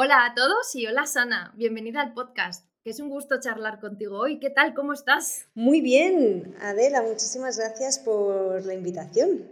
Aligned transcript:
Hola 0.00 0.26
a 0.26 0.32
todos 0.32 0.76
y 0.76 0.86
hola 0.86 1.06
Sana, 1.06 1.52
bienvenida 1.56 2.00
al 2.00 2.14
podcast, 2.14 2.70
que 2.84 2.90
es 2.90 3.00
un 3.00 3.08
gusto 3.08 3.40
charlar 3.40 3.80
contigo 3.80 4.16
hoy. 4.16 4.38
¿Qué 4.38 4.48
tal? 4.48 4.72
¿Cómo 4.72 4.92
estás? 4.92 5.48
Muy 5.56 5.80
bien, 5.80 6.54
Adela, 6.60 7.02
muchísimas 7.02 7.58
gracias 7.58 7.98
por 7.98 8.64
la 8.64 8.74
invitación, 8.74 9.42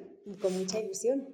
con 0.40 0.56
mucha 0.56 0.78
ilusión. 0.78 1.26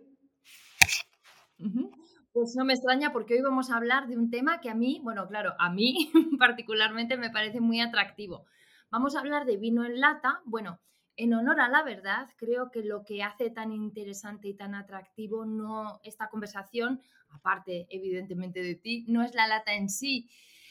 Pues 2.32 2.56
no 2.56 2.64
me 2.64 2.72
extraña 2.72 3.12
porque 3.12 3.34
hoy 3.34 3.42
vamos 3.42 3.70
a 3.70 3.76
hablar 3.76 4.06
de 4.06 4.16
un 4.16 4.30
tema 4.30 4.62
que 4.62 4.70
a 4.70 4.74
mí, 4.74 4.98
bueno, 5.04 5.28
claro, 5.28 5.52
a 5.58 5.68
mí 5.68 6.10
particularmente 6.38 7.18
me 7.18 7.28
parece 7.28 7.60
muy 7.60 7.82
atractivo. 7.82 8.46
Vamos 8.90 9.14
a 9.14 9.20
hablar 9.20 9.44
de 9.44 9.58
vino 9.58 9.84
en 9.84 10.00
lata. 10.00 10.40
Bueno, 10.46 10.80
en 11.16 11.34
honor 11.34 11.60
a 11.60 11.68
la 11.68 11.82
verdad, 11.82 12.28
creo 12.38 12.70
que 12.70 12.82
lo 12.82 13.04
que 13.04 13.22
hace 13.22 13.50
tan 13.50 13.72
interesante 13.72 14.48
y 14.48 14.54
tan 14.54 14.74
atractivo 14.74 15.44
no 15.44 16.00
esta 16.02 16.30
conversación, 16.30 17.02
aparte 17.32 17.86
evidentemente 17.90 18.62
de 18.62 18.74
ti, 18.74 19.04
no 19.08 19.22
es 19.22 19.34
la 19.34 19.46
lata 19.46 19.74
en 19.74 19.88
sí. 19.88 20.28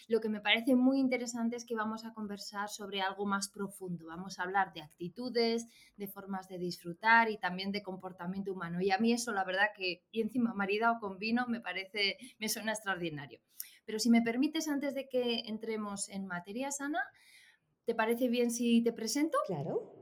Lo 0.08 0.20
que 0.20 0.30
me 0.30 0.42
parece 0.42 0.76
muy 0.76 1.00
interesante 1.00 1.56
es 1.56 1.66
que 1.66 1.76
vamos 1.76 2.04
a 2.04 2.14
conversar 2.14 2.68
sobre 2.68 3.02
algo 3.02 3.26
más 3.26 3.48
profundo. 3.48 4.08
Vamos 4.08 4.40
a 4.40 4.44
hablar 4.44 4.74
de 4.74 4.82
actitudes, 4.82 5.68
de 5.96 6.08
formas 6.08 6.50
de 6.50 6.58
disfrutar 6.58 7.30
y 7.30 7.38
también 7.38 7.72
de 7.72 7.82
comportamiento 7.82 8.52
humano. 8.52 8.82
Y 8.82 8.92
a 8.92 8.98
mí 8.98 9.14
eso, 9.14 9.32
la 9.32 9.46
verdad 9.46 9.68
que, 9.74 10.04
y 10.12 10.22
encima 10.22 10.54
maridado 10.54 11.00
con 11.00 11.18
vino, 11.18 11.48
me 11.48 11.62
parece, 11.62 12.18
me 12.40 12.50
suena 12.50 12.74
extraordinario. 12.74 13.40
Pero 13.86 14.00
si 14.00 14.10
me 14.10 14.22
permites, 14.22 14.68
antes 14.68 14.96
de 14.96 15.08
que 15.08 15.44
entremos 15.46 16.10
en 16.10 16.28
materia 16.28 16.72
sana, 16.72 17.00
¿te 17.86 17.96
parece 17.96 18.28
bien 18.28 18.52
si 18.52 18.84
te 18.84 18.92
presento? 18.92 19.38
Claro. 19.48 19.94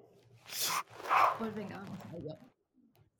Pues 1.38 1.54
venga, 1.54 1.78
vamos 1.78 2.00
a 2.06 2.18
ello. 2.18 2.38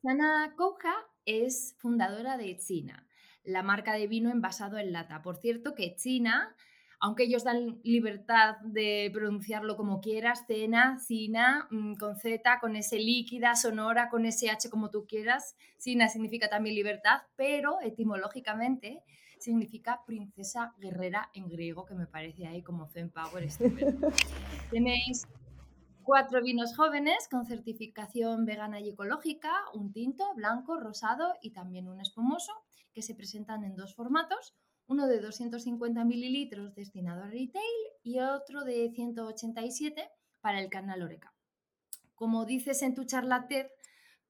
Sana 0.02 0.54
Kouja 0.56 0.94
es 1.24 1.76
fundadora 1.78 2.36
de 2.36 2.56
China, 2.56 3.06
la 3.44 3.62
marca 3.62 3.94
de 3.94 4.06
vino 4.06 4.30
envasado 4.30 4.78
en 4.78 4.92
lata. 4.92 5.22
Por 5.22 5.36
cierto, 5.36 5.74
que 5.74 5.94
China, 5.94 6.54
aunque 6.98 7.24
ellos 7.24 7.44
dan 7.44 7.80
libertad 7.82 8.56
de 8.62 9.10
pronunciarlo 9.12 9.76
como 9.76 10.00
quieras, 10.00 10.44
cena, 10.46 10.98
cina, 10.98 11.66
mm, 11.70 11.94
con 11.94 12.16
Z, 12.16 12.58
con 12.60 12.76
S 12.76 12.96
líquida, 12.96 13.54
sonora, 13.54 14.08
con 14.08 14.26
SH 14.26 14.68
como 14.70 14.90
tú 14.90 15.06
quieras, 15.06 15.56
China 15.78 16.08
significa 16.08 16.48
también 16.48 16.74
libertad, 16.74 17.22
pero 17.36 17.80
etimológicamente 17.80 19.02
significa 19.38 20.02
princesa 20.06 20.74
guerrera 20.78 21.30
en 21.32 21.48
griego, 21.48 21.86
que 21.86 21.94
me 21.94 22.06
parece 22.06 22.46
ahí 22.46 22.62
como 22.62 22.88
Zen 22.88 23.10
Power 23.10 23.42
estupendo. 23.44 24.08
Tenéis 24.70 25.26
Cuatro 26.02 26.42
vinos 26.42 26.74
jóvenes 26.74 27.28
con 27.30 27.44
certificación 27.44 28.44
vegana 28.44 28.80
y 28.80 28.88
ecológica, 28.88 29.52
un 29.74 29.92
tinto, 29.92 30.24
blanco, 30.34 30.80
rosado 30.80 31.34
y 31.40 31.52
también 31.52 31.88
un 31.88 32.00
espumoso, 32.00 32.52
que 32.92 33.02
se 33.02 33.14
presentan 33.14 33.64
en 33.64 33.76
dos 33.76 33.94
formatos, 33.94 34.54
uno 34.86 35.06
de 35.06 35.20
250 35.20 36.04
mililitros 36.04 36.74
destinado 36.74 37.22
a 37.22 37.28
retail 37.28 37.62
y 38.02 38.18
otro 38.20 38.64
de 38.64 38.90
187 38.90 40.10
para 40.40 40.60
el 40.60 40.68
canal 40.68 41.02
Oreca. 41.02 41.32
Como 42.14 42.44
dices 42.44 42.82
en 42.82 42.94
tu 42.94 43.04
charla 43.04 43.46
TED, 43.46 43.66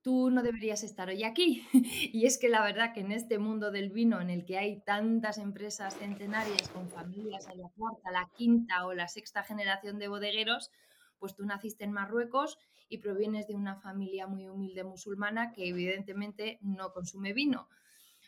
tú 0.01 0.29
no 0.31 0.43
deberías 0.43 0.83
estar 0.83 1.09
hoy 1.09 1.23
aquí. 1.23 1.65
Y 2.13 2.25
es 2.25 2.37
que 2.37 2.49
la 2.49 2.63
verdad 2.63 2.93
que 2.93 3.01
en 3.01 3.11
este 3.11 3.39
mundo 3.39 3.71
del 3.71 3.89
vino 3.89 4.21
en 4.21 4.29
el 4.29 4.45
que 4.45 4.57
hay 4.57 4.81
tantas 4.81 5.37
empresas 5.37 5.97
centenarias 5.97 6.69
con 6.69 6.89
familias 6.89 7.47
a 7.47 7.55
la 7.55 7.69
cuarta, 7.69 8.11
la 8.11 8.29
quinta 8.35 8.85
o 8.85 8.93
la 8.93 9.07
sexta 9.07 9.43
generación 9.43 9.99
de 9.99 10.07
bodegueros, 10.07 10.71
pues 11.19 11.35
tú 11.35 11.45
naciste 11.45 11.83
en 11.83 11.91
Marruecos 11.91 12.57
y 12.89 12.97
provienes 12.97 13.47
de 13.47 13.55
una 13.55 13.75
familia 13.75 14.27
muy 14.27 14.47
humilde 14.47 14.83
musulmana 14.83 15.53
que 15.53 15.69
evidentemente 15.69 16.57
no 16.61 16.91
consume 16.91 17.33
vino. 17.33 17.69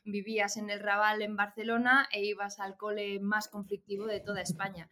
Vivías 0.04 0.58
en 0.58 0.70
el 0.70 0.80
Raval 0.80 1.22
en 1.22 1.36
Barcelona 1.36 2.08
e 2.12 2.24
ibas 2.24 2.60
al 2.60 2.78
cole 2.78 3.20
más 3.20 3.48
conflictivo 3.48 4.06
de 4.06 4.20
toda 4.20 4.42
España. 4.42 4.90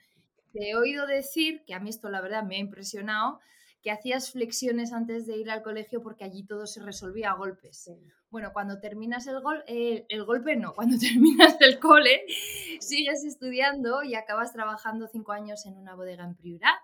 Te 0.54 0.70
he 0.70 0.76
oído 0.76 1.08
decir, 1.08 1.64
que 1.66 1.74
a 1.74 1.80
mí 1.80 1.90
esto 1.90 2.10
la 2.10 2.22
verdad 2.22 2.44
me 2.44 2.56
ha 2.56 2.60
impresionado, 2.60 3.40
que 3.82 3.92
hacías 3.92 4.32
flexiones 4.32 4.94
antes 4.94 5.26
de 5.26 5.38
ir 5.38 5.50
al 5.50 5.64
colegio 5.64 6.02
porque 6.02 6.24
allí 6.24 6.46
todo 6.46 6.68
se 6.68 6.84
resolvía 6.84 7.32
a 7.32 7.36
golpes. 7.36 7.92
Bueno, 8.30 8.52
cuando 8.54 8.80
terminas 8.80 9.28
el, 9.28 9.42
gol, 9.42 9.64
eh, 9.68 10.06
el 10.10 10.24
golpe, 10.24 10.56
no, 10.56 10.74
cuando 10.74 10.98
terminas 11.00 11.58
el 11.62 11.80
cole, 11.80 12.24
sigues 12.80 13.24
estudiando 13.24 14.04
y 14.04 14.16
acabas 14.16 14.54
trabajando 14.54 15.08
cinco 15.08 15.32
años 15.32 15.66
en 15.66 15.78
una 15.78 15.96
bodega 15.96 16.24
en 16.24 16.36
Priorat 16.36 16.80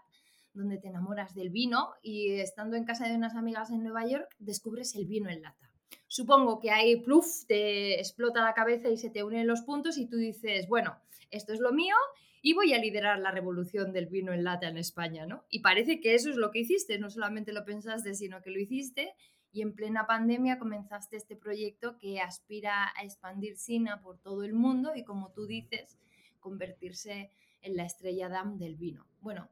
donde 0.58 0.80
te 0.80 0.90
enamoras 0.90 1.34
del 1.36 1.52
vino 1.52 1.94
y 2.02 2.40
estando 2.40 2.76
en 2.76 2.84
casa 2.84 3.08
de 3.08 3.16
unas 3.16 3.36
amigas 3.36 3.70
en 3.70 3.84
Nueva 3.84 4.06
York 4.08 4.28
descubres 4.40 4.96
el 4.96 5.06
vino 5.06 5.30
en 5.30 5.44
lata. 5.44 5.67
Supongo 6.08 6.60
que 6.60 6.72
ahí, 6.72 7.02
pluf, 7.02 7.46
te 7.48 8.00
explota 8.00 8.44
la 8.44 8.54
cabeza 8.54 8.90
y 8.90 8.98
se 8.98 9.10
te 9.10 9.24
unen 9.24 9.48
los 9.48 9.62
puntos 9.62 9.98
y 9.98 10.08
tú 10.08 10.18
dices, 10.18 10.68
bueno, 10.68 10.98
esto 11.32 11.54
es 11.54 11.60
lo 11.60 11.72
mío 11.72 11.96
y 12.42 12.54
voy 12.54 12.74
a 12.74 12.80
liderar 12.80 13.20
la 13.20 13.32
revolución 13.32 13.92
del 13.92 14.08
vino 14.08 14.32
en 14.32 14.44
lata 14.44 14.68
en 14.68 14.78
España, 14.78 15.26
¿no? 15.26 15.46
Y 15.50 15.60
parece 15.60 16.00
que 16.00 16.16
eso 16.16 16.30
es 16.30 16.38
lo 16.38 16.52
que 16.52 16.60
hiciste, 16.60 16.98
no 16.98 17.10
solamente 17.10 17.52
lo 17.52 17.66
pensaste, 17.66 18.14
sino 18.14 18.42
que 18.42 18.52
lo 18.52 18.60
hiciste 18.60 19.14
y 19.52 19.62
en 19.62 19.74
plena 19.74 20.06
pandemia 20.06 20.60
comenzaste 20.60 21.18
este 21.18 21.36
proyecto 21.36 21.98
que 21.98 22.20
aspira 22.20 22.94
a 22.96 23.04
expandir 23.04 23.58
Sina 23.58 24.02
por 24.02 24.20
todo 24.20 24.44
el 24.44 24.54
mundo 24.54 24.94
y 24.96 25.04
como 25.04 25.32
tú 25.32 25.46
dices, 25.46 25.98
convertirse 26.40 27.32
en 27.62 27.76
la 27.76 27.84
estrella 27.84 28.30
DAM 28.30 28.58
del 28.58 28.76
vino. 28.76 29.08
Bueno, 29.20 29.50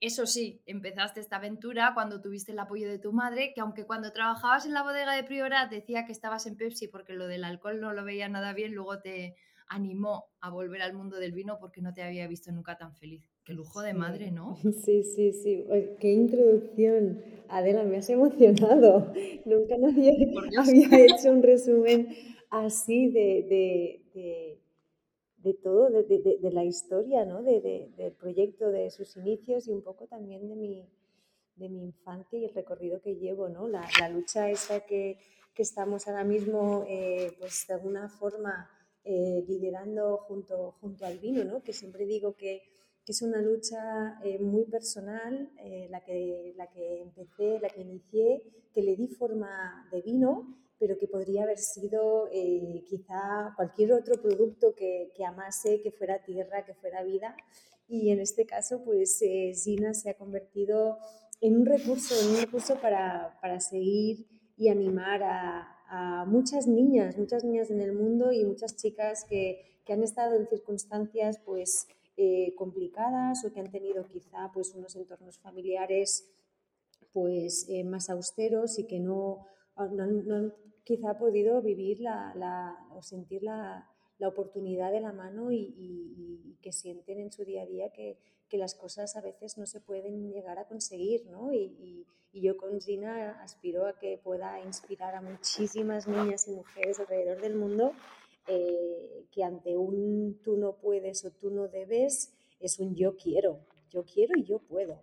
eso 0.00 0.26
sí, 0.26 0.62
empezaste 0.64 1.20
esta 1.20 1.36
aventura 1.36 1.92
cuando 1.94 2.20
tuviste 2.22 2.52
el 2.52 2.58
apoyo 2.58 2.88
de 2.88 2.98
tu 2.98 3.12
madre, 3.12 3.52
que 3.54 3.60
aunque 3.60 3.84
cuando 3.84 4.12
trabajabas 4.12 4.64
en 4.64 4.72
la 4.72 4.82
bodega 4.82 5.14
de 5.14 5.24
Priorat 5.24 5.70
decía 5.70 6.06
que 6.06 6.12
estabas 6.12 6.46
en 6.46 6.56
Pepsi 6.56 6.88
porque 6.88 7.12
lo 7.12 7.26
del 7.26 7.44
alcohol 7.44 7.80
no 7.80 7.92
lo 7.92 8.04
veía 8.04 8.28
nada 8.28 8.54
bien, 8.54 8.74
luego 8.74 8.98
te 9.00 9.36
animó 9.68 10.24
a 10.40 10.50
volver 10.50 10.82
al 10.82 10.94
mundo 10.94 11.18
del 11.18 11.32
vino 11.32 11.58
porque 11.60 11.82
no 11.82 11.92
te 11.92 12.02
había 12.02 12.26
visto 12.26 12.50
nunca 12.50 12.78
tan 12.78 12.94
feliz. 12.96 13.30
Qué 13.44 13.52
lujo 13.52 13.82
de 13.82 13.94
madre, 13.94 14.30
¿no? 14.30 14.56
Sí, 14.84 15.02
sí, 15.04 15.32
sí. 15.32 15.64
Qué 16.00 16.12
introducción. 16.12 17.22
Adela, 17.48 17.84
me 17.84 17.98
has 17.98 18.08
emocionado. 18.08 19.12
Nunca 19.44 19.76
nadie 19.78 20.32
había 20.58 21.04
hecho 21.04 21.30
un 21.30 21.42
resumen 21.42 22.08
así 22.50 23.10
de 23.10 24.00
de 24.14 24.60
todo, 25.62 25.90
de, 25.90 26.50
la 26.52 26.64
historia, 26.64 27.24
¿no? 27.24 27.42
del 27.42 28.12
proyecto, 28.18 28.70
de 28.70 28.90
sus 28.90 29.16
inicios 29.16 29.66
y 29.68 29.72
un 29.72 29.82
poco 29.82 30.06
también 30.06 30.48
de 30.48 30.54
mi, 30.54 30.86
de 31.56 31.68
mi 31.68 31.84
infancia 31.84 32.38
y 32.38 32.44
el 32.44 32.54
recorrido 32.54 33.00
que 33.00 33.16
llevo, 33.16 33.48
¿no? 33.48 33.68
La, 33.68 33.86
lucha 34.10 34.50
esa 34.50 34.80
que, 34.80 35.18
estamos 35.56 36.08
ahora 36.08 36.24
mismo, 36.24 36.86
eh, 36.88 37.36
pues 37.38 37.66
de 37.68 37.74
alguna 37.74 38.08
forma 38.08 38.70
eh, 39.04 39.44
liderando 39.46 40.16
junto, 40.26 40.76
junto 40.80 41.04
al 41.04 41.18
vino, 41.18 41.44
¿no? 41.44 41.62
Que 41.62 41.74
siempre 41.74 42.06
digo 42.06 42.34
que, 42.34 42.62
es 43.06 43.22
una 43.22 43.42
lucha 43.42 44.20
eh, 44.22 44.38
muy 44.38 44.66
personal, 44.66 45.50
la, 45.90 46.00
que, 46.04 46.54
la 46.56 46.70
que 46.70 47.02
empecé, 47.02 47.58
la 47.58 47.68
que 47.68 47.80
inicié, 47.80 48.40
que 48.72 48.82
le 48.82 48.94
di 48.94 49.08
forma 49.08 49.88
de 49.90 50.00
vino 50.00 50.56
pero 50.80 50.96
que 50.96 51.06
podría 51.06 51.42
haber 51.42 51.58
sido 51.58 52.28
eh, 52.32 52.82
quizá 52.88 53.52
cualquier 53.54 53.92
otro 53.92 54.20
producto 54.20 54.74
que, 54.74 55.12
que, 55.14 55.26
amase, 55.26 55.82
que 55.82 55.92
fuera 55.92 56.24
tierra, 56.24 56.64
que 56.64 56.72
fuera 56.72 57.04
vida. 57.04 57.36
Y 57.86 58.10
en 58.10 58.18
este 58.18 58.46
caso, 58.46 58.82
pues 58.82 59.20
eh, 59.20 59.52
Gina 59.54 59.92
se 59.92 60.08
ha 60.08 60.14
convertido 60.14 60.96
en 61.42 61.56
un 61.58 61.66
recurso, 61.66 62.14
en 62.18 62.34
un 62.34 62.40
recurso 62.40 62.80
para, 62.80 63.38
para 63.42 63.60
seguir 63.60 64.26
y 64.56 64.68
animar 64.68 65.22
a, 65.22 65.68
a, 65.86 66.24
muchas 66.24 66.66
niñas, 66.66 67.18
muchas 67.18 67.44
niñas 67.44 67.70
en 67.70 67.82
el 67.82 67.92
mundo 67.92 68.32
y 68.32 68.44
muchas 68.46 68.74
chicas 68.76 69.26
que, 69.28 69.82
que 69.84 69.92
han 69.92 70.02
estado 70.02 70.34
en 70.34 70.48
circunstancias 70.48 71.38
pues 71.44 71.88
eh, 72.16 72.54
complicadas 72.56 73.44
o 73.44 73.52
que 73.52 73.60
han 73.60 73.70
tenido 73.70 74.06
quizá 74.08 74.50
pues 74.54 74.74
unos 74.74 74.96
entornos 74.96 75.38
familiares 75.38 76.26
pues 77.12 77.66
más 77.86 78.08
austeros 78.08 78.78
y 78.78 78.86
que 78.86 79.00
no, 79.00 79.46
no, 79.76 80.06
no, 80.06 80.52
quizá 80.84 81.10
ha 81.10 81.18
podido 81.18 81.62
vivir 81.62 82.00
la, 82.00 82.86
o 82.94 83.02
sentir 83.02 83.42
la, 83.42 83.88
oportunidad 84.22 84.92
de 84.92 85.00
la 85.00 85.12
mano 85.12 85.50
y, 85.50 86.56
que 86.60 86.72
sienten 86.72 87.20
en 87.20 87.32
su 87.32 87.44
día 87.44 87.62
a 87.62 87.66
día 87.66 87.90
que, 87.90 88.18
las 88.52 88.74
cosas 88.74 89.14
a 89.14 89.20
veces 89.20 89.56
no 89.58 89.64
se 89.64 89.80
pueden 89.80 90.32
llegar 90.32 90.58
a 90.58 90.66
conseguir, 90.66 91.24
¿no? 91.26 91.52
Y, 91.52 92.06
yo 92.32 92.56
con 92.56 92.80
Gina 92.80 93.42
aspiro 93.42 93.86
a 93.86 93.98
que 93.98 94.16
pueda 94.22 94.60
inspirar 94.60 95.16
a 95.16 95.20
muchísimas 95.20 96.06
niñas 96.06 96.46
y 96.46 96.52
mujeres 96.52 97.00
alrededor 97.00 97.40
del 97.40 97.56
mundo 97.56 97.92
eh, 98.46 99.26
que 99.32 99.42
ante 99.42 99.76
un 99.76 100.40
tú 100.44 100.56
no 100.56 100.76
puedes 100.76 101.24
o 101.24 101.32
tú 101.32 101.50
no 101.50 101.66
debes 101.66 102.32
es 102.60 102.78
un 102.78 102.94
yo 102.94 103.16
quiero, 103.16 103.58
yo 103.90 104.04
quiero 104.04 104.38
y 104.38 104.44
yo 104.44 104.60
puedo. 104.60 105.02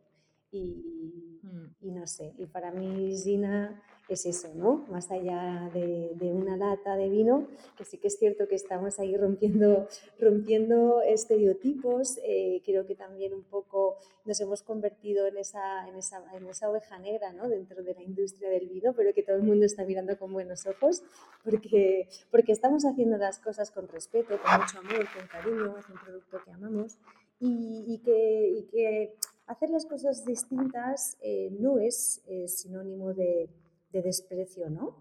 Y, 0.51 1.39
mm. 1.43 1.75
y 1.81 1.91
no 1.91 2.07
sé, 2.07 2.33
y 2.37 2.45
para 2.45 2.71
mí 2.71 3.13
Gina 3.17 3.83
es 4.09 4.25
eso, 4.25 4.49
¿no? 4.55 4.85
Más 4.89 5.11
allá 5.11 5.69
de, 5.73 6.31
una 6.31 6.55
lata 6.55 6.95
de 6.95 7.09
vino, 7.09 7.47
que 7.77 7.83
sí 7.83 7.97
que 7.97 8.07
es 8.07 8.17
cierto 8.17 8.47
que 8.47 8.55
estamos 8.55 8.99
ahí 8.99 9.17
rompiendo, 9.17 9.87
rompiendo 10.19 11.01
estereotipos, 11.01 12.19
eh, 12.23 12.61
creo 12.65 12.85
que 12.85 12.95
también 12.95 13.33
un 13.33 13.43
poco 13.43 13.97
nos 14.25 14.39
hemos 14.39 14.61
convertido 14.61 15.27
en 15.27 15.37
esa, 15.37 15.87
en 15.87 15.95
esa, 15.95 16.23
en 16.35 16.47
esa 16.47 16.69
oveja 16.69 16.99
negra, 16.99 17.33
¿no? 17.33 17.49
Dentro 17.49 17.83
de 17.83 17.93
la 17.93 18.03
industria 18.03 18.49
del 18.49 18.67
vino, 18.67 18.93
pero 18.93 19.13
que 19.13 19.23
todo 19.23 19.35
el 19.35 19.43
mundo 19.43 19.65
está 19.65 19.83
mirando 19.83 20.17
con 20.17 20.31
buenos 20.31 20.65
ojos, 20.67 21.03
porque, 21.43 22.07
porque 22.31 22.51
estamos 22.51 22.85
haciendo 22.85 23.17
las 23.17 23.39
cosas 23.39 23.71
con 23.71 23.87
respeto, 23.87 24.39
con 24.41 24.61
mucho 24.61 24.79
amor, 24.79 25.07
con 25.13 25.27
cariño, 25.27 25.75
es 25.77 25.89
un 25.89 25.99
producto 26.03 26.39
que 26.43 26.51
amamos 26.51 26.97
y, 27.39 28.01
que, 28.03 29.15
hacer 29.45 29.69
las 29.69 29.85
cosas 29.85 30.25
distintas 30.25 31.17
eh, 31.21 31.49
no 31.59 31.79
es 31.79 32.21
sinónimo 32.47 33.13
de 33.13 33.49
de 33.97 34.03
desprecio, 34.03 34.69
¿no? 34.69 34.95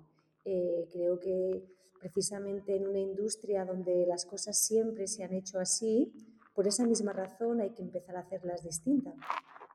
Eh, 0.44 0.88
creo 0.92 1.18
que 1.18 1.64
precisamente 2.00 2.76
en 2.76 2.86
una 2.86 2.98
industria 2.98 3.64
donde 3.64 4.06
las 4.06 4.24
cosas 4.24 4.58
siempre 4.58 5.06
se 5.06 5.24
han 5.24 5.32
hecho 5.32 5.58
así, 5.58 6.12
por 6.54 6.66
esa 6.66 6.86
misma 6.86 7.12
razón 7.12 7.60
hay 7.60 7.70
que 7.70 7.82
empezar 7.82 8.16
a 8.16 8.20
hacerlas 8.20 8.62
distintas. 8.62 9.14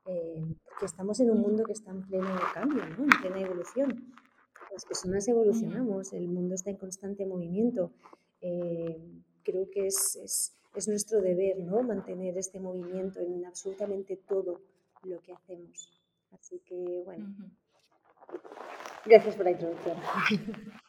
Eh, 0.06 0.42
porque 0.64 0.86
estamos 0.86 1.20
en 1.20 1.30
un 1.30 1.40
mundo 1.40 1.64
que 1.64 1.72
está 1.72 1.92
en 1.92 2.02
pleno 2.02 2.28
cambio, 2.52 2.84
¿no? 2.86 3.04
en 3.04 3.20
plena 3.20 3.40
evolución. 3.40 4.12
Las 4.72 4.84
personas 4.84 5.28
evolucionamos, 5.28 6.12
el 6.12 6.26
mundo 6.28 6.54
está 6.54 6.70
en 6.70 6.76
constante 6.76 7.24
movimiento. 7.26 7.92
Eh, 8.40 8.98
creo 9.44 9.70
que 9.70 9.86
es, 9.86 10.16
es, 10.16 10.56
es, 10.74 10.88
nuestro 10.88 11.20
deber 11.20 11.58
¿no? 11.58 11.82
mantener 11.82 12.36
este 12.36 12.58
movimiento 12.58 13.20
en 13.20 13.44
absolutamente 13.44 14.16
todo 14.16 14.60
lo 15.04 15.20
que 15.20 15.32
hacemos. 15.32 15.88
Así 16.32 16.60
que, 16.64 17.02
bueno, 17.04 17.26
Gracias 19.04 19.34
por 19.36 19.44
la 19.44 19.50
introducción. 19.52 19.96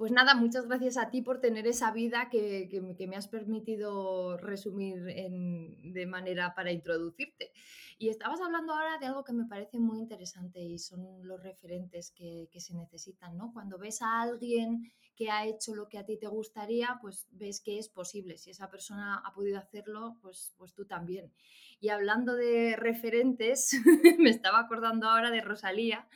Pues 0.00 0.12
nada, 0.12 0.34
muchas 0.34 0.66
gracias 0.66 0.96
a 0.96 1.10
ti 1.10 1.20
por 1.20 1.42
tener 1.42 1.66
esa 1.66 1.92
vida 1.92 2.30
que, 2.30 2.70
me 3.06 3.16
has 3.16 3.28
permitido 3.28 4.38
resumir 4.38 5.02
de 5.02 6.06
manera 6.06 6.54
para 6.54 6.72
introducirte. 6.72 7.52
Y 7.98 8.08
estabas 8.08 8.40
hablando 8.40 8.72
ahora 8.72 8.96
de 8.96 9.04
algo 9.04 9.24
que 9.24 9.34
me 9.34 9.44
parece 9.44 9.78
muy 9.78 9.98
interesante 9.98 10.58
y 10.58 10.78
son 10.78 11.28
los 11.28 11.42
referentes 11.42 12.12
que, 12.12 12.48
se 12.56 12.74
necesitan, 12.74 13.36
¿no? 13.36 13.52
Cuando 13.52 13.76
ves 13.76 14.00
a 14.00 14.22
alguien 14.22 14.90
que 15.16 15.30
ha 15.30 15.44
hecho 15.44 15.74
lo 15.74 15.86
que 15.90 15.98
a 15.98 16.06
ti 16.06 16.16
te 16.16 16.28
gustaría, 16.28 16.98
pues 17.02 17.28
ves 17.32 17.60
que 17.60 17.78
es 17.78 17.90
posible. 17.90 18.38
Si 18.38 18.48
esa 18.48 18.70
persona 18.70 19.20
ha 19.22 19.34
podido 19.34 19.58
hacerlo, 19.58 20.16
pues, 20.22 20.54
pues 20.56 20.72
tú 20.72 20.86
también. 20.86 21.30
Y 21.78 21.90
hablando 21.90 22.36
de 22.36 22.74
referentes, 22.74 23.72
me 24.18 24.30
estaba 24.30 24.60
acordando 24.60 25.10
ahora 25.10 25.30
de 25.30 25.42
Rosalía, 25.42 26.08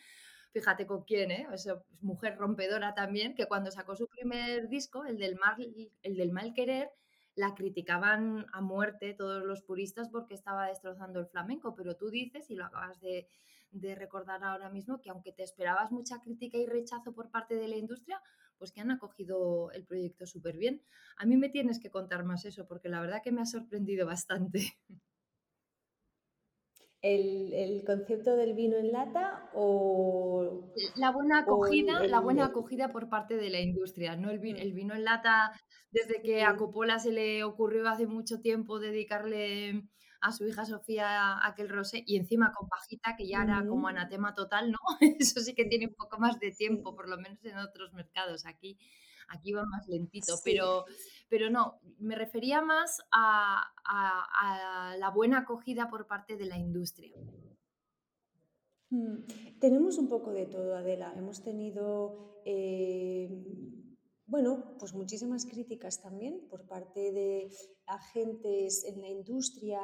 fíjate 0.55 0.87
con 0.87 1.03
quién, 1.03 1.33
¿eh? 1.33 1.49
Es 1.53 1.69
mujer 2.01 2.37
rompedora 2.39 2.95
también, 2.95 3.35
que 3.35 3.47
cuando 3.47 3.73
sacó 3.73 3.97
su 3.97 4.07
primer 4.07 4.69
disco, 4.69 5.05
el 5.05 5.19
del, 5.19 5.35
mal, 5.35 5.57
el 6.03 6.17
del 6.17 6.31
mal 6.31 6.55
querer, 6.55 6.91
la 7.35 7.57
criticaban 7.57 8.47
a 8.53 8.61
muerte 8.61 9.15
todos 9.15 9.43
los 9.43 9.63
puristas 9.63 10.09
porque 10.09 10.35
estaba 10.35 10.69
destrozando 10.69 11.19
el 11.19 11.27
flamenco, 11.27 11.75
pero 11.75 11.97
tú 11.97 12.09
dices, 12.09 12.49
y 12.51 12.55
lo 12.55 12.67
acabas 12.67 13.01
de, 13.01 13.27
de 13.73 13.97
recordar 13.97 14.45
ahora 14.45 14.71
mismo, 14.71 15.01
que 15.01 15.11
aunque 15.11 15.33
te 15.33 15.43
esperabas 15.43 15.91
mucha 15.91 16.21
crítica 16.21 16.57
y 16.57 16.67
rechazo 16.67 17.13
por 17.13 17.33
parte 17.33 17.57
de 17.57 17.67
la 17.67 17.77
industria, 17.77 18.23
pues 18.57 18.71
que 18.71 18.81
han 18.81 18.93
acogido 18.93 19.73
el 19.73 19.85
proyecto 19.85 20.25
súper 20.25 20.57
bien. 20.57 20.81
A 21.17 21.27
mí 21.27 21.37
me 21.37 21.49
tienes 21.49 21.81
que 21.81 21.91
contar 21.91 22.23
más 22.23 22.45
eso, 22.45 22.69
porque 22.69 22.89
la 22.89 23.01
verdad 23.01 23.23
que 23.25 23.33
me 23.33 23.43
ha 23.43 23.47
sorprendido 23.47 24.07
bastante. 24.07 24.79
el, 27.05 27.83
concepto 27.85 28.35
del 28.35 28.55
vino 28.55 28.79
en 28.79 28.91
lata 28.91 29.51
o 29.53 30.73
la 30.97 31.11
buena 31.11 31.41
acogida, 31.41 32.03
la 32.07 32.19
buena 32.19 32.47
acogida 32.47 32.93
por 32.93 33.11
parte 33.11 33.37
de 33.37 33.51
la 33.51 33.61
industria, 33.61 34.17
¿no? 34.17 34.31
El 34.31 34.39
vino, 34.39 34.59
el 34.59 34.73
vino 34.73 34.95
en 34.95 35.05
lata, 35.05 35.53
desde 35.91 36.23
que 36.23 36.43
a 36.43 36.57
Coppola 36.57 36.99
se 36.99 37.13
le 37.13 37.45
ocurrió 37.45 37.87
hace 37.89 38.07
mucho 38.07 38.41
tiempo 38.41 38.79
dedicarle 38.79 39.83
a 40.23 40.33
su 40.33 40.47
hija 40.47 40.65
Sofía 40.65 41.47
aquel 41.47 41.69
rosé 41.69 42.03
y 42.07 42.17
encima 42.17 42.53
con 42.57 42.69
pajita, 42.69 43.15
que 43.17 43.29
ya 43.29 43.43
era 43.43 43.63
como 43.69 43.89
anatema 43.89 44.33
total, 44.33 44.73
¿no? 44.73 44.79
Eso 45.19 45.41
sí 45.41 45.55
que 45.55 45.67
tiene 45.67 45.89
un 45.89 45.95
poco 45.95 46.19
más 46.19 46.41
de 46.41 46.53
tiempo, 46.53 46.97
por 46.97 47.11
lo 47.11 47.19
menos 47.19 47.45
en 47.45 47.59
otros 47.59 47.93
mercados. 47.93 48.47
Aquí 48.47 48.79
aquí 49.29 49.53
va 49.53 49.65
más 49.65 49.89
lentito, 49.89 50.35
pero, 50.45 50.85
pero 51.29 51.51
no, 51.51 51.81
me 51.99 52.15
refería 52.15 52.63
más 52.63 53.01
a, 53.13 53.71
la 54.99 55.11
buena 55.11 55.39
acogida 55.39 55.89
por 55.89 56.07
parte 56.07 56.37
de 56.37 56.47
la 56.47 56.57
industria. 56.57 57.17
Mm, 58.91 59.59
tenemos 59.61 59.99
un 59.99 60.09
poco 60.09 60.33
de 60.33 60.47
todo, 60.47 60.77
Adela. 60.77 61.13
Hemos 61.17 61.43
tenido, 61.43 62.41
eh, 62.45 63.29
bueno, 64.27 64.77
pues 64.79 64.95
muchísimas 64.95 65.47
críticas 65.47 66.01
también 66.01 66.47
por 66.49 66.67
parte 66.67 67.13
de 67.13 67.51
agentes 67.87 68.85
en 68.85 69.01
la 69.01 69.09
industria 69.09 69.81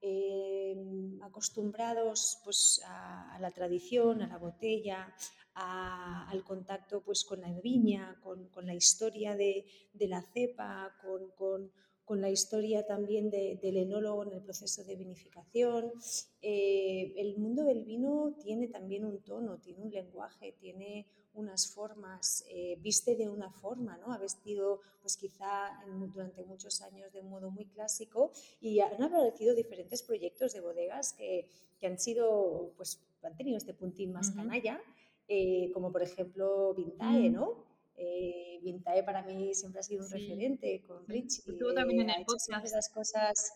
eh, 0.00 0.76
acostumbrados 1.22 2.38
pues, 2.44 2.80
a, 2.86 3.38
la 3.40 3.50
tradición, 3.50 4.22
a 4.22 4.28
la 4.28 4.38
botella, 4.38 5.14
al 5.54 6.44
contacto 6.44 7.02
pues, 7.02 7.24
con 7.24 7.40
la 7.40 7.52
viña, 7.60 8.20
con, 8.22 8.48
la 8.64 8.74
historia 8.74 9.36
de, 9.36 9.64
la 9.98 10.22
cepa, 10.22 10.94
con, 11.02 12.20
la 12.20 12.30
historia 12.30 12.86
también 12.86 13.28
del 13.28 13.76
enólogo 13.76 14.22
en 14.24 14.32
el 14.34 14.42
proceso 14.42 14.84
de 14.84 14.96
vinificación. 14.96 15.92
Eh, 16.40 17.14
el 17.16 17.36
mundo 17.36 17.64
del 17.64 17.84
vino 17.84 18.36
tiene 18.40 18.68
también 18.68 19.04
un 19.04 19.22
tono, 19.22 19.58
tiene 19.58 19.82
un 19.82 19.90
lenguaje, 19.90 20.56
tiene 20.60 21.06
unas 21.38 21.72
formas, 21.72 22.44
eh, 22.50 22.76
viste 22.80 23.16
de 23.16 23.28
una 23.28 23.50
forma, 23.50 23.96
¿no? 23.98 24.12
Ha 24.12 24.18
vestido 24.18 24.80
pues 25.00 25.16
quizá 25.16 25.70
durante 26.12 26.42
muchos 26.44 26.82
años 26.82 27.12
de 27.12 27.20
un 27.20 27.30
modo 27.30 27.50
muy 27.50 27.64
clásico 27.66 28.32
y 28.60 28.80
han 28.80 29.02
aparecido 29.02 29.54
diferentes 29.54 30.02
proyectos 30.02 30.52
de 30.52 30.60
bodegas 30.60 31.14
que, 31.14 31.48
han 31.82 31.98
sido, 31.98 32.72
pues 32.76 33.00
han 33.22 33.36
tenido 33.36 33.56
este 33.56 33.72
puntín 33.72 34.12
más 34.12 34.32
canalla 34.32 34.80
eh, 35.28 35.70
como 35.74 35.92
por 35.92 36.02
ejemplo 36.02 36.72
Vintae, 36.74 37.28
mm. 37.28 37.32
¿no? 37.32 37.64
Eh, 37.96 38.60
Vintae 38.62 39.02
para 39.02 39.22
mí 39.22 39.54
siempre 39.54 39.80
ha 39.80 39.82
sido 39.82 40.04
un 40.04 40.10
referente 40.10 40.82
con 40.86 41.06
Richie. 41.06 41.42
Estuvo 41.46 41.74
también 41.74 42.00
en 42.02 42.10
el 42.10 42.24
podcast. 42.24 42.72
Las 42.72 42.88
cosas, 42.88 43.52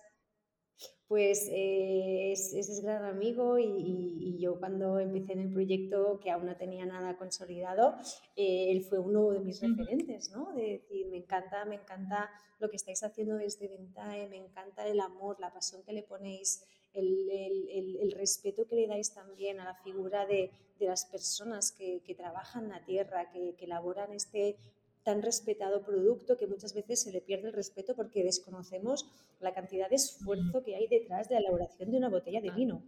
pues 1.09 1.47
eh, 1.51 2.33
es, 2.33 2.55
es, 2.55 2.83
gran 2.83 3.05
amigo 3.05 3.59
y, 3.59 4.39
yo 4.41 4.59
cuando 4.59 4.99
empecé 4.99 5.35
en 5.35 5.41
el 5.41 5.53
proyecto, 5.53 6.19
que 6.21 6.31
aún 6.31 6.47
no 6.47 6.57
tenía 6.57 6.85
nada 6.85 7.17
consolidado, 7.17 7.95
él 8.35 8.83
fue 8.83 8.99
uno 8.99 9.31
de 9.31 9.41
mis 9.41 9.61
referentes, 9.61 10.31
¿no? 10.31 10.53
De 10.53 10.63
decir, 10.63 11.07
me 11.09 11.19
encanta, 11.19 11.65
me 11.65 11.77
encanta 11.77 12.31
lo 12.59 12.71
que 12.71 12.77
estáis 12.77 13.03
haciendo 13.03 13.37
desde 13.37 13.69
Vintae, 13.69 14.29
me 14.29 14.39
encanta 14.39 14.87
el 14.87 15.01
amor, 15.01 15.39
la 15.39 15.53
pasión 15.53 15.83
que 15.83 15.93
le 15.93 16.03
ponéis 16.03 16.65
el, 16.95 18.13
respeto 18.17 18.67
que 18.67 18.77
le 18.77 18.87
dais 18.87 19.13
también 19.15 19.61
a 19.61 19.65
la 19.65 19.75
figura 19.75 20.27
de, 20.27 20.51
las 20.79 21.05
personas 21.05 21.71
que, 21.71 22.03
trabajan 22.17 22.69
la 22.69 22.85
tierra, 22.85 23.31
que, 23.31 23.55
elaboran 23.61 24.13
este 24.13 24.57
tan 25.05 25.23
respetado 25.23 25.83
producto 25.83 26.37
que 26.37 26.47
muchas 26.47 26.75
veces 26.75 27.03
se 27.03 27.13
le 27.13 27.21
pierde 27.21 27.49
el 27.49 27.55
respeto 27.55 27.95
porque 27.95 28.25
desconocemos 28.25 29.07
la 29.41 29.53
cantidad 29.53 29.89
de 29.89 29.97
esfuerzo 29.97 30.63
que 30.63 30.77
hay 30.77 30.87
detrás 30.89 31.29
de 31.29 31.35
la 31.35 31.41
elaboración 31.41 31.91
de 31.91 31.99
una 31.99 32.09
botella 32.09 32.41
de 32.41 32.51
vino. 32.51 32.83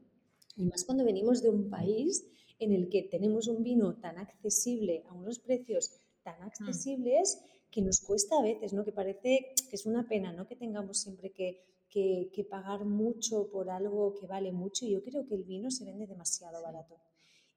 Y 0.56 0.66
más 0.66 0.84
cuando 0.84 1.04
venimos 1.04 1.42
de 1.42 1.50
un 1.50 1.70
país 1.70 2.24
en 2.58 2.72
el 2.72 2.88
que 2.88 3.02
tenemos 3.02 3.48
un 3.48 3.62
vino 3.62 3.96
tan 4.00 4.18
accesible 4.18 5.04
a 5.08 5.14
unos 5.14 5.40
precios 5.40 5.90
tan 6.22 6.40
mm. 6.40 6.44
accesibles 6.44 7.40
que 7.70 7.82
nos 7.82 8.00
cuesta 8.00 8.38
a 8.38 8.42
veces, 8.42 8.72
¿no? 8.72 8.84
Que 8.84 8.92
parece 8.92 9.52
que 9.68 9.76
es 9.76 9.84
una 9.84 10.08
pena, 10.08 10.32
¿no? 10.32 10.46
Que 10.46 10.54
tengamos 10.54 10.98
siempre 10.98 11.32
que 11.32 11.60
que, 11.94 12.46
pagar 12.50 12.84
mucho 12.84 13.48
por 13.50 13.70
algo 13.70 14.14
que 14.14 14.26
vale 14.26 14.52
mucho. 14.52 14.84
Y 14.84 14.90
yo 14.92 15.02
creo 15.02 15.24
que 15.26 15.34
el 15.34 15.44
vino 15.44 15.70
se 15.70 15.84
vende 15.84 16.06
demasiado 16.06 16.60
barato. 16.62 16.96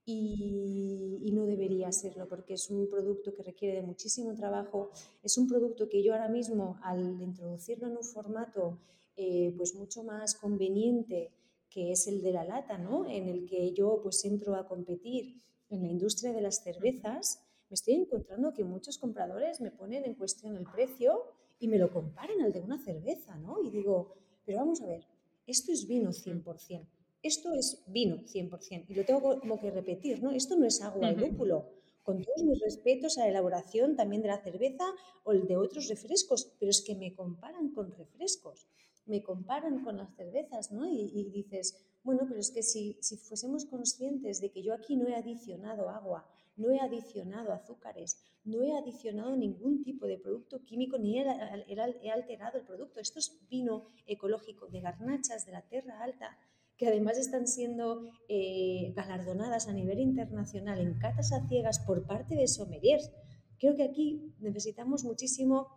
Y, 0.09 1.31
no 1.33 1.45
debería 1.45 1.91
serlo 1.91 2.27
porque 2.27 2.53
es 2.53 2.69
un 2.71 2.89
producto 2.89 3.35
que 3.35 3.43
requiere 3.43 3.75
de 3.75 3.81
muchísimo 3.83 4.33
trabajo, 4.33 4.89
es 5.21 5.37
un 5.37 5.47
producto 5.47 5.87
que 5.87 6.01
yo 6.01 6.13
ahora 6.13 6.29
mismo 6.29 6.79
al 6.81 7.21
introducirlo 7.21 7.87
en 7.87 7.97
un 7.97 8.03
formato 8.03 8.79
eh, 9.17 9.53
pues 9.55 9.75
mucho 9.75 10.03
más 10.03 10.33
conveniente 10.33 11.29
que 11.69 11.91
es 11.91 12.07
el 12.07 12.23
de 12.23 12.31
la 12.31 12.45
lata, 12.45 12.77
¿no? 12.77 13.05
en 13.07 13.27
el 13.27 13.45
que 13.45 13.73
yo 13.73 13.99
pues 14.01 14.23
entro 14.25 14.55
a 14.55 14.65
competir 14.65 15.41
en 15.69 15.81
la 15.81 15.89
industria 15.89 16.31
de 16.31 16.41
las 16.41 16.63
cervezas, 16.63 17.43
me 17.69 17.75
estoy 17.75 17.95
encontrando 17.95 18.53
que 18.53 18.63
muchos 18.63 18.97
compradores 18.97 19.59
me 19.59 19.71
ponen 19.71 20.05
en 20.05 20.15
cuestión 20.15 20.55
el 20.55 20.65
precio 20.65 21.23
y 21.59 21.67
me 21.67 21.77
lo 21.77 21.91
comparan 21.91 22.41
al 22.41 22.53
de 22.53 22.61
una 22.61 22.79
cerveza, 22.79 23.35
¿no? 23.37 23.61
Y 23.61 23.69
digo, 23.69 24.15
pero 24.45 24.59
vamos 24.59 24.81
a 24.81 24.87
ver, 24.87 25.05
esto 25.45 25.71
es 25.71 25.85
vino 25.85 26.11
100%, 26.11 26.85
esto 27.23 27.53
es 27.53 27.83
vino 27.87 28.17
100%, 28.17 28.85
y 28.89 28.93
lo 28.93 29.05
tengo 29.05 29.39
como 29.39 29.59
que 29.59 29.71
repetir, 29.71 30.21
¿no? 30.21 30.31
Esto 30.31 30.55
no 30.55 30.65
es 30.65 30.81
agua 30.81 31.11
y 31.11 31.15
lúpulo, 31.15 31.65
con 32.03 32.21
todos 32.23 32.43
mis 32.43 32.59
respetos 32.61 33.17
a 33.17 33.21
la 33.21 33.29
elaboración 33.29 33.95
también 33.95 34.21
de 34.21 34.29
la 34.29 34.41
cerveza 34.41 34.85
o 35.23 35.33
el 35.33 35.47
de 35.47 35.57
otros 35.57 35.87
refrescos, 35.89 36.53
pero 36.59 36.69
es 36.71 36.81
que 36.81 36.95
me 36.95 37.13
comparan 37.13 37.69
con 37.73 37.91
refrescos, 37.91 38.67
me 39.05 39.21
comparan 39.21 39.83
con 39.83 39.97
las 39.97 40.15
cervezas, 40.15 40.71
¿no? 40.71 40.87
Y, 40.87 41.11
y 41.13 41.29
dices, 41.31 41.77
bueno, 42.03 42.25
pero 42.27 42.39
es 42.39 42.51
que 42.51 42.63
si, 42.63 42.97
si 43.01 43.17
fuésemos 43.17 43.65
conscientes 43.65 44.39
de 44.39 44.51
que 44.51 44.63
yo 44.63 44.73
aquí 44.73 44.95
no 44.95 45.07
he 45.07 45.15
adicionado 45.15 45.89
agua, 45.89 46.25
no 46.55 46.71
he 46.71 46.79
adicionado 46.79 47.53
azúcares, 47.53 48.17
no 48.43 48.63
he 48.63 48.75
adicionado 48.75 49.35
ningún 49.35 49.83
tipo 49.83 50.07
de 50.07 50.17
producto 50.17 50.63
químico 50.63 50.97
ni 50.97 51.19
he, 51.19 52.09
alterado 52.09 52.57
el 52.59 52.65
producto. 52.65 52.99
Esto 52.99 53.19
es 53.19 53.37
vino 53.49 53.85
ecológico 54.05 54.67
de 54.67 54.81
garnachas 54.81 55.45
de 55.45 55.51
la 55.51 55.61
Tierra 55.61 56.01
Alta, 56.01 56.37
que 56.77 56.87
además 56.87 57.17
están 57.17 57.47
siendo 57.47 58.11
eh, 58.29 58.93
galardonadas 58.95 59.67
a 59.67 59.73
nivel 59.73 59.99
internacional 59.99 60.79
en 60.79 60.99
catas 60.99 61.33
a 61.33 61.47
ciegas 61.47 61.79
por 61.79 62.05
parte 62.05 62.35
de 62.35 62.47
sommeliers. 62.47 63.11
Creo 63.57 63.75
que 63.75 63.83
aquí 63.83 64.35
necesitamos 64.39 65.03
muchísimo 65.03 65.67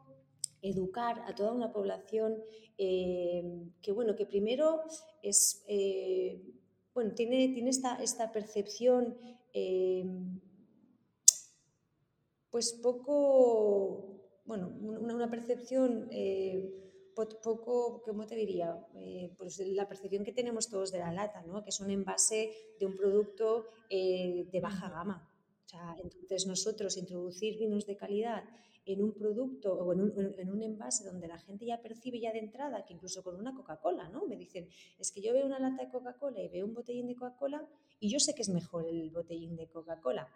educar 0.61 1.23
a 1.27 1.35
toda 1.35 1.53
una 1.53 1.73
población 1.73 2.37
eh, 2.77 3.43
que, 3.81 3.93
bueno, 3.93 4.15
que 4.15 4.27
primero 4.27 4.83
es, 5.23 5.65
eh, 5.69 6.43
bueno, 6.93 7.15
tiene, 7.15 7.49
tiene 7.49 7.71
esta, 7.71 7.97
esta 8.03 8.31
percepción 8.31 9.17
pues 12.51 12.73
poco, 12.75 14.21
bueno, 14.45 14.69
una, 14.81 15.31
percepción 15.31 16.09
poco, 17.15 18.03
¿cómo 18.05 18.27
te 18.27 18.35
diría? 18.35 18.77
Eh, 18.95 19.33
pues 19.37 19.59
la 19.59 19.89
percepción 19.89 20.25
que 20.25 20.33
tenemos 20.33 20.69
todos 20.69 20.93
de 20.93 20.99
la 20.99 21.13
lata, 21.13 21.43
¿no? 21.43 21.63
que 21.63 21.71
es 21.71 21.81
un 21.81 21.91
envase 21.91 22.53
de 22.79 22.87
un 22.87 22.97
producto 22.97 23.67
eh, 23.89 24.49
de 24.51 24.61
baja 24.61 24.89
gama. 24.91 25.29
O 25.65 25.69
sea, 25.69 25.97
entonces 26.03 26.47
nosotros 26.47 26.97
introducir 26.97 27.59
vinos 27.59 27.87
de 27.87 27.97
calidad 27.97 28.45
en 28.87 29.03
un 29.03 29.13
producto 29.13 29.73
o 29.75 29.93
en 29.93 30.01
un, 30.01 30.35
en 30.39 30.51
un, 30.51 30.63
envase 30.63 31.05
donde 31.05 31.29
la 31.29 31.39
gente 31.39 31.67
ya 31.67 31.81
percibe 31.81 32.19
ya 32.19 32.33
de 32.33 32.41
entrada 32.41 32.85
que 32.85 32.95
incluso 32.95 33.23
con 33.23 33.37
una 33.37 33.55
Coca-Cola, 33.55 34.09
¿no? 34.09 34.27
Me 34.27 34.37
dicen, 34.37 34.69
es 34.99 35.13
que 35.13 35.21
yo 35.21 35.33
veo 35.33 35.47
una 35.47 35.59
lata 35.59 35.85
de 35.85 35.91
Coca-Cola 35.91 36.41
y 36.43 36.49
veo 36.49 36.67
un 36.67 36.75
botellín 36.75 37.07
de 37.07 37.15
Coca-Cola 37.15 37.69
y 38.01 38.11
yo 38.11 38.19
sé 38.19 38.35
que 38.35 38.43
es 38.43 38.49
mejor 38.49 38.87
el 38.89 39.11
botellín 39.11 39.57
de 39.57 39.69
Coca-Cola. 39.69 40.29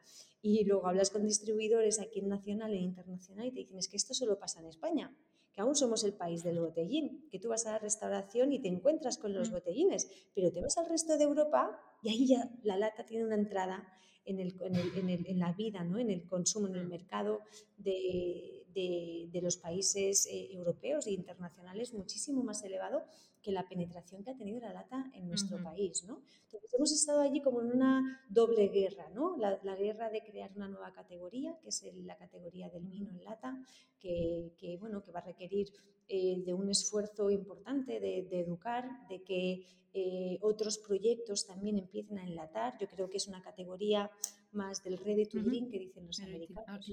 Y 0.42 0.64
luego 0.64 0.86
hablas 0.86 1.10
con 1.10 1.24
distribuidores 1.24 1.98
aquí 2.00 2.20
en 2.20 2.28
nacional 2.28 2.72
e 2.72 2.76
internacional 2.76 3.46
y 3.46 3.50
te 3.50 3.60
dicen, 3.60 3.78
es 3.78 3.88
que 3.88 3.96
esto 3.96 4.14
solo 4.14 4.38
pasa 4.38 4.60
en 4.60 4.66
España, 4.66 5.16
que 5.54 5.60
aún 5.60 5.76
somos 5.76 6.02
el 6.04 6.12
país 6.12 6.42
del 6.42 6.60
botellín, 6.60 7.28
que 7.30 7.38
tú 7.38 7.48
vas 7.48 7.66
a 7.66 7.72
la 7.72 7.78
restauración 7.78 8.52
y 8.52 8.58
te 8.58 8.68
encuentras 8.68 9.18
con 9.18 9.32
los 9.32 9.50
mm. 9.50 9.52
botellines, 9.52 10.10
pero 10.34 10.50
te 10.50 10.60
vas 10.60 10.76
al 10.78 10.88
resto 10.88 11.16
de 11.16 11.24
Europa 11.24 11.78
y 12.02 12.08
ahí 12.08 12.26
ya 12.26 12.50
la 12.62 12.76
lata 12.76 13.06
tiene 13.06 13.24
una 13.24 13.36
entrada 13.36 13.86
en, 14.24 14.40
el, 14.40 14.56
en, 14.60 15.08
el, 15.08 15.26
en, 15.26 15.38
la 15.38 15.52
vida, 15.52 15.84
¿no? 15.84 15.98
en 15.98 16.10
el 16.10 16.26
consumo, 16.26 16.66
en 16.66 16.76
el 16.76 16.86
mm. 16.86 16.90
mercado 16.90 17.40
de, 17.76 18.66
de, 18.74 19.28
de 19.30 19.42
los 19.42 19.56
países 19.56 20.26
eh, 20.26 20.52
europeos 20.52 21.06
e 21.06 21.12
internacionales 21.12 21.94
muchísimo 21.94 22.42
más 22.42 22.62
elevado 22.64 23.04
que 23.44 23.52
la 23.52 23.68
penetración 23.68 24.24
que 24.24 24.30
ha 24.30 24.36
tenido 24.36 24.58
la 24.58 24.72
lata 24.72 25.10
en 25.14 25.28
nuestro 25.28 25.62
país. 25.62 26.02
¿no? 26.04 26.22
Entonces, 26.44 26.72
hemos 26.72 26.90
estado 26.90 27.20
allí 27.20 27.42
como 27.42 27.60
en 27.60 27.72
una 27.72 28.22
doble 28.28 28.68
guerra, 28.68 29.08
¿no? 29.10 29.36
la, 29.36 29.76
guerra 29.76 30.08
de 30.08 30.22
crear 30.22 30.50
una 30.56 30.66
nueva 30.66 30.92
categoría, 30.92 31.56
que 31.60 31.68
es 31.68 31.84
la 32.04 32.16
categoría 32.16 32.70
del 32.70 32.86
vino 32.86 33.10
en 33.10 33.22
lata, 33.22 33.54
que, 34.00 34.54
que 34.56 34.78
bueno, 34.78 35.02
que 35.02 35.12
va 35.12 35.20
a 35.20 35.26
requerir 35.26 35.68
eh, 36.08 36.42
de 36.44 36.54
un 36.54 36.70
esfuerzo 36.70 37.30
importante 37.30 38.00
de, 38.00 38.40
educar, 38.40 38.84
de 39.08 39.22
que 39.22 39.66
eh, 39.92 40.38
otros 40.40 40.78
proyectos 40.78 41.46
también 41.46 41.76
empiecen 41.76 42.18
a 42.18 42.24
enlatar. 42.24 42.78
Yo 42.78 42.88
creo 42.88 43.10
que 43.10 43.18
es 43.18 43.28
una 43.28 43.42
categoría 43.42 44.10
más 44.52 44.82
del 44.82 44.96
ready 44.98 45.26
to 45.26 45.40
drink 45.40 45.70
que 45.70 45.78
dicen 45.78 46.06
los 46.06 46.20
americanos. 46.20 46.86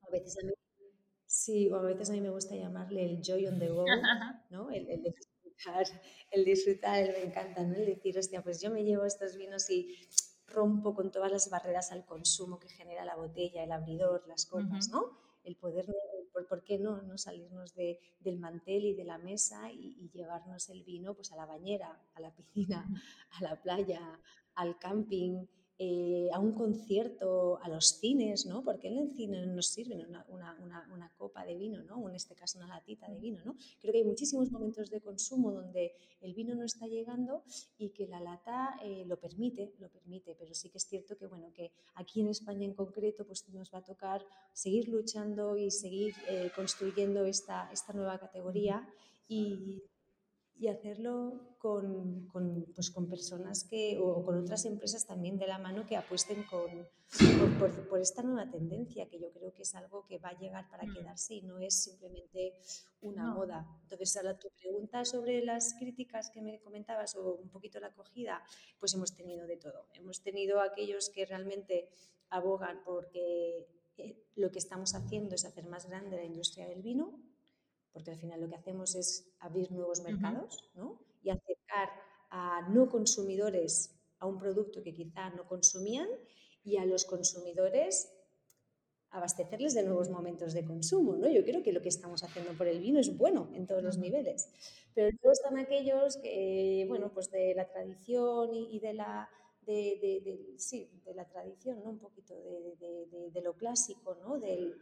A 0.00 0.10
veces 0.10 0.38
a 0.42 0.46
mí, 0.46 0.52
sí, 1.26 1.68
o 1.70 1.76
a 1.76 1.82
veces 1.82 2.08
a 2.08 2.12
mí 2.14 2.22
me 2.22 2.30
gusta 2.30 2.56
llamarle 2.56 3.04
el 3.04 3.22
joy 3.22 3.46
on 3.46 3.58
the 3.58 3.68
go, 3.68 3.84
¿no? 4.50 4.70
el, 4.70 4.88
el 4.90 5.02
el 6.30 6.44
disfrutar, 6.44 7.02
el 7.02 7.12
me 7.12 7.22
encanta, 7.22 7.62
¿no? 7.62 7.74
El 7.74 7.86
decir, 7.86 8.18
hostia, 8.18 8.42
pues 8.42 8.60
yo 8.60 8.70
me 8.70 8.84
llevo 8.84 9.04
estos 9.04 9.36
vinos 9.36 9.68
y 9.70 9.96
rompo 10.46 10.94
con 10.94 11.10
todas 11.10 11.30
las 11.30 11.50
barreras 11.50 11.92
al 11.92 12.04
consumo 12.04 12.58
que 12.58 12.68
genera 12.68 13.04
la 13.04 13.16
botella, 13.16 13.64
el 13.64 13.72
abridor, 13.72 14.26
las 14.28 14.46
copas, 14.46 14.88
¿no? 14.88 15.18
El 15.42 15.56
poder, 15.56 15.86
¿por, 16.48 16.64
qué 16.64 16.78
no, 16.78 17.02
no 17.02 17.18
salirnos 17.18 17.74
de, 17.74 17.98
del 18.20 18.38
mantel 18.38 18.84
y 18.84 18.94
de 18.94 19.04
la 19.04 19.18
mesa 19.18 19.70
y, 19.70 19.96
y, 20.00 20.10
llevarnos 20.10 20.70
el 20.70 20.82
vino 20.84 21.14
pues 21.14 21.32
a 21.32 21.36
la 21.36 21.44
bañera, 21.44 22.00
a 22.14 22.20
la 22.20 22.34
piscina, 22.34 22.86
a 23.30 23.42
la 23.42 23.60
playa, 23.60 24.20
al 24.54 24.78
camping, 24.78 25.46
eh, 25.76 26.28
a 26.32 26.38
un 26.38 26.52
concierto, 26.52 27.58
a 27.60 27.68
los 27.68 27.98
cines, 27.98 28.46
¿no? 28.46 28.62
Porque 28.62 28.88
en 28.88 28.98
el 28.98 29.10
cine 29.10 29.44
nos 29.46 29.66
sirven 29.66 30.06
una, 30.06 30.24
una, 30.28 30.88
una, 30.92 31.10
copa 31.16 31.44
de 31.44 31.56
vino, 31.56 31.82
¿no? 31.82 31.96
O 31.96 32.08
en 32.08 32.14
este 32.14 32.36
caso 32.36 32.58
una 32.58 32.68
latita 32.68 33.08
de 33.08 33.18
vino, 33.18 33.40
¿no? 33.44 33.56
Creo 33.80 33.92
que 33.92 33.98
hay 33.98 34.04
muchísimos 34.04 34.52
momentos 34.52 34.88
de 34.88 35.00
consumo 35.00 35.50
donde 35.50 35.92
el 36.20 36.32
vino 36.32 36.54
no 36.54 36.64
está 36.64 36.86
llegando 36.86 37.42
y 37.76 37.90
que 37.90 38.06
la 38.06 38.20
lata 38.20 38.76
eh, 38.84 39.04
lo 39.06 39.18
permite, 39.18 39.74
lo 39.80 39.88
permite, 39.88 40.36
pero 40.38 40.54
sí 40.54 40.70
que 40.70 40.78
es 40.78 40.86
cierto 40.86 41.16
que, 41.16 41.26
bueno, 41.26 41.52
que 41.52 41.72
aquí 41.96 42.20
en 42.20 42.28
España 42.28 42.64
en 42.64 42.74
concreto 42.74 43.26
pues 43.26 43.48
nos 43.48 43.74
va 43.74 43.78
a 43.78 43.84
tocar 43.84 44.24
seguir 44.52 44.88
luchando 44.88 45.56
y 45.56 45.72
seguir 45.72 46.14
eh, 46.28 46.50
construyendo 46.54 47.24
esta, 47.24 47.68
esta 47.72 47.92
nueva 47.92 48.18
categoría 48.18 48.88
y 49.28 49.82
y 50.56 50.68
hacerlo 50.68 51.56
con, 51.58 52.28
con, 52.28 52.66
pues 52.74 52.90
con 52.90 53.08
personas 53.08 53.64
que, 53.64 53.98
o 53.98 54.24
con 54.24 54.38
otras 54.38 54.64
empresas 54.66 55.06
también 55.06 55.36
de 55.38 55.46
la 55.46 55.58
mano 55.58 55.84
que 55.86 55.96
apuesten 55.96 56.44
con, 56.44 56.70
por, 57.58 57.88
por, 57.88 58.00
esta 58.00 58.22
nueva 58.22 58.50
tendencia, 58.50 59.08
que 59.08 59.18
yo 59.18 59.32
creo 59.32 59.52
que 59.52 59.62
es 59.62 59.74
algo 59.74 60.06
que 60.06 60.18
va 60.18 60.28
a 60.28 60.38
llegar 60.38 60.68
para 60.70 60.84
mm. 60.84 60.94
quedarse 60.94 61.34
y 61.34 61.42
no 61.42 61.58
es 61.58 61.82
simplemente 61.82 62.54
una 63.00 63.34
moda. 63.34 63.66
Entonces, 63.82 64.16
a 64.16 64.38
tu 64.38 64.48
pregunta 64.50 65.04
sobre 65.04 65.44
las 65.44 65.74
críticas 65.74 66.30
que 66.30 66.40
me 66.40 66.60
comentabas 66.60 67.16
o 67.16 67.34
un 67.34 67.48
poquito 67.48 67.80
la 67.80 67.88
acogida, 67.88 68.42
pues 68.78 68.94
hemos 68.94 69.14
tenido 69.14 69.46
de 69.46 69.56
todo. 69.56 69.88
Hemos 69.94 70.22
tenido 70.22 70.60
aquellos 70.60 71.10
que 71.10 71.26
realmente 71.26 71.88
abogan 72.30 72.82
porque 72.84 73.66
eh, 73.96 74.24
lo 74.36 74.50
que 74.50 74.58
estamos 74.58 74.94
haciendo 74.94 75.34
es 75.34 75.44
hacer 75.44 75.66
más 75.66 75.88
grande 75.88 76.16
la 76.16 76.24
industria 76.24 76.66
del 76.66 76.82
vino, 76.82 77.18
porque 77.94 78.10
al 78.10 78.18
final 78.18 78.40
lo 78.40 78.48
que 78.48 78.56
hacemos 78.56 78.94
es 78.96 79.32
abrir 79.38 79.72
nuevos 79.72 80.02
mercados 80.02 80.68
¿no? 80.74 81.00
y 81.22 81.30
acercar 81.30 81.88
a 82.28 82.68
no 82.68 82.90
consumidores 82.90 83.94
a 84.18 84.26
un 84.26 84.38
producto 84.38 84.82
que 84.82 84.92
quizá 84.92 85.30
no 85.30 85.46
consumían 85.46 86.08
y 86.64 86.76
a 86.76 86.84
los 86.84 87.04
consumidores 87.04 88.10
abastecerles 89.10 89.74
de 89.74 89.84
nuevos 89.84 90.10
momentos 90.10 90.54
de 90.54 90.64
consumo. 90.64 91.14
¿no? 91.14 91.28
Yo 91.28 91.44
creo 91.44 91.62
que 91.62 91.72
lo 91.72 91.80
que 91.80 91.88
estamos 91.88 92.24
haciendo 92.24 92.52
por 92.54 92.66
el 92.66 92.80
vino 92.80 92.98
es 92.98 93.16
bueno 93.16 93.48
en 93.54 93.66
todos 93.66 93.82
los 93.82 93.96
niveles. 93.96 94.50
Pero 94.92 95.10
luego 95.22 95.32
están 95.32 95.56
aquellos 95.56 96.16
que, 96.16 96.84
bueno, 96.88 97.12
pues 97.14 97.30
de 97.30 97.54
la 97.54 97.68
tradición 97.68 98.52
y, 98.52 98.80
de 98.80 98.94
la... 98.94 99.30
De, 99.66 100.54
sí, 100.58 100.90
de 101.04 101.14
la 101.14 101.28
tradición, 101.28 101.82
¿no? 101.82 101.90
un 101.90 101.98
poquito 101.98 102.34
de, 102.34 103.40
lo 103.42 103.54
clásico, 103.54 104.16
¿no? 104.16 104.38
del, 104.38 104.76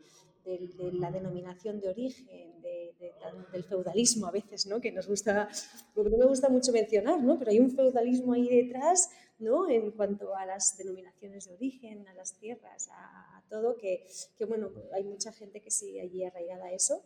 de, 0.44 0.92
la 0.94 1.10
denominación 1.10 1.80
de 1.80 1.88
origen, 1.88 2.60
del 2.60 3.64
feudalismo 3.64 4.26
a 4.26 4.30
veces, 4.30 4.66
¿no? 4.66 4.80
que 4.80 4.92
nos 4.92 5.06
gusta, 5.06 5.48
no 5.96 6.04
me 6.04 6.26
gusta 6.26 6.48
mucho 6.48 6.72
mencionar, 6.72 7.22
¿no? 7.22 7.38
pero 7.38 7.50
hay 7.50 7.60
un 7.60 7.70
feudalismo 7.70 8.32
ahí 8.32 8.48
detrás 8.48 9.10
¿no? 9.38 9.68
en 9.68 9.90
cuanto 9.92 10.34
a 10.34 10.46
las 10.46 10.76
denominaciones 10.76 11.46
de 11.46 11.54
origen, 11.54 12.06
a 12.08 12.14
las 12.14 12.34
tierras, 12.38 12.88
a, 12.92 13.44
todo, 13.48 13.76
que, 13.76 14.06
que, 14.38 14.44
bueno, 14.46 14.70
hay 14.94 15.04
mucha 15.04 15.30
gente 15.32 15.60
que 15.60 15.70
sigue 15.70 16.00
allí 16.00 16.24
arraigada 16.24 16.66
a 16.66 16.72
eso 16.72 17.02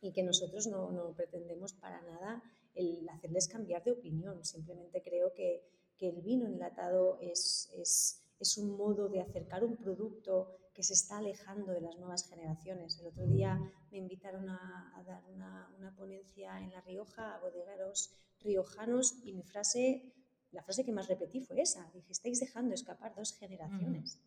y 0.00 0.12
que 0.12 0.22
nosotros 0.22 0.66
no, 0.68 0.92
no 0.92 1.12
pretendemos 1.14 1.72
para 1.74 2.00
nada 2.02 2.42
el 2.74 3.08
hacerles 3.08 3.48
cambiar 3.48 3.84
de 3.84 3.92
opinión, 3.92 4.44
simplemente 4.44 5.02
creo 5.02 5.32
que, 5.32 5.62
que 6.02 6.08
el 6.08 6.20
vino 6.20 6.46
enlatado 6.46 7.20
es, 7.20 7.70
es, 7.74 8.24
es 8.40 8.58
un 8.58 8.76
modo 8.76 9.08
de 9.08 9.20
acercar 9.20 9.62
un 9.62 9.76
producto 9.76 10.58
que 10.74 10.82
se 10.82 10.94
está 10.94 11.18
alejando 11.18 11.70
de 11.70 11.80
las 11.80 11.96
nuevas 11.96 12.28
generaciones. 12.28 12.98
El 12.98 13.06
otro 13.06 13.24
día 13.24 13.56
me 13.92 13.98
invitaron 13.98 14.48
a, 14.48 15.00
dar 15.06 15.22
una, 15.32 15.94
ponencia 15.96 16.58
en 16.58 16.72
La 16.72 16.80
Rioja 16.80 17.36
a 17.36 17.38
bodegueros 17.38 18.10
riojanos 18.40 19.14
y 19.22 19.32
mi 19.32 19.44
frase, 19.44 20.12
la 20.50 20.64
frase 20.64 20.84
que 20.84 20.90
más 20.90 21.06
repetí 21.06 21.40
fue 21.40 21.60
esa. 21.60 21.88
Dije, 21.94 22.10
estáis 22.10 22.40
dejando 22.40 22.74
escapar 22.74 23.14
dos 23.14 23.34
generaciones. 23.38 24.18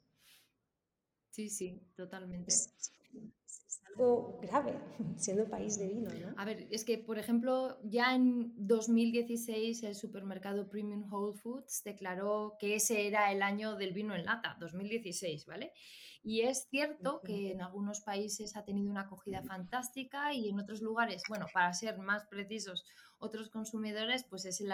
Sí, 1.31 1.49
sí, 1.49 1.91
totalmente 1.97 2.53
algo 3.95 4.39
grave, 4.41 4.77
siendo 5.17 5.47
país 5.49 5.77
de 5.79 5.87
vino, 5.87 6.09
¿no? 6.09 6.33
A 6.37 6.45
ver, 6.45 6.67
es 6.71 6.83
que, 6.83 6.97
por 6.97 7.17
ejemplo, 7.17 7.77
ya 7.83 8.15
en 8.15 8.53
2016 8.57 9.83
el 9.83 9.95
supermercado 9.95 10.67
Premium 10.67 11.11
Whole 11.11 11.37
Foods 11.37 11.83
declaró 11.83 12.55
que 12.59 12.75
ese 12.75 13.07
era 13.07 13.31
el 13.31 13.41
año 13.41 13.75
del 13.75 13.93
vino 13.93 14.15
en 14.15 14.25
lata, 14.25 14.57
2016, 14.59 15.45
¿vale? 15.45 15.71
Y 16.23 16.41
es 16.41 16.67
cierto 16.71 17.21
que 17.23 17.51
en 17.51 17.61
algunos 17.61 18.01
países 18.01 18.57
ha 18.57 18.65
tenido 18.65 18.89
una 18.89 19.01
acogida 19.01 19.43
fantástica 19.43 20.33
y 20.33 20.49
en 20.49 20.59
otros 20.59 20.81
lugares, 20.81 21.21
bueno, 21.29 21.45
para 21.53 21.71
ser 21.73 21.99
más 21.99 22.25
precisos, 22.25 22.83
otros 23.19 23.49
consumidores, 23.49 24.25
pues 24.29 24.45
es 24.45 24.61
el, 24.61 24.71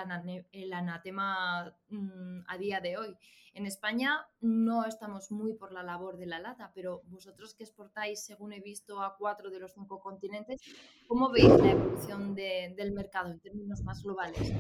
anatema 0.74 1.76
mm, 1.90 2.42
a 2.48 2.58
día 2.58 2.82
de 2.82 2.98
hoy. 2.98 3.18
En 3.54 3.66
España 3.66 4.26
no 4.40 4.86
estamos 4.86 5.30
muy 5.30 5.54
por 5.54 5.74
la 5.74 5.84
labor 5.84 6.18
de 6.18 6.26
la 6.26 6.40
lata, 6.40 6.72
pero 6.74 7.02
vosotros 7.08 7.54
que 7.54 7.64
exportáis, 7.64 8.24
según 8.24 8.54
he 8.54 8.62
visto, 8.62 9.02
a 9.02 9.18
cuatro 9.18 9.50
de 9.50 9.60
los 9.60 9.74
cinco 9.74 10.00
continentes, 10.00 10.62
¿cómo 11.08 11.30
veis 11.30 11.50
la 11.50 11.72
evolución 11.72 12.34
del 12.34 12.94
mercado 12.94 13.30
en 13.30 13.40
términos 13.42 13.84
más 13.84 14.04
globales? 14.04 14.54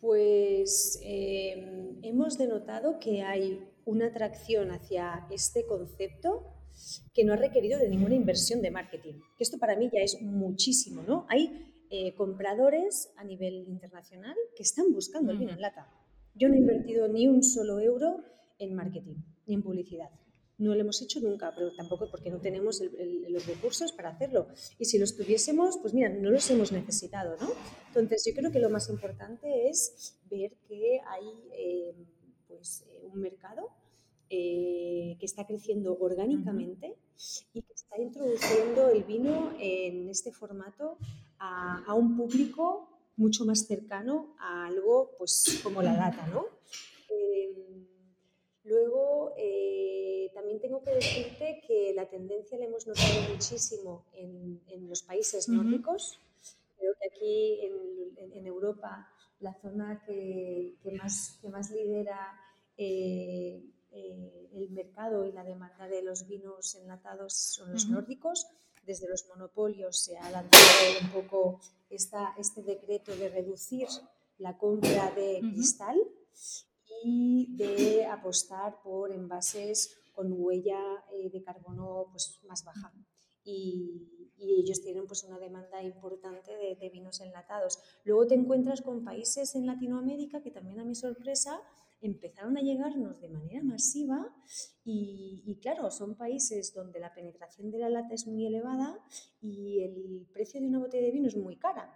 Pues 0.00 0.98
em, 1.02 1.98
hemos 2.02 2.38
denotado 2.38 2.98
que 2.98 3.22
hay 3.22 3.68
una 3.84 4.06
atracción 4.06 4.70
hacia 4.70 5.26
este 5.30 5.66
concepto 5.66 6.55
que 7.14 7.24
no 7.24 7.32
ha 7.32 7.36
requerido 7.36 7.78
de 7.78 7.88
ninguna 7.88 8.14
inversión 8.14 8.62
de 8.62 8.70
marketing. 8.70 9.14
Que 9.36 9.44
esto 9.44 9.58
para 9.58 9.76
mí 9.76 9.90
ya 9.92 10.00
es 10.00 10.20
muchísimo, 10.20 11.02
¿no? 11.02 11.26
Hay 11.28 11.72
eh, 11.90 12.14
compradores 12.14 13.12
a 13.16 13.24
nivel 13.24 13.66
internacional 13.68 14.34
que 14.56 14.62
están 14.62 14.92
buscando 14.92 15.32
el 15.32 15.38
vino 15.38 15.52
en 15.52 15.60
lata. 15.60 15.88
Yo 16.34 16.48
no 16.48 16.54
he 16.54 16.58
invertido 16.58 17.08
ni 17.08 17.28
un 17.28 17.42
solo 17.42 17.80
euro 17.80 18.22
en 18.58 18.74
marketing 18.74 19.16
ni 19.46 19.54
en 19.54 19.62
publicidad. 19.62 20.10
No 20.58 20.74
lo 20.74 20.80
hemos 20.80 21.02
hecho 21.02 21.20
nunca, 21.20 21.52
pero 21.54 21.70
tampoco 21.74 22.10
porque 22.10 22.30
no 22.30 22.40
tenemos 22.40 22.82
los 23.28 23.46
recursos 23.46 23.92
para 23.92 24.08
hacerlo. 24.08 24.48
Y 24.78 24.86
si 24.86 24.98
los 24.98 25.14
tuviésemos, 25.14 25.78
pues 25.82 25.92
mira, 25.92 26.08
no 26.08 26.30
los 26.30 26.50
hemos 26.50 26.72
necesitado, 26.72 27.36
¿no? 27.38 27.50
Entonces, 27.88 28.24
yo 28.26 28.34
creo 28.34 28.50
que 28.50 28.58
lo 28.58 28.70
más 28.70 28.88
importante 28.88 29.68
es 29.68 30.18
ver 30.30 30.52
que 30.66 31.00
hay 31.06 31.26
eh, 31.52 31.94
pues, 32.48 32.86
eh, 32.88 33.02
un 33.12 33.20
mercado 33.20 33.68
eh, 34.30 35.16
que 35.18 35.26
está 35.26 35.46
creciendo 35.46 35.96
orgánicamente 35.98 36.96
y 37.52 37.62
que 37.62 37.72
está 37.72 38.00
introduciendo 38.00 38.88
el 38.90 39.04
vino 39.04 39.52
en 39.58 40.08
este 40.08 40.32
formato 40.32 40.98
a, 41.38 41.84
a 41.86 41.94
un 41.94 42.16
público 42.16 42.88
mucho 43.16 43.44
más 43.44 43.66
cercano 43.66 44.34
a 44.38 44.66
algo 44.66 45.12
pues 45.18 45.60
como 45.62 45.82
la 45.82 45.96
data, 45.96 46.26
¿no? 46.26 46.46
luego 48.64 49.32
también 50.46 50.60
tengo 50.60 50.82
que 50.82 50.90
decirte 50.90 51.62
que 51.66 51.92
la 51.94 52.08
tendencia 52.08 52.58
la 52.58 52.66
hemos 52.66 52.86
notado 52.86 53.20
muchísimo 53.32 54.04
en, 54.12 54.60
los 54.88 55.02
países 55.02 55.48
nórdicos. 55.48 56.20
Creo 56.78 56.92
que 57.00 57.08
aquí 57.08 57.60
en, 57.62 58.46
Europa 58.46 59.08
la 59.40 59.54
zona 59.54 60.02
que, 60.06 60.76
más, 60.96 61.38
que 61.42 61.48
más 61.48 61.70
lidera 61.72 62.38
eh, 62.76 63.60
eh, 63.98 64.50
el 64.52 64.68
mercado 64.70 65.24
y 65.24 65.32
la 65.32 65.42
demanda 65.42 65.88
de 65.88 66.02
los 66.02 66.26
vinos 66.26 66.74
enlatados 66.74 67.32
son 67.32 67.72
los 67.72 67.88
nórdicos. 67.88 68.46
Desde 68.84 69.08
los 69.08 69.26
monopolios 69.26 69.98
se 69.98 70.18
ha 70.18 70.30
lanzado 70.30 71.00
un 71.00 71.10
poco 71.10 71.60
esta, 71.88 72.34
este 72.36 72.62
decreto 72.62 73.16
de 73.16 73.30
reducir 73.30 73.88
la 74.36 74.58
compra 74.58 75.10
de 75.12 75.40
cristal 75.40 75.96
y 77.02 77.56
de 77.56 78.04
apostar 78.04 78.82
por 78.82 79.12
envases 79.12 79.96
con 80.12 80.30
huella 80.30 80.78
eh, 81.12 81.30
de 81.30 81.42
carbono 81.42 82.08
pues, 82.10 82.38
más 82.46 82.64
baja. 82.64 82.92
Y, 83.44 84.12
ellos 84.38 84.82
tienen 84.82 85.06
pues, 85.06 85.24
una 85.24 85.38
demanda 85.38 85.82
importante 85.82 86.52
de, 86.54 86.90
vinos 86.90 87.20
enlatados. 87.20 87.78
Luego 88.04 88.26
te 88.26 88.34
encuentras 88.34 88.82
con 88.82 89.02
países 89.02 89.54
en 89.54 89.66
Latinoamérica 89.66 90.42
que 90.42 90.50
también 90.50 90.80
a 90.80 90.84
mi 90.84 90.94
sorpresa 90.94 91.62
empezaron 92.00 92.56
a 92.56 92.62
llegarnos 92.62 93.20
de 93.20 93.28
manera 93.28 93.62
masiva 93.62 94.34
y, 94.84 95.42
y, 95.46 95.56
claro, 95.56 95.90
son 95.90 96.14
países 96.14 96.74
donde 96.74 97.00
la 97.00 97.14
penetración 97.14 97.70
de 97.70 97.78
la 97.78 97.88
lata 97.88 98.14
es 98.14 98.26
muy 98.26 98.46
elevada 98.46 98.98
y 99.40 99.82
el 99.82 100.26
precio 100.32 100.60
de 100.60 100.66
una 100.66 100.78
botella 100.78 101.06
de 101.06 101.12
vino 101.12 101.28
es 101.28 101.36
muy 101.36 101.56
cara. 101.56 101.92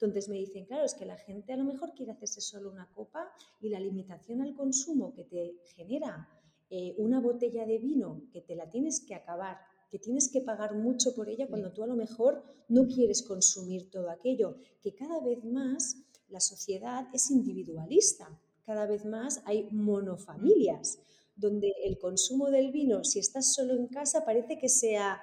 Entonces 0.00 0.30
me 0.30 0.36
dicen, 0.36 0.64
claro, 0.64 0.84
es 0.84 0.94
que 0.94 1.04
la 1.04 1.18
gente 1.18 1.52
a 1.52 1.56
lo 1.56 1.64
mejor 1.64 1.92
quiere 1.92 2.12
hacerse 2.12 2.40
solo 2.40 2.70
una 2.70 2.90
copa 2.94 3.30
y 3.60 3.68
la 3.68 3.80
limitación 3.80 4.40
al 4.40 4.54
consumo 4.54 5.12
que 5.12 5.24
te 5.24 5.56
genera 5.76 6.26
eh, 6.70 6.94
una 6.96 7.20
botella 7.20 7.66
de 7.66 7.78
vino 7.78 8.22
que 8.32 8.40
te 8.40 8.54
la 8.54 8.70
tienes 8.70 9.00
que 9.00 9.14
acabar, 9.14 9.58
que 9.90 9.98
tienes 9.98 10.30
que 10.30 10.40
pagar 10.40 10.74
mucho 10.74 11.14
por 11.14 11.28
ella 11.28 11.48
cuando 11.48 11.72
tú 11.72 11.82
a 11.82 11.86
lo 11.86 11.96
mejor 11.96 12.42
no 12.68 12.86
quieres 12.86 13.22
consumir 13.22 13.90
todo 13.90 14.08
aquello, 14.08 14.56
que 14.80 14.94
cada 14.94 15.20
vez 15.20 15.44
más 15.44 15.96
la 16.28 16.40
sociedad 16.40 17.08
es 17.12 17.30
individualista, 17.30 18.40
cada 18.70 18.86
vez 18.86 19.04
más 19.04 19.42
hay 19.46 19.66
monofamilias, 19.72 21.00
donde 21.34 21.72
el 21.82 21.98
consumo 21.98 22.50
del 22.50 22.70
vino, 22.70 23.02
si 23.02 23.18
estás 23.18 23.52
solo 23.52 23.74
en 23.74 23.88
casa, 23.88 24.24
parece 24.24 24.58
que 24.60 24.68
sea 24.68 25.20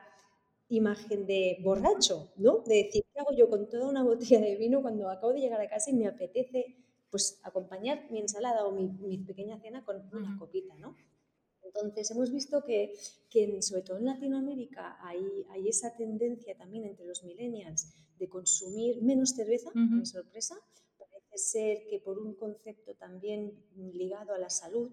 imagen 0.67 1.25
de 1.25 1.57
borracho, 1.63 2.29
¿no? 2.35 2.57
De 2.67 2.83
decir, 2.83 3.05
¿qué 3.13 3.19
hago 3.21 3.31
yo 3.31 3.49
con 3.49 3.69
toda 3.69 3.87
una 3.87 4.03
botella 4.03 4.41
de 4.41 4.57
vino 4.57 4.81
cuando 4.81 5.09
acabo 5.09 5.31
de 5.31 5.39
llegar 5.39 5.61
a 5.61 5.69
casa 5.69 5.91
y 5.91 5.93
me 5.93 6.07
apetece 6.07 6.75
pues 7.09 7.39
acompañar 7.41 8.11
mi 8.11 8.19
ensalada 8.19 8.65
o 8.65 8.73
mi, 8.73 9.17
pequeña 9.19 9.57
cena 9.61 9.85
con 9.85 9.95
una 10.11 10.37
copita, 10.37 10.75
¿no? 10.75 10.97
Entonces, 11.63 12.11
hemos 12.11 12.29
visto 12.33 12.65
que, 12.65 12.95
que 13.29 13.61
sobre 13.61 13.83
todo 13.83 13.97
en 13.97 14.07
Latinoamérica 14.07 14.97
hay, 15.07 15.45
hay, 15.51 15.69
esa 15.69 15.95
tendencia 15.95 16.53
también 16.57 16.83
entre 16.83 17.05
los 17.05 17.23
millennials 17.23 17.93
de 18.19 18.27
consumir 18.27 19.01
menos 19.01 19.29
cerveza, 19.29 19.69
uh 19.73 20.05
sorpresa. 20.05 20.57
Ser 21.37 21.85
que 21.87 21.99
por 21.99 22.19
un 22.19 22.33
concepto 22.33 22.95
también 22.95 23.53
ligado 23.75 24.33
a 24.33 24.39
la 24.39 24.49
salud, 24.49 24.91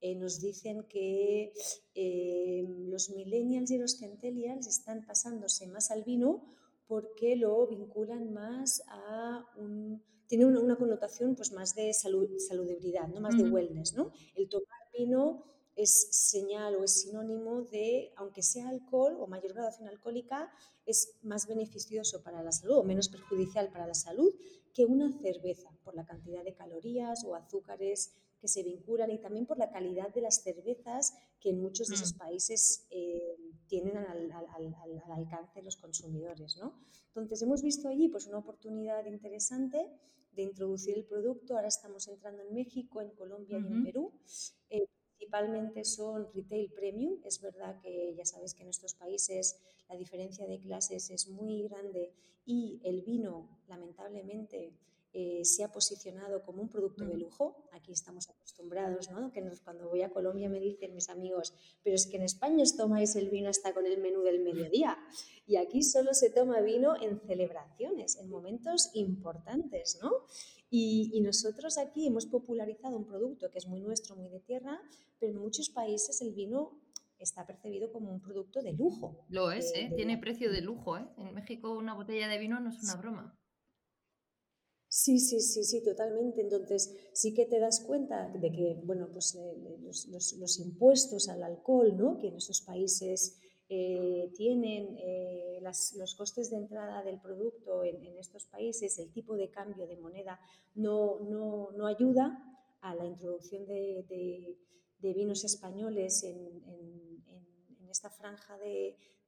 eh, 0.00 0.14
nos 0.14 0.40
dicen 0.40 0.84
que 0.84 1.52
eh, 1.94 2.64
los 2.88 3.10
millennials 3.10 3.70
y 3.70 3.78
los 3.78 3.98
centennials 3.98 4.66
están 4.66 5.06
pasándose 5.06 5.66
más 5.66 5.90
al 5.90 6.04
vino 6.04 6.44
porque 6.86 7.36
lo 7.36 7.66
vinculan 7.66 8.32
más 8.32 8.82
a 8.88 9.44
un... 9.56 10.02
Tiene 10.28 10.44
una, 10.44 10.76
connotación 10.76 11.36
pues 11.36 11.52
más 11.52 11.74
de 11.76 11.92
salud, 11.94 12.28
saludabilidad, 12.38 13.06
¿no? 13.08 13.20
más 13.20 13.36
de 13.36 13.48
wellness. 13.48 13.94
¿no? 13.94 14.10
El 14.34 14.48
tomar 14.48 14.80
vino 14.96 15.44
es 15.76 16.08
señal 16.10 16.74
o 16.74 16.84
es 16.84 17.02
sinónimo 17.02 17.62
de, 17.62 18.12
aunque 18.16 18.42
sea 18.42 18.68
alcohol 18.68 19.16
o 19.20 19.28
mayor 19.28 19.52
graduación 19.52 19.88
alcohólica, 19.88 20.50
es 20.84 21.16
más 21.22 21.46
beneficioso 21.46 22.22
para 22.22 22.42
la 22.42 22.50
salud 22.50 22.78
o 22.78 22.82
menos 22.82 23.08
perjudicial 23.08 23.70
para 23.70 23.86
la 23.86 23.94
salud 23.94 24.34
que 24.76 24.84
una 24.84 25.10
cerveza 25.10 25.70
por 25.84 25.94
la 25.94 26.04
cantidad 26.04 26.44
de 26.44 26.52
calorías 26.52 27.24
o 27.24 27.34
azúcares 27.34 28.14
que 28.38 28.46
se 28.46 28.62
vinculan 28.62 29.10
y 29.10 29.18
también 29.18 29.46
por 29.46 29.56
la 29.56 29.70
calidad 29.70 30.12
de 30.12 30.20
las 30.20 30.42
cervezas 30.42 31.16
que 31.40 31.48
en 31.48 31.62
muchos 31.62 31.88
de 31.88 31.94
esos 31.94 32.12
mm. 32.12 32.18
países 32.18 32.86
eh, 32.90 33.38
tienen 33.68 33.96
al, 33.96 34.30
alcance 35.10 35.60
de 35.60 35.62
los 35.62 35.78
consumidores. 35.78 36.58
¿no? 36.58 36.74
Entonces 37.08 37.40
hemos 37.40 37.62
visto 37.62 37.88
allí 37.88 38.08
pues, 38.08 38.26
una 38.26 38.36
oportunidad 38.36 39.06
interesante 39.06 39.90
de 40.32 40.42
introducir 40.42 40.94
el 40.98 41.04
producto. 41.04 41.56
Ahora 41.56 41.68
estamos 41.68 42.06
entrando 42.08 42.42
en 42.42 42.52
México, 42.52 43.00
en 43.00 43.08
Colombia 43.12 43.58
y 43.58 43.66
en 43.72 43.82
Perú. 43.82 44.12
Eh, 44.68 44.86
principalmente 45.16 45.84
son 45.84 46.30
retail 46.34 46.70
premium. 46.72 47.18
Es 47.24 47.40
verdad 47.40 47.80
que 47.80 48.14
ya 48.14 48.26
sabes 48.26 48.52
que 48.52 48.62
en 48.62 48.68
estos 48.68 48.92
países 48.92 49.58
la 49.88 49.96
diferencia 49.96 50.46
de 50.46 50.60
clases 50.60 51.10
es 51.10 51.28
muy 51.28 51.62
grande 51.68 52.12
y 52.44 52.80
el 52.84 53.02
vino, 53.02 53.48
lamentablemente, 53.68 54.72
eh, 55.18 55.46
se 55.46 55.64
ha 55.64 55.72
posicionado 55.72 56.42
como 56.42 56.60
un 56.60 56.68
producto 56.68 57.04
de 57.06 57.16
lujo. 57.16 57.68
Aquí 57.72 57.90
estamos 57.90 58.28
acostumbrados, 58.28 59.10
¿no? 59.10 59.32
Que 59.32 59.42
cuando 59.64 59.88
voy 59.88 60.02
a 60.02 60.10
Colombia 60.10 60.50
me 60.50 60.60
dicen 60.60 60.92
mis 60.94 61.08
amigos, 61.08 61.54
pero 61.82 61.96
es 61.96 62.06
que 62.06 62.18
en 62.18 62.24
España 62.24 62.62
os 62.62 62.76
tomáis 62.76 63.16
el 63.16 63.30
vino 63.30 63.48
hasta 63.48 63.72
con 63.72 63.86
el 63.86 63.98
menú 63.98 64.20
del 64.20 64.40
mediodía. 64.40 64.98
Y 65.46 65.56
aquí 65.56 65.82
solo 65.82 66.12
se 66.12 66.28
toma 66.28 66.60
vino 66.60 67.00
en 67.00 67.18
celebraciones, 67.20 68.16
en 68.16 68.28
momentos 68.28 68.90
importantes, 68.92 69.98
¿no? 70.02 70.12
Y, 70.68 71.20
nosotros 71.22 71.78
aquí 71.78 72.06
hemos 72.06 72.26
popularizado 72.26 72.96
un 72.96 73.06
producto 73.06 73.50
que 73.50 73.58
es 73.58 73.66
muy 73.66 73.80
nuestro, 73.80 74.16
muy 74.16 74.28
de 74.28 74.40
tierra, 74.40 74.80
pero 75.18 75.32
en 75.32 75.38
muchos 75.38 75.70
países 75.70 76.20
el 76.20 76.32
vino 76.32 76.78
está 77.18 77.46
percibido 77.46 77.92
como 77.92 78.12
un 78.12 78.20
producto 78.20 78.62
de 78.62 78.72
lujo. 78.72 79.24
Lo 79.28 79.50
es, 79.50 79.72
¿eh? 79.74 79.92
Tiene 79.96 80.18
precio 80.18 80.50
de 80.50 80.60
lujo, 80.60 80.96
¿eh? 80.98 81.06
En 81.18 81.34
México 81.34 81.76
una 81.76 81.94
botella 81.94 82.28
de 82.28 82.38
vino 82.38 82.60
no 82.60 82.70
es 82.70 82.82
una 82.82 82.96
broma. 82.96 83.38
Sí, 84.88 85.18
sí, 85.18 85.40
sí, 85.40 85.62
sí, 85.62 85.82
totalmente. 85.82 86.40
Entonces, 86.40 86.96
sí 87.12 87.34
que 87.34 87.44
te 87.44 87.58
das 87.58 87.80
cuenta 87.80 88.28
de 88.28 88.50
que, 88.50 88.80
bueno, 88.82 89.08
pues 89.12 89.34
eh, 89.34 89.78
los, 89.78 90.58
impuestos 90.58 91.28
al 91.28 91.42
alcohol, 91.42 91.94
¿no? 91.96 92.18
Que 92.18 92.28
en 92.28 92.36
esos 92.36 92.62
países 92.62 93.38
eh, 93.68 94.30
tienen 94.34 94.96
eh, 94.98 95.60
los 95.60 96.14
costes 96.14 96.50
de 96.50 96.56
entrada 96.56 97.02
del 97.02 97.20
producto 97.20 97.84
en, 97.84 98.16
estos 98.16 98.46
países, 98.46 98.98
el 98.98 99.12
tipo 99.12 99.36
de 99.36 99.50
cambio 99.50 99.86
de 99.86 99.96
moneda 99.96 100.40
no, 100.74 101.20
no, 101.20 101.86
ayuda 101.86 102.42
a 102.80 102.94
la 102.94 103.04
introducción 103.04 103.66
de, 103.66 104.56
vinos 105.00 105.44
españoles 105.44 106.22
en, 106.24 106.64
esta 107.90 108.10
franja 108.10 108.58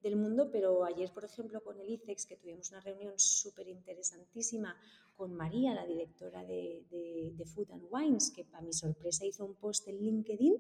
del 0.03 0.17
mundo, 0.17 0.51
pero 0.53 0.85
ayer, 0.85 1.11
por 1.15 1.25
ejemplo, 1.25 1.63
con 1.63 1.81
el 1.81 1.89
ICEX, 1.89 2.27
que 2.27 2.37
tuvimos 2.37 2.71
una 2.71 2.81
reunión 2.81 3.15
súper 3.17 3.67
interesantísima 3.69 4.77
con 5.17 5.33
María, 5.33 5.75
la 5.75 5.87
directora 5.87 6.45
de, 6.45 7.33
Food 7.47 7.71
and 7.71 7.87
Wines, 7.91 8.31
que 8.31 8.45
para 8.45 8.63
mi 8.63 8.75
sorpresa 8.75 9.25
hizo 9.25 9.47
un 9.47 9.55
post 9.55 9.89
en 9.89 10.05
LinkedIn 10.05 10.57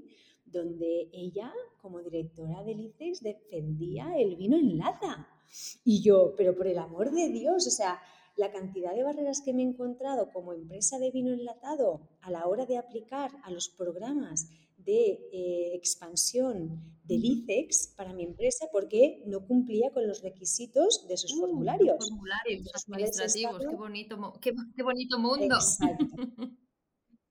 donde 0.46 1.10
ella, 1.12 1.52
como 1.82 2.00
directora 2.00 2.64
del 2.64 2.80
ICEX, 2.80 3.22
defendía 3.22 4.16
el 4.16 4.36
vino 4.36 4.56
en 4.56 4.78
lata. 4.78 5.28
Y 5.84 6.02
yo, 6.02 6.34
pero 6.36 6.56
por 6.56 6.66
el 6.66 6.78
amor 6.78 7.10
de 7.10 7.28
Dios, 7.28 7.66
o 7.66 7.70
sea, 7.70 8.00
la 8.36 8.50
cantidad 8.50 8.94
de 8.94 9.02
barreras 9.02 9.42
que 9.42 9.52
me 9.52 9.62
he 9.62 9.66
encontrado 9.66 10.30
como 10.32 10.52
empresa 10.52 10.98
de 10.98 11.10
vino 11.10 11.32
enlatado 11.32 12.00
a 12.22 12.30
la 12.30 12.46
hora 12.46 12.66
de 12.66 12.78
aplicar 12.78 13.30
a 13.42 13.50
los 13.50 13.68
programas 13.68 14.48
de 14.88 15.28
eh, 15.32 15.74
expansión 15.74 16.80
del 17.04 17.22
ICEX 17.22 17.92
para 17.94 18.14
mi 18.14 18.24
empresa 18.24 18.66
porque 18.72 19.22
no 19.26 19.46
cumplía 19.46 19.90
con 19.92 20.08
los 20.08 20.22
requisitos 20.22 21.06
de 21.06 21.18
sus 21.18 21.34
uh, 21.34 21.40
formularios. 21.40 21.96
Formularios 22.08 22.70
administrativos, 22.86 23.58
qué, 23.58 23.76
bonito, 23.76 24.32
qué, 24.40 24.82
bonito 24.82 25.18
mundo. 25.18 25.54
Exacto. 25.54 26.06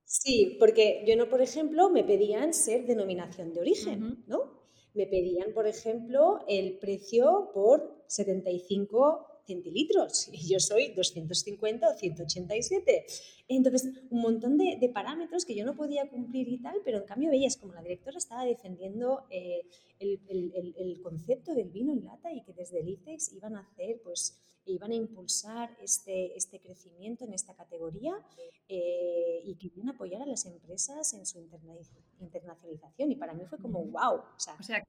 Sí, 0.10 0.56
porque 0.58 1.04
yo 1.06 1.18
no, 1.18 1.28
por 1.28 1.42
ejemplo, 1.42 1.90
me 1.90 2.02
pedían 2.02 2.54
ser 2.54 2.86
denominación 2.86 3.54
de 3.54 3.60
origen, 3.60 4.24
¿no? 4.26 4.64
Me 4.94 5.06
pedían, 5.06 5.52
por 5.54 5.68
ejemplo, 5.68 6.46
el 6.48 6.80
precio 6.80 7.52
por 7.54 8.06
75 8.08 9.37
centilitros 9.48 10.30
y 10.32 10.48
yo 10.48 10.60
soy 10.60 10.90
250 10.90 11.88
o 11.88 11.98
187. 11.98 13.06
Entonces, 13.48 13.90
un 14.10 14.22
montón 14.22 14.58
de, 14.58 14.92
parámetros 14.94 15.46
que 15.46 15.56
yo 15.56 15.66
no 15.66 15.76
podía 15.76 16.10
cumplir 16.10 16.48
y 16.50 16.62
tal, 16.62 16.76
pero 16.84 16.98
en 17.00 17.06
cambio 17.06 17.30
veías 17.30 17.58
como 17.58 17.74
la 17.74 17.82
directora 17.82 18.18
estaba 18.18 18.44
defendiendo 18.44 19.24
eh, 19.30 19.66
el, 20.00 21.02
concepto 21.02 21.54
del 21.54 21.70
vino 21.70 21.94
en 21.94 22.04
lata 22.04 22.32
y 22.34 22.42
que 22.42 22.54
desde 22.54 22.82
el 22.82 22.90
ICEX 22.90 23.32
iban 23.34 23.56
a 23.56 23.62
hacer, 23.62 24.02
pues, 24.04 24.38
iban 24.66 24.92
a 24.92 24.96
impulsar 24.96 25.76
este, 25.82 26.36
este 26.36 26.60
crecimiento 26.60 27.24
en 27.24 27.34
esta 27.34 27.56
categoría 27.56 28.14
eh, 28.68 29.42
y 29.46 29.56
que 29.56 29.68
iban 29.68 29.88
a 29.88 29.92
apoyar 29.94 30.22
a 30.22 30.26
las 30.26 30.46
empresas 30.46 31.14
en 31.14 31.26
su 31.26 31.40
internacionalización. 32.20 33.12
Y 33.12 33.16
para 33.16 33.34
mí 33.34 33.46
fue 33.46 33.60
como, 33.60 33.86
wow. 33.86 34.16
O 34.16 34.40
sea, 34.40 34.58
o 34.60 34.64
sea 34.64 34.84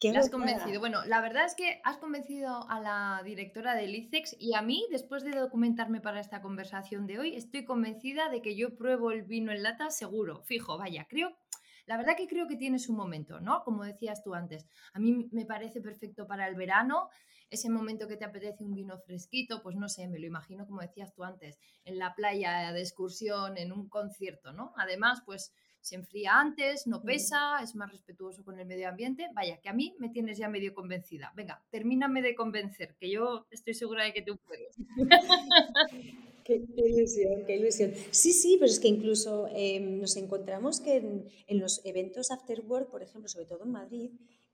¿Qué 0.00 0.16
has 0.16 0.30
convencido. 0.30 0.80
Bueno, 0.80 1.04
la 1.04 1.20
verdad 1.20 1.44
es 1.44 1.54
que 1.54 1.82
has 1.84 1.98
convencido 1.98 2.66
a 2.70 2.80
la 2.80 3.20
directora 3.22 3.74
del 3.74 3.94
ICEX 3.94 4.34
y 4.38 4.54
a 4.54 4.62
mí, 4.62 4.86
después 4.90 5.24
de 5.24 5.32
documentarme 5.32 6.00
para 6.00 6.20
esta 6.20 6.40
conversación 6.40 7.06
de 7.06 7.18
hoy, 7.18 7.36
estoy 7.36 7.66
convencida 7.66 8.30
de 8.30 8.40
que 8.40 8.56
yo 8.56 8.76
pruebo 8.76 9.10
el 9.10 9.24
vino 9.24 9.52
en 9.52 9.62
lata 9.62 9.90
seguro, 9.90 10.42
fijo, 10.42 10.78
vaya, 10.78 11.06
creo, 11.06 11.36
la 11.84 11.98
verdad 11.98 12.16
que 12.16 12.28
creo 12.28 12.46
que 12.46 12.56
tiene 12.56 12.78
su 12.78 12.94
momento, 12.94 13.40
¿no? 13.40 13.62
Como 13.62 13.84
decías 13.84 14.22
tú 14.22 14.34
antes, 14.34 14.66
a 14.94 14.98
mí 14.98 15.28
me 15.32 15.44
parece 15.44 15.82
perfecto 15.82 16.26
para 16.26 16.48
el 16.48 16.54
verano, 16.54 17.10
ese 17.50 17.68
momento 17.68 18.08
que 18.08 18.16
te 18.16 18.24
apetece 18.24 18.64
un 18.64 18.74
vino 18.74 18.96
fresquito, 19.00 19.62
pues 19.62 19.76
no 19.76 19.88
sé, 19.88 20.08
me 20.08 20.18
lo 20.18 20.26
imagino 20.26 20.66
como 20.66 20.80
decías 20.80 21.12
tú 21.12 21.24
antes, 21.24 21.58
en 21.84 21.98
la 21.98 22.14
playa 22.14 22.72
de 22.72 22.80
excursión, 22.80 23.58
en 23.58 23.70
un 23.70 23.88
concierto, 23.90 24.52
¿no? 24.52 24.72
Además, 24.76 25.22
pues 25.26 25.52
se 25.80 25.96
enfría 25.96 26.38
antes, 26.38 26.86
no 26.86 27.02
pesa, 27.02 27.62
es 27.62 27.74
más 27.74 27.90
respetuoso 27.90 28.44
con 28.44 28.58
el 28.58 28.66
medio 28.66 28.88
ambiente. 28.88 29.28
Vaya, 29.34 29.58
que 29.60 29.68
a 29.68 29.72
mí 29.72 29.94
me 29.98 30.08
tienes 30.08 30.38
ya 30.38 30.48
medio 30.48 30.74
convencida. 30.74 31.32
Venga, 31.34 31.62
termíname 31.70 32.22
de 32.22 32.34
convencer, 32.34 32.94
que 32.98 33.10
yo 33.10 33.46
estoy 33.50 33.74
segura 33.74 34.04
de 34.04 34.12
que 34.12 34.22
tú 34.22 34.38
puedes. 34.46 34.76
Qué, 36.44 36.62
ilusión, 36.88 37.44
qué 37.46 37.56
ilusión. 37.56 37.92
Sí, 38.10 38.32
sí, 38.32 38.56
pero 38.58 38.72
es 38.72 38.80
que 38.80 38.88
incluso 38.88 39.46
em, 39.54 40.00
nos 40.00 40.16
encontramos 40.16 40.80
que 40.80 40.96
en, 40.96 41.60
los 41.60 41.80
eventos 41.84 42.32
after 42.32 42.60
work, 42.62 42.90
por 42.90 43.02
ejemplo, 43.02 43.28
sobre 43.28 43.46
todo 43.46 43.62
en 43.64 43.70
Madrid, 43.70 44.10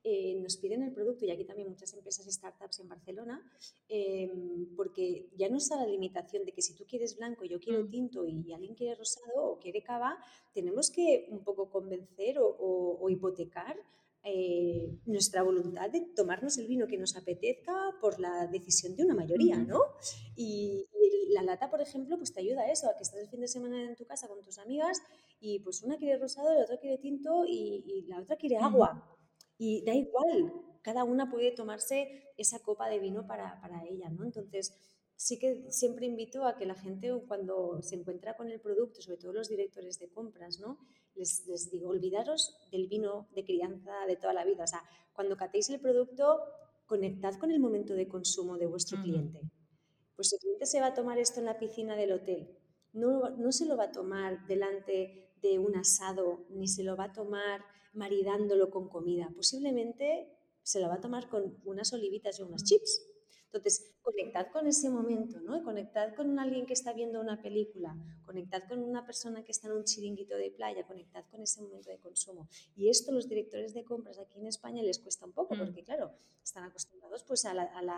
eh, 0.08 0.36
nos 0.40 0.56
piden 0.58 0.84
el 0.84 0.92
producto, 0.92 1.24
y 1.24 1.32
aquí 1.32 1.44
también 1.44 1.68
muchas 1.68 1.92
empresas 1.92 2.32
startups 2.32 2.78
en 2.78 2.88
Barcelona, 2.88 3.42
em, 3.88 4.72
porque 4.76 5.28
ya 5.36 5.48
no 5.48 5.56
está 5.56 5.74
la 5.74 5.86
limitación 5.88 6.44
de 6.44 6.52
que 6.52 6.62
si 6.62 6.76
tú 6.76 6.84
quieres 6.86 7.16
blanco, 7.16 7.44
yo 7.44 7.58
quiero 7.58 7.82
mm. 7.82 7.90
tinto 7.90 8.24
y 8.24 8.52
alguien 8.52 8.76
quiere 8.76 8.94
rosado 8.94 9.44
o 9.44 9.58
quiere 9.58 9.82
cava, 9.82 10.16
tenemos 10.54 10.92
que 10.94 11.26
un 11.28 11.42
poco 11.42 11.68
convencer 11.68 12.36
o, 12.38 13.10
hipotecar 13.10 13.76
eh, 14.22 14.96
nuestra 15.06 15.42
voluntad 15.42 15.90
de 15.90 16.02
tomarnos 16.14 16.56
el 16.58 16.68
vino 16.68 16.86
que 16.86 16.98
nos 16.98 17.16
apetezca 17.16 17.74
por 18.00 18.20
la 18.20 18.46
decisión 18.46 18.94
de 18.94 19.04
una 19.06 19.14
mayoría, 19.16 19.58
¿no? 19.58 19.80
Y, 20.36 20.86
la 21.30 21.42
lata, 21.42 21.68
por 21.68 21.80
ejemplo, 21.80 22.16
pues 22.16 22.32
te 22.32 22.40
ayuda 22.40 22.62
a 22.62 22.70
eso, 22.70 22.88
a 22.88 22.96
que 22.96 23.02
estás 23.02 23.20
el 23.20 23.28
fin 23.28 23.40
de 23.40 23.48
semana 23.48 23.82
en 23.82 23.96
tu 23.96 24.06
casa 24.06 24.28
con 24.28 24.40
tus 24.40 24.58
amigas 24.58 25.02
y 25.40 25.58
pues 25.58 25.82
una 25.82 25.96
quiere 25.96 26.16
rosado, 26.16 26.54
la 26.54 26.62
otra 26.62 26.78
quiere 26.78 26.98
tinto 26.98 27.44
y, 27.44 28.04
la 28.06 28.20
otra 28.20 28.36
quiere 28.36 28.56
agua. 28.58 29.16
Y 29.58 29.84
da 29.84 29.94
igual, 29.94 30.52
cada 30.82 31.04
una 31.04 31.30
puede 31.30 31.52
tomarse 31.52 32.32
esa 32.36 32.60
copa 32.60 32.88
de 32.88 32.98
vino 32.98 33.26
para, 33.26 33.60
ella, 33.88 34.10
¿no? 34.10 34.24
Entonces, 34.24 34.74
sí 35.16 35.38
que 35.38 35.70
siempre 35.70 36.06
invito 36.06 36.46
a 36.46 36.56
que 36.56 36.66
la 36.66 36.74
gente 36.74 37.12
cuando 37.26 37.80
se 37.82 37.96
encuentra 37.96 38.36
con 38.36 38.50
el 38.50 38.60
producto, 38.60 39.00
sobre 39.00 39.18
todo 39.18 39.32
los 39.32 39.48
directores 39.48 39.98
de 39.98 40.08
compras, 40.08 40.60
¿no? 40.60 40.78
Les, 41.14 41.46
les, 41.46 41.70
digo, 41.70 41.88
olvidaros 41.88 42.56
del 42.70 42.88
vino 42.88 43.28
de 43.34 43.44
crianza 43.44 43.92
de 44.06 44.16
toda 44.16 44.34
la 44.34 44.44
vida. 44.44 44.64
O 44.64 44.66
sea, 44.66 44.82
cuando 45.14 45.36
catéis 45.36 45.70
el 45.70 45.80
producto, 45.80 46.40
conectad 46.86 47.34
con 47.34 47.50
el 47.50 47.60
momento 47.60 47.94
de 47.94 48.08
consumo 48.08 48.56
de 48.58 48.66
vuestro 48.66 49.02
cliente. 49.02 49.40
Pues 50.14 50.32
el 50.32 50.38
cliente 50.38 50.66
se 50.66 50.80
va 50.80 50.88
a 50.88 50.94
tomar 50.94 51.18
esto 51.18 51.40
en 51.40 51.46
la 51.46 51.58
piscina 51.58 51.96
del 51.96 52.12
hotel. 52.12 52.48
No, 52.92 53.30
no 53.30 53.52
se 53.52 53.66
lo 53.66 53.76
va 53.76 53.84
a 53.84 53.92
tomar 53.92 54.46
delante 54.46 55.32
de 55.42 55.58
un 55.58 55.76
asado, 55.76 56.46
ni 56.50 56.68
se 56.68 56.82
lo 56.82 56.96
va 56.96 57.04
a 57.04 57.12
tomar 57.12 57.62
maridándolo 57.96 58.70
con 58.70 58.88
comida. 58.88 59.30
Posiblemente 59.35 60.30
se 60.62 60.80
lo 60.80 60.88
va 60.88 60.94
a 60.94 61.00
tomar 61.00 61.28
con 61.28 61.56
unas 61.64 61.92
olivitas 61.92 62.38
y 62.38 62.42
unas 62.42 62.64
chips. 62.64 63.02
Entonces, 63.46 63.94
conectad 64.02 64.48
con 64.52 64.66
ese 64.66 64.90
momento, 64.90 65.40
¿no? 65.40 65.62
Conectad 65.62 66.14
con 66.14 66.38
alguien 66.38 66.66
que 66.66 66.74
está 66.74 66.92
viendo 66.92 67.20
una 67.20 67.40
película, 67.40 67.96
conectad 68.24 68.64
con 68.68 68.82
una 68.82 69.06
persona 69.06 69.44
que 69.44 69.52
está 69.52 69.68
en 69.68 69.74
un 69.74 69.85
chiringuito 69.85 70.37
de 70.37 70.50
playa, 70.50 70.87
conectad 70.87 71.24
con 71.30 71.40
ese 71.40 71.62
momento 71.62 71.90
de 71.90 71.98
consumo. 71.98 72.48
Y 72.74 72.88
esto 72.88 73.12
los 73.12 73.28
directores 73.28 73.72
de 73.72 73.85
compras 73.85 74.18
aquí 74.18 74.38
en 74.38 74.46
España 74.46 74.82
les 74.82 74.98
cuesta 74.98 75.24
un 75.24 75.32
poco, 75.32 75.54
mm. 75.54 75.59
porque 75.59 75.85
claro, 75.85 76.12
están 76.42 76.64
acostumbrados 76.64 77.22
pues 77.24 77.44
a 77.44 77.52
al, 77.52 77.88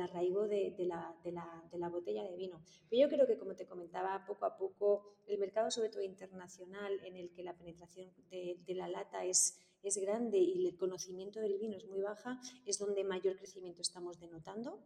arraigo 0.00 0.46
de, 0.48 0.74
la, 0.86 1.88
botella 1.90 2.22
de 2.24 2.36
vino. 2.36 2.60
Pero 2.88 3.02
yo 3.02 3.08
creo 3.08 3.26
que, 3.26 3.38
como 3.38 3.54
te 3.54 3.66
comentaba, 3.66 4.24
poco 4.26 4.44
a 4.46 4.56
poco 4.56 5.04
el 5.26 5.38
mercado, 5.38 5.70
sobre 5.70 5.88
todo 5.88 6.02
internacional, 6.02 7.00
en 7.04 7.16
el 7.16 7.30
que 7.32 7.42
la 7.42 7.56
penetración 7.56 8.10
de, 8.30 8.58
la 8.68 8.88
lata 8.88 9.24
es 9.24 9.58
es 9.80 9.96
grande 9.96 10.38
y 10.38 10.66
el 10.66 10.76
conocimiento 10.76 11.38
del 11.38 11.56
vino 11.56 11.76
es 11.76 11.86
muy 11.86 12.00
baja, 12.00 12.40
es 12.66 12.80
donde 12.80 13.04
mayor 13.04 13.36
crecimiento 13.36 13.80
estamos 13.80 14.18
denotando. 14.18 14.80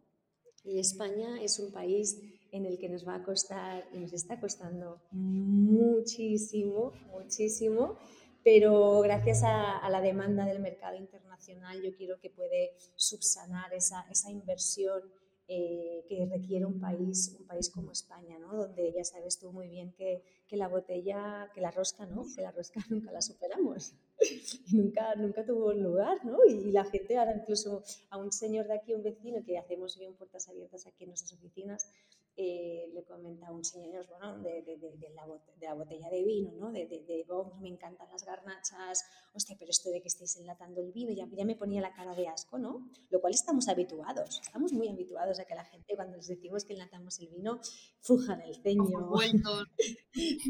Y 0.63 0.79
España 0.79 1.41
es 1.41 1.59
un 1.59 1.71
país 1.71 2.21
en 2.51 2.65
el 2.65 2.77
que 2.77 2.87
nos 2.87 3.05
va 3.05 3.15
a 3.15 3.23
costar 3.23 3.89
y 3.91 3.97
nos 3.97 4.13
está 4.13 4.39
costando 4.39 5.01
muchísimo, 5.11 6.93
muchísimo, 7.11 7.97
pero 8.43 8.99
gracias 9.01 9.43
a, 9.43 9.89
la 9.89 10.01
demanda 10.01 10.45
del 10.45 10.59
mercado 10.59 10.97
internacional 10.97 11.81
yo 11.81 11.95
quiero 11.95 12.19
que 12.19 12.29
puede 12.29 12.73
subsanar 12.95 13.73
esa, 13.73 14.05
esa 14.09 14.29
inversión 14.31 15.01
eh, 15.47 16.05
que 16.07 16.25
requiere 16.25 16.65
un 16.65 16.79
país, 16.79 17.35
un 17.37 17.45
país 17.45 17.69
como 17.69 17.91
España, 17.91 18.39
¿no? 18.39 18.55
donde 18.55 18.93
ya 18.93 19.03
sabes 19.03 19.39
tú 19.39 19.51
muy 19.51 19.67
bien 19.67 19.91
que, 19.93 20.23
que, 20.47 20.55
la 20.55 20.69
botella, 20.69 21.51
que 21.53 21.59
la 21.59 21.69
rosca, 21.69 22.05
¿no? 22.05 22.23
que 22.33 22.41
la 22.41 22.51
rosca 22.51 22.79
nunca 22.89 23.11
la 23.11 23.21
superamos. 23.21 23.93
nunca, 24.71 25.15
nunca 25.15 25.45
tuvo 25.45 25.73
lugar, 25.73 26.23
¿no? 26.25 26.37
Y, 26.47 26.71
la 26.71 26.85
gente, 26.85 27.17
ahora 27.17 27.35
incluso 27.35 27.83
a 28.09 28.17
un 28.17 28.31
señor 28.31 28.67
de 28.67 28.75
aquí, 28.75 28.93
un 28.93 29.03
vecino, 29.03 29.43
que 29.43 29.57
hacemos 29.57 29.97
bien 29.97 30.13
puertas 30.13 30.47
abiertas 30.47 30.87
aquí 30.87 31.03
en 31.03 31.09
nuestras 31.09 31.33
oficinas, 31.33 31.91
eh, 32.35 32.89
le 32.93 33.03
comenta 33.03 33.47
a 33.47 33.51
un 33.51 33.63
señor, 33.63 34.07
bueno, 34.07 34.39
de, 34.39 34.63
de, 34.63 34.77
de, 34.77 35.09
la, 35.13 35.25
de, 35.27 35.65
la, 35.67 35.73
botella 35.75 36.09
de 36.09 36.23
vino, 36.23 36.51
¿no? 36.53 36.71
De, 36.71 37.25
oh, 37.29 37.53
me 37.61 37.69
encantan 37.69 38.09
las 38.11 38.25
garnachas, 38.25 39.03
hostia, 39.33 39.55
pero 39.59 39.69
esto 39.69 39.91
de 39.91 40.01
que 40.01 40.07
estéis 40.07 40.37
enlatando 40.37 40.81
el 40.81 40.91
vino, 40.91 41.11
ya, 41.13 41.27
ya 41.31 41.45
me 41.45 41.55
ponía 41.55 41.81
la 41.81 41.93
cara 41.93 42.15
de 42.15 42.27
asco, 42.27 42.57
¿no? 42.57 42.89
Lo 43.09 43.21
cual 43.21 43.33
estamos 43.33 43.67
habituados, 43.67 44.41
estamos 44.41 44.73
muy 44.73 44.89
habituados 44.89 45.39
a 45.39 45.45
que 45.45 45.53
la 45.53 45.65
gente, 45.65 45.95
cuando 45.95 46.17
les 46.17 46.27
decimos 46.27 46.65
que 46.65 46.73
enlatamos 46.73 47.19
el 47.19 47.29
vino, 47.29 47.59
fujan 48.01 48.41
el 48.41 48.55
ceño. 48.55 49.09
Vueltos, 49.09 49.67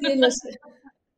tienen 0.00 0.20
los, 0.20 0.40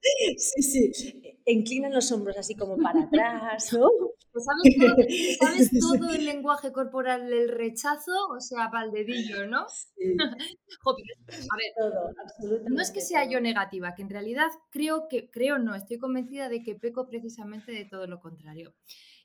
Sí, 0.01 0.63
sí, 0.63 1.23
inclinan 1.47 1.93
los 1.93 2.11
hombros 2.13 2.37
así 2.37 2.55
como 2.55 2.77
para 2.77 3.03
atrás, 3.03 3.73
¿no? 3.73 3.89
Pues 4.33 4.45
sabes, 4.45 4.77
todo, 4.79 4.97
sabes 5.41 5.71
todo 5.81 6.15
el 6.15 6.25
lenguaje 6.25 6.73
corporal 6.73 7.29
del 7.29 7.49
rechazo, 7.49 8.13
o 8.31 8.41
sea, 8.41 8.71
para 8.71 8.87
el 8.87 8.93
dedillo, 8.93 9.47
¿no? 9.47 9.67
Sí. 9.69 10.17
a 10.19 11.57
ver, 11.57 11.73
todo, 11.77 12.11
absolutamente. 12.23 12.71
No 12.71 12.83
es 12.83 12.91
que 12.91 13.01
sea 13.01 13.29
yo 13.29 13.41
negativa, 13.41 13.95
que 13.95 14.03
en 14.03 14.11
realidad 14.11 14.49
creo 14.71 15.09
que, 15.09 15.31
creo 15.31 15.59
no, 15.59 15.75
estoy 15.75 15.99
convencida 15.99 16.49
de 16.49 16.63
que 16.63 16.77
peco 16.77 17.09
precisamente 17.09 17.73
de 17.73 17.85
todo 17.85 18.07
lo 18.07 18.21
contrario. 18.21 18.75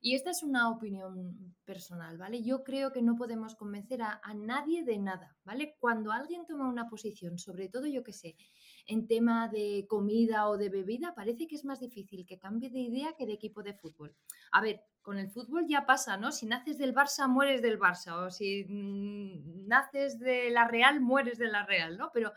Y 0.01 0.15
esta 0.15 0.31
es 0.31 0.43
una 0.43 0.69
opinión 0.69 1.55
personal, 1.63 2.17
¿vale? 2.17 2.43
Yo 2.43 2.63
creo 2.63 2.91
que 2.91 3.01
no 3.01 3.15
podemos 3.15 3.55
convencer 3.55 4.01
a, 4.01 4.19
a 4.23 4.33
nadie 4.33 4.83
de 4.83 4.97
nada, 4.97 5.37
¿vale? 5.45 5.75
Cuando 5.79 6.11
alguien 6.11 6.45
toma 6.45 6.67
una 6.67 6.89
posición, 6.89 7.37
sobre 7.37 7.69
todo 7.69 7.87
yo 7.87 8.03
que 8.03 8.11
sé, 8.11 8.35
en 8.85 9.07
tema 9.07 9.47
de 9.47 9.85
comida 9.87 10.49
o 10.49 10.57
de 10.57 10.69
bebida, 10.69 11.13
parece 11.15 11.47
que 11.47 11.55
es 11.55 11.65
más 11.65 11.79
difícil 11.79 12.25
que 12.25 12.39
cambie 12.39 12.69
de 12.69 12.79
idea 12.79 13.13
que 13.17 13.25
de 13.25 13.33
equipo 13.33 13.63
de 13.63 13.73
fútbol. 13.73 14.15
A 14.51 14.61
ver, 14.61 14.83
con 15.01 15.17
el 15.17 15.29
fútbol 15.29 15.65
ya 15.67 15.85
pasa, 15.85 16.17
¿no? 16.17 16.31
Si 16.31 16.45
naces 16.45 16.77
del 16.77 16.93
Barça, 16.93 17.27
mueres 17.27 17.61
del 17.61 17.79
Barça, 17.79 18.13
o 18.25 18.31
si 18.31 18.65
mm, 18.65 19.67
naces 19.67 20.19
de 20.19 20.49
la 20.49 20.67
Real, 20.67 21.01
mueres 21.01 21.37
de 21.37 21.47
la 21.47 21.65
Real, 21.65 21.97
¿no? 21.97 22.09
Pero 22.13 22.31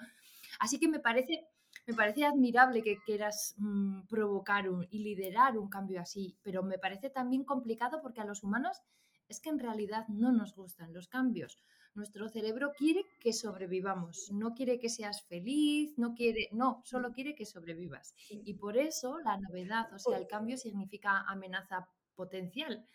así 0.61 0.79
que 0.79 0.89
me 0.89 1.01
parece, 1.01 1.47
me 1.87 1.95
parece 1.95 2.25
admirable 2.25 2.83
que 2.83 2.99
quieras 3.05 3.55
mm, 3.59 4.07
provocar 4.09 4.67
y 4.91 4.99
liderar 5.01 5.59
un 5.59 5.69
cambio 5.69 6.01
así, 6.01 6.37
pero 6.43 6.63
me 6.63 6.79
parece 6.79 7.11
también 7.11 7.45
complicado 7.45 8.01
porque 8.03 8.21
a 8.21 8.25
los 8.25 8.43
humanos 8.43 8.83
Es 9.29 9.41
que 9.41 9.49
en 9.49 9.59
realidad 9.59 10.07
no 10.09 10.33
nos 10.33 10.55
gustan 10.55 10.93
los 10.93 11.09
cambios. 11.09 11.59
Nuestro 11.95 12.29
cerebro 12.29 12.73
quiere 12.77 13.05
que 13.21 13.33
sobrevivamos, 13.33 14.31
no 14.31 14.53
quiere 14.55 14.79
que 14.79 14.91
seas 14.91 15.23
feliz, 15.23 15.97
no 15.97 16.15
quiere, 16.15 16.49
no, 16.53 16.83
solo 16.85 17.13
quiere 17.13 17.35
que 17.35 17.47
sobrevivas. 17.47 18.15
Y 18.31 18.55
por 18.55 18.77
eso 18.77 19.19
la 19.21 19.39
novedad, 19.39 19.93
o 19.95 19.99
sea, 19.99 20.19
el 20.19 20.27
cambio 20.27 20.59
significa 20.59 21.23
amenaza 21.23 21.89
potencial. 22.15 22.87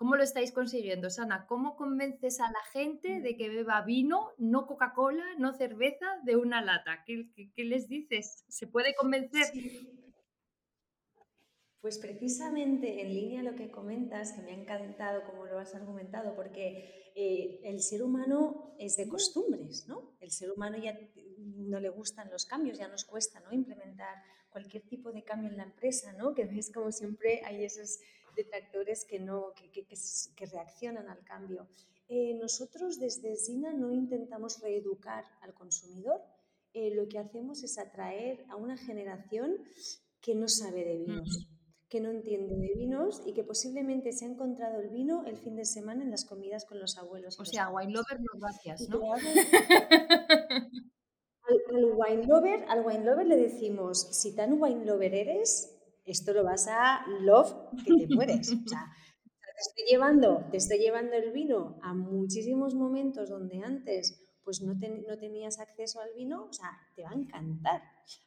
¿Cómo 0.00 0.16
lo 0.16 0.22
estáis 0.22 0.50
consiguiendo, 0.50 1.10
Sana? 1.10 1.44
¿Cómo 1.46 1.76
convences 1.76 2.40
a 2.40 2.46
la 2.46 2.62
gente 2.72 3.20
de 3.20 3.36
que 3.36 3.50
beba 3.50 3.82
vino, 3.82 4.30
no 4.38 4.66
Coca-Cola, 4.66 5.24
no 5.36 5.52
cerveza, 5.52 6.06
de 6.24 6.36
una 6.36 6.62
lata? 6.62 7.04
¿Qué, 7.04 7.28
les 7.56 7.86
dices? 7.86 8.46
¿Se 8.48 8.66
puede 8.66 8.94
convencer? 8.94 9.44
Pues 11.80 11.98
precisamente 11.98 13.00
en 13.00 13.14
línea 13.14 13.42
lo 13.42 13.54
que 13.54 13.70
comentas, 13.70 14.32
que 14.32 14.42
me 14.42 14.52
ha 14.52 14.54
encantado 14.54 15.24
como 15.24 15.46
lo 15.46 15.58
has 15.58 15.74
argumentado, 15.74 16.34
porque 16.36 17.12
eh, 17.14 17.60
el 17.64 17.80
ser 17.80 18.02
humano 18.02 18.74
es 18.78 18.96
de 18.96 19.08
costumbres, 19.08 19.86
¿no? 19.88 20.14
El 20.20 20.30
ser 20.30 20.50
humano 20.50 20.76
ya 20.76 20.98
no 21.38 21.80
le 21.80 21.88
gustan 21.88 22.30
los 22.30 22.44
cambios, 22.44 22.78
ya 22.78 22.88
nos 22.88 23.04
cuesta, 23.04 23.40
¿no? 23.40 23.52
Implementar 23.52 24.22
cualquier 24.50 24.82
tipo 24.82 25.10
de 25.12 25.22
cambio 25.22 25.50
en 25.50 25.56
la 25.56 25.64
empresa, 25.64 26.12
¿no? 26.12 26.34
Que 26.34 26.44
ves 26.44 26.70
como 26.72 26.92
siempre 26.92 27.40
hay 27.44 27.64
esos 27.64 27.98
detractores 28.36 29.04
que, 29.04 29.18
no, 29.18 29.52
que, 29.54 29.70
que, 29.70 30.46
reaccionan 30.46 31.08
al 31.08 31.24
cambio. 31.24 31.68
Eh, 32.08 32.34
nosotros 32.34 32.98
desde 32.98 33.36
SINA 33.36 33.72
no 33.72 33.92
intentamos 33.92 34.60
reeducar 34.60 35.24
al 35.40 35.54
consumidor, 35.54 36.20
eh, 36.72 36.94
lo 36.94 37.08
que 37.08 37.18
hacemos 37.18 37.62
es 37.62 37.78
atraer 37.78 38.44
a 38.48 38.56
una 38.56 38.76
generación 38.76 39.56
que 40.20 40.34
no 40.34 40.48
sabe 40.48 40.84
de 40.84 40.98
vinos, 40.98 41.48
que 41.90 42.00
no 42.00 42.10
entiende 42.10 42.56
de 42.56 42.72
vinos 42.74 43.22
y 43.26 43.34
que 43.34 43.42
posiblemente 43.42 44.12
se 44.12 44.24
ha 44.24 44.28
encontrado 44.28 44.80
el 44.80 44.90
vino 44.90 45.24
el 45.26 45.36
fin 45.36 45.56
de 45.56 45.64
semana 45.64 46.04
en 46.04 46.12
las 46.12 46.24
comidas 46.24 46.64
con 46.64 46.78
los 46.78 46.96
abuelos. 46.96 47.36
O 47.40 47.44
sea, 47.44 47.68
wine 47.68 47.92
lover 47.92 48.20
no 48.20 48.28
gracias, 48.38 48.88
¿no? 48.88 49.12
Al, 49.12 49.20
wine 51.96 52.28
lover, 52.28 52.64
al 52.68 52.86
wine 52.86 53.04
lover 53.04 53.26
le 53.26 53.36
decimos, 53.36 54.06
si 54.12 54.36
tan 54.36 54.62
wine 54.62 54.84
lover 54.84 55.12
eres, 55.12 55.76
esto 56.04 56.32
lo 56.32 56.44
vas 56.44 56.68
a 56.68 57.04
love 57.22 57.52
que 57.84 58.06
te 58.06 58.14
mueres. 58.14 58.52
O 58.52 58.68
sea, 58.68 58.86
te 59.24 59.58
estoy 59.58 59.84
llevando, 59.90 60.46
te 60.52 60.58
estoy 60.58 60.78
llevando 60.78 61.16
el 61.16 61.32
vino 61.32 61.80
a 61.82 61.92
muchísimos 61.92 62.76
momentos 62.76 63.28
donde 63.28 63.64
antes 63.64 64.29
pues 64.50 64.62
no, 64.62 64.74
no, 64.74 65.16
tenías 65.16 65.60
acceso 65.60 66.00
al 66.00 66.12
vino, 66.12 66.46
o 66.46 66.52
sea, 66.52 66.76
te 66.96 67.04
va 67.04 67.10
a 67.10 67.14
encantar. 67.14 67.82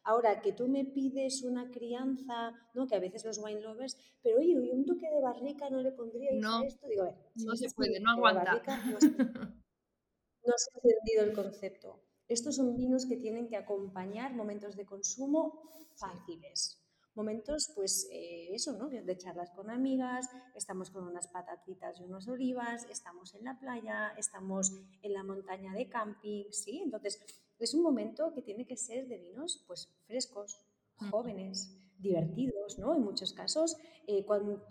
Ahora, 0.06 0.42
que 0.42 0.54
tú 0.54 0.70
me 0.70 0.86
pides 0.86 1.44
una 1.44 1.70
crianza, 1.70 2.54
¿no? 2.74 2.88
Que 2.88 2.96
a 2.96 3.00
veces 3.00 3.26
los 3.26 3.40
wine 3.40 3.60
lovers, 3.60 3.98
pero 4.22 4.38
oye, 4.38 4.56
un 4.72 4.86
toque 4.86 5.10
de 5.10 5.20
barrica 5.22 5.70
no 5.70 5.82
le 5.82 5.92
pondría 5.92 6.32
no, 6.36 6.64
esto, 6.64 6.88
digo, 6.88 7.14
no 7.36 7.58
se 7.58 7.70
puede, 7.72 8.00
no 8.00 8.12
aguanta. 8.12 8.62
no, 8.66 8.94
no 8.94 10.54
se 10.56 10.72
ha 10.72 10.80
entendido 10.82 11.24
el 11.26 11.34
concepto. 11.34 12.00
Estos 12.30 12.56
son 12.56 12.78
vinos 12.78 13.06
que 13.06 13.18
tienen 13.18 13.50
que 13.50 13.58
acompañar 13.58 14.34
momentos 14.34 14.78
de 14.78 14.86
consumo 14.86 15.70
fáciles 15.98 16.83
momentos, 17.16 17.72
pues 17.76 18.08
eh, 18.12 18.50
eso, 18.54 18.74
¿no? 18.74 18.90
De 18.90 19.18
charlas 19.18 19.52
con 19.52 19.70
amigas, 19.70 20.30
estamos 20.56 20.90
con 20.90 21.06
unas 21.06 21.28
patatitas 21.28 22.00
y 22.00 22.04
unas 22.04 22.28
olivas, 22.28 22.86
estamos 22.90 23.34
en 23.36 23.46
la 23.46 23.60
playa, 23.60 24.14
estamos 24.18 24.74
en 25.02 25.14
la 25.14 25.24
montaña 25.24 25.74
de 25.74 25.88
camping, 25.88 26.46
¿sí? 26.52 26.82
Entonces, 26.84 27.20
es 27.60 27.74
un 27.74 27.84
momento 27.84 28.34
que 28.34 28.42
tiene 28.42 28.66
que 28.66 28.78
ser 28.78 29.08
de 29.08 29.18
vinos, 29.18 29.64
pues, 29.68 29.90
frescos, 30.06 30.60
jóvenes, 31.10 31.76
divertidos, 32.00 32.78
¿no? 32.78 32.94
En 32.96 33.04
muchos 33.04 33.34
casos, 33.34 33.78
eh, 34.08 34.26
con, 34.26 34.62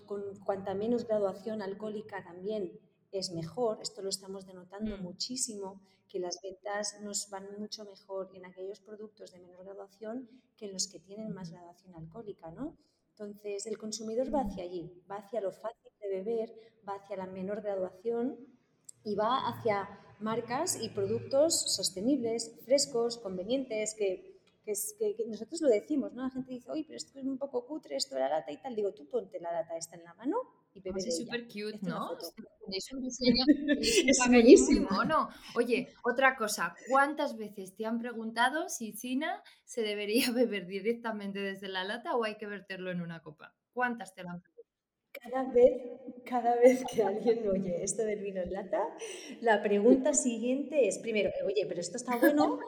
cuanta 0.44 0.74
menos 0.74 1.06
graduación 1.06 1.62
alcohólica 1.62 2.22
también 2.22 2.78
es 3.10 3.32
mejor, 3.32 3.78
esto 3.82 4.02
lo 4.02 4.08
estamos 4.08 4.46
denotando 4.46 4.96
mm. 4.96 5.02
muchísimo, 5.02 5.80
que 6.12 6.20
las 6.20 6.40
ventas 6.42 7.00
nos 7.00 7.30
van 7.30 7.58
mucho 7.58 7.86
mejor 7.86 8.30
en 8.34 8.44
aquellos 8.44 8.80
productos 8.80 9.32
de 9.32 9.40
menor 9.40 9.64
graduación 9.64 10.28
que 10.58 10.66
en 10.66 10.74
los 10.74 10.86
que 10.86 11.00
tienen 11.00 11.32
más 11.32 11.50
graduación 11.50 11.94
alcohólica, 11.94 12.50
¿no? 12.50 12.76
Entonces, 13.12 13.66
el 13.66 13.78
consumidor 13.78 14.32
va 14.32 14.42
hacia 14.42 14.64
allí, 14.64 14.92
va 15.10 15.16
hacia 15.16 15.40
lo 15.40 15.52
fácil 15.52 15.90
de 16.00 16.08
beber, 16.08 16.54
va 16.86 16.96
hacia 16.96 17.16
la 17.16 17.26
menor 17.26 17.62
graduación 17.62 18.36
y 19.04 19.14
va 19.14 19.48
hacia 19.48 19.88
marcas 20.20 20.78
y 20.82 20.90
productos 20.90 21.74
sostenibles, 21.74 22.60
frescos, 22.66 23.16
convenientes, 23.16 23.94
que, 23.94 24.30
nosotros 25.26 25.60
lo 25.62 25.68
decimos, 25.68 26.12
¿no? 26.12 26.22
La 26.22 26.30
gente 26.30 26.52
dice, 26.52 26.70
oye, 26.70 26.84
pero 26.86 26.96
esto 26.96 27.18
es 27.18 27.24
un 27.24 27.38
poco 27.38 27.66
cutre, 27.66 27.96
esto 27.96 28.14
de 28.14 28.20
la 28.20 28.28
lata 28.28 28.52
y 28.52 28.58
tal. 28.58 28.76
Digo, 28.76 28.92
tú 28.92 29.08
ponte 29.08 29.40
la 29.40 29.50
lata 29.50 29.76
esta 29.76 29.96
en 29.96 30.04
la 30.04 30.14
mano 30.14 30.36
y 30.74 30.80
bebe 30.80 30.98
Es 30.98 31.18
súper 31.18 31.46
cute, 31.46 31.78
¿no? 31.82 32.16
Es 32.68 32.92
un 32.92 33.02
diseño 33.02 33.44
es 33.78 34.18
buenísimo. 34.26 35.04
¿no? 35.04 35.28
Oye, 35.54 35.88
otra 36.04 36.36
cosa, 36.36 36.74
¿cuántas 36.88 37.36
veces 37.36 37.74
te 37.76 37.86
han 37.86 37.98
preguntado 37.98 38.68
si 38.68 38.94
China 38.94 39.42
se 39.64 39.82
debería 39.82 40.30
beber 40.34 40.66
directamente 40.66 41.40
desde 41.40 41.68
la 41.68 41.84
lata 41.84 42.16
o 42.16 42.24
hay 42.24 42.36
que 42.36 42.46
verterlo 42.46 42.90
en 42.90 43.00
una 43.00 43.22
copa? 43.22 43.54
¿Cuántas 43.72 44.14
te 44.14 44.22
lo 44.22 44.30
han 44.30 44.40
preguntado? 44.40 44.62
Cada 45.12 45.52
vez, 45.52 45.82
cada 46.24 46.56
vez 46.56 46.82
que 46.90 47.02
alguien 47.02 47.46
oye 47.46 47.82
esto 47.82 48.02
del 48.02 48.20
vino 48.20 48.40
en 48.40 48.52
lata, 48.52 48.82
la 49.42 49.62
pregunta 49.62 50.14
siguiente 50.14 50.88
es, 50.88 50.98
primero, 50.98 51.30
oye, 51.44 51.66
pero 51.68 51.80
esto 51.80 51.98
está 51.98 52.16
bueno, 52.16 52.58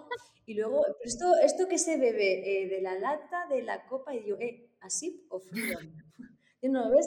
y 0.45 0.53
luego, 0.53 0.83
¿pero 0.83 0.99
esto, 1.05 1.25
esto 1.43 1.67
que 1.69 1.79
se 1.79 1.97
bebe 1.97 2.65
eh, 2.65 2.69
de 2.69 2.83
la 2.83 2.99
lata, 2.99 3.47
de 3.49 3.63
la 3.63 3.87
copa, 3.87 4.15
y 4.15 4.27
yo, 4.27 4.37
eh, 4.39 4.69
¿así 4.81 5.27
o 5.31 5.41
frío? 5.41 5.79
no, 6.63 6.91
¿ves? 6.91 7.07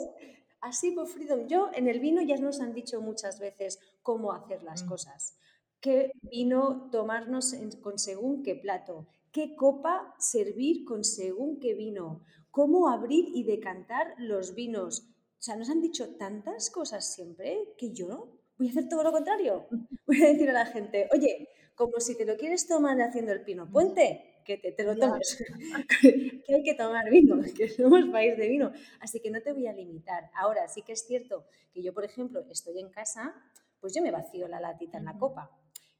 Así 0.60 0.90
por 0.90 1.06
Freedom. 1.06 1.46
Yo 1.46 1.70
en 1.74 1.88
el 1.88 2.00
vino 2.00 2.22
ya 2.22 2.36
nos 2.36 2.60
han 2.60 2.74
dicho 2.74 3.00
muchas 3.00 3.38
veces 3.38 3.78
cómo 4.02 4.32
hacer 4.32 4.62
las 4.62 4.84
mm. 4.84 4.88
cosas. 4.88 5.36
¿Qué 5.80 6.12
vino 6.22 6.88
tomarnos 6.90 7.54
con 7.80 7.98
según 7.98 8.42
qué 8.42 8.56
plato? 8.56 9.06
¿Qué 9.30 9.54
copa 9.54 10.14
servir 10.18 10.84
con 10.84 11.04
según 11.04 11.60
qué 11.60 11.74
vino? 11.74 12.24
¿Cómo 12.50 12.88
abrir 12.88 13.26
y 13.32 13.44
decantar 13.44 14.14
los 14.18 14.54
vinos? 14.54 15.08
O 15.38 15.42
sea, 15.42 15.54
nos 15.54 15.70
han 15.70 15.80
dicho 15.80 16.16
tantas 16.16 16.70
cosas 16.70 17.12
siempre 17.12 17.74
que 17.76 17.92
yo 17.92 18.32
voy 18.58 18.66
a 18.66 18.70
hacer 18.70 18.88
todo 18.88 19.04
lo 19.04 19.12
contrario. 19.12 19.68
Voy 20.06 20.22
a 20.22 20.28
decir 20.28 20.50
a 20.50 20.54
la 20.54 20.66
gente, 20.66 21.08
oye, 21.12 21.48
como 21.74 22.00
si 22.00 22.16
te 22.16 22.24
lo 22.24 22.36
quieres 22.36 22.66
tomar 22.66 23.00
haciendo 23.00 23.30
el 23.30 23.44
pino 23.44 23.70
puente, 23.70 24.27
que 24.56 24.72
te, 24.72 24.82
lo 24.82 24.96
tomes, 24.96 25.44
que 26.00 26.54
hay 26.54 26.62
que 26.62 26.74
tomar 26.74 27.10
vino, 27.10 27.36
que 27.56 27.68
somos 27.68 28.08
país 28.10 28.36
de 28.38 28.48
vino, 28.48 28.72
así 29.00 29.20
que 29.20 29.30
no 29.30 29.42
te 29.42 29.52
voy 29.52 29.66
a 29.66 29.72
limitar. 29.72 30.30
Ahora 30.34 30.66
sí 30.68 30.82
que 30.82 30.92
es 30.92 31.06
cierto 31.06 31.44
que 31.72 31.82
yo, 31.82 31.92
por 31.92 32.04
ejemplo, 32.04 32.44
estoy 32.50 32.78
en 32.78 32.88
casa, 32.88 33.34
pues 33.80 33.94
yo 33.94 34.02
me 34.02 34.10
vacío 34.10 34.48
la 34.48 34.60
latita 34.60 34.96
en 34.96 35.04
la 35.04 35.18
copa, 35.18 35.50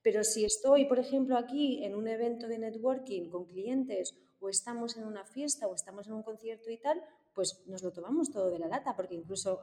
pero 0.03 0.25
si 0.25 0.47
estoy, 0.47 0.87
por 0.87 0.99
ejemplo, 0.99 1.37
aquí 1.37 1.85
en 1.85 1.95
un 1.95 2.09
evento 2.09 2.49
de 2.49 2.59
networking 2.59 3.29
con 3.29 3.45
clientes 3.45 4.15
o 4.41 4.49
estamos 4.49 4.97
en 4.97 5.05
una 5.05 5.25
fiesta 5.25 5.67
o 5.67 5.75
estamos 5.75 6.07
en 6.07 6.15
un 6.15 6.23
concierto 6.23 6.71
y 6.71 6.79
tal, 6.79 7.03
pues 7.35 7.63
nos 7.67 7.83
lo 7.83 7.93
tomamos 7.93 8.31
todo 8.31 8.51
de 8.51 8.59
la 8.59 8.69
lata, 8.69 8.97
porque 8.97 9.15
incluso 9.15 9.61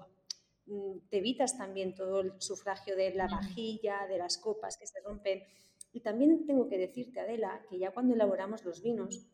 mm, 0.68 1.08
te 1.10 1.18
evitas 1.18 1.58
también 1.58 1.96
todo 1.96 2.22
el 2.22 2.34
sufragio 2.40 2.96
de 2.96 3.16
la 3.16 3.28
vajilla, 3.28 4.06
de 4.08 4.20
las 4.20 4.38
copas 4.38 4.78
que 4.78 4.86
se 4.86 5.00
rompen. 5.02 5.42
Y 5.96 6.02
también 6.02 6.46
tengo 6.46 6.68
que 6.68 6.78
decirte, 6.78 7.22
Adela, 7.22 7.66
que 7.70 7.80
ya 7.80 7.92
cuando 7.92 8.14
elaboramos 8.14 8.66
los 8.66 8.82
vinos, 8.82 9.26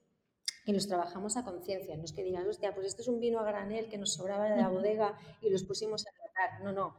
que 0.63 0.73
los 0.73 0.87
trabajamos 0.87 1.35
a 1.35 1.43
conciencia, 1.43 1.97
no 1.97 2.03
es 2.03 2.13
que 2.13 2.23
digas, 2.23 2.45
hostia, 2.45 2.75
pues 2.75 2.85
esto 2.85 3.01
es 3.01 3.07
un 3.07 3.19
vino 3.19 3.39
a 3.39 3.43
granel 3.43 3.89
que 3.89 3.97
nos 3.97 4.13
sobraba 4.13 4.47
de 4.47 4.57
la 4.57 4.69
bodega 4.69 5.17
y 5.41 5.49
los 5.49 5.63
pusimos 5.63 6.05
a 6.05 6.11
tratar. 6.11 6.63
No, 6.63 6.71
no. 6.71 6.95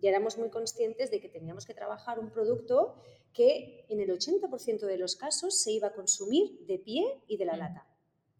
Ya 0.00 0.08
éramos 0.08 0.38
muy 0.38 0.48
conscientes 0.48 1.10
de 1.10 1.20
que 1.20 1.28
teníamos 1.28 1.66
que 1.66 1.74
trabajar 1.74 2.18
un 2.18 2.30
producto 2.30 2.94
que 3.34 3.84
en 3.90 4.00
el 4.00 4.08
80% 4.08 4.86
de 4.86 4.96
los 4.96 5.14
casos 5.16 5.60
se 5.60 5.72
iba 5.72 5.88
a 5.88 5.92
consumir 5.92 6.64
de 6.64 6.78
pie 6.78 7.20
y 7.28 7.36
de 7.36 7.44
la 7.44 7.58
lata. 7.58 7.86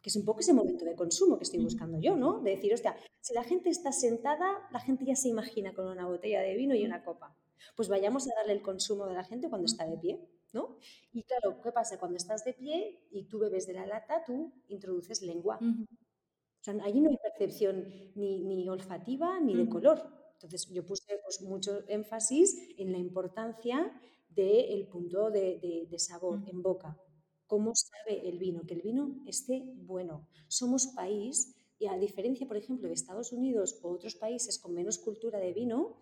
Que 0.01 0.09
es 0.09 0.17
un 0.17 0.25
poco 0.25 0.41
ese 0.41 0.55
momento 0.55 0.87
de 0.87 0.95
consumo 0.95 1.37
que 1.37 1.45
estoy 1.45 1.63
buscando 1.63 2.01
yo, 2.01 2.17
¿no? 2.17 2.41
De 2.41 2.53
decir, 2.53 2.73
hostia, 2.73 2.97
si 3.21 3.35
la 3.35 3.45
gente 3.45 3.69
está 3.69 3.93
sentada, 3.93 4.67
la 4.73 4.81
gente 4.81 5.05
ya 5.05 5.17
se 5.17 5.29
imagina 5.29 5.75
con 5.75 5.87
una 5.87 6.07
botella 6.07 6.41
de 6.41 6.57
vino 6.57 6.75
y 6.75 6.87
una 6.87 7.05
copa. 7.05 7.37
Pues 7.77 7.89
vayamos 7.89 8.27
a 8.27 8.35
darle 8.37 8.55
el 8.55 8.63
consumo 8.63 9.05
de 9.05 9.13
la 9.13 9.25
gente 9.25 9.51
cuando 9.51 9.67
está 9.67 9.85
de 9.85 9.99
pie. 9.99 10.19
¿No? 10.53 10.77
Y 11.13 11.23
claro, 11.25 11.61
¿qué 11.63 11.73
pasa? 11.73 11.99
Cuando 11.99 12.17
estás 12.17 12.45
de 12.45 12.55
pie 12.55 13.09
y 13.11 13.25
tú 13.25 13.39
bebes 13.39 13.67
de 13.67 13.75
la 13.75 13.87
lata, 13.87 14.23
tú 14.25 14.53
introduces 14.69 15.23
lengua. 15.23 15.59
O 15.61 16.65
sea, 16.65 16.75
allí 16.85 17.01
no 17.01 17.11
hay 17.11 17.17
percepción 17.17 17.89
ni, 18.15 18.69
olfativa 18.69 19.41
ni 19.41 19.55
de 19.55 19.69
color. 19.69 19.99
Entonces 20.35 20.69
yo 20.71 20.85
puse 20.85 21.21
pues, 21.25 21.41
mucho 21.43 21.83
énfasis 21.89 22.57
en 22.77 22.93
la 22.93 22.99
importancia 22.99 23.93
del 24.29 24.87
punto 24.89 25.31
de, 25.31 25.89
sabor 25.99 26.43
en 26.47 26.63
boca. 26.63 26.99
¿Cómo 27.47 27.73
sabe 27.75 28.29
el 28.29 28.39
vino? 28.39 28.63
Que 28.67 28.75
el 28.75 28.83
vino 28.83 29.23
esté 29.27 29.63
bueno. 29.77 30.29
Somos 30.49 30.87
país, 30.89 31.55
y 31.79 31.87
a 31.87 31.99
diferencia, 31.99 32.47
por 32.47 32.57
ejemplo, 32.57 32.89
de 32.89 32.95
Estados 32.95 33.33
Unidos 33.33 33.79
o 33.83 33.91
otros 33.91 34.15
países 34.15 34.59
con 34.59 34.73
menos 34.73 34.99
cultura 34.99 35.39
de 35.39 35.53
vino, 35.53 35.97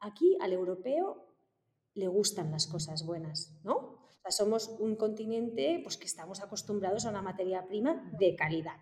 aquí 0.00 0.36
al 0.40 0.52
europeo 0.52 1.26
le 1.94 2.08
gustan 2.08 2.50
las 2.50 2.66
cosas 2.66 3.04
buenas, 3.04 3.52
¿no? 3.64 3.85
Sea, 4.26 4.44
somos 4.44 4.68
un 4.80 4.96
continente 4.96 5.80
pues, 5.82 5.96
que 5.96 6.06
estamos 6.06 6.42
acostumbrados 6.42 7.06
a 7.06 7.10
una 7.10 7.22
materia 7.22 7.64
prima 7.66 8.10
de 8.18 8.34
calidad. 8.34 8.76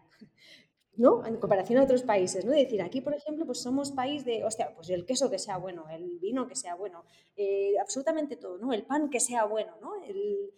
¿no? 0.97 1.27
En 1.27 1.37
comparación 1.37 1.81
a 1.81 1.85
otros 1.85 2.03
países, 2.03 2.45
¿no? 2.45 2.53
decir, 2.53 2.81
aquí, 2.81 3.01
por 3.01 3.15
ejemplo, 3.15 3.45
pues 3.45 3.61
somos 3.61 3.91
país 3.91 4.25
de, 4.25 4.45
hostia, 4.45 4.73
pues 4.75 4.91
el 4.91 5.05
queso 5.05 5.29
que 5.29 5.41
sea 5.41 5.59
bueno, 5.59 5.87
el 5.91 6.19
vino 6.21 6.47
que 6.47 6.55
sea 6.55 6.77
bueno, 6.77 7.05
eh, 7.37 7.75
absolutamente 7.81 8.37
todo, 8.37 8.59
¿no? 8.59 8.73
El 8.73 8.85
pan 8.85 9.11
que 9.11 9.19
sea 9.19 9.45
bueno, 9.45 9.77
¿no? 9.81 10.03
El, 10.05 10.53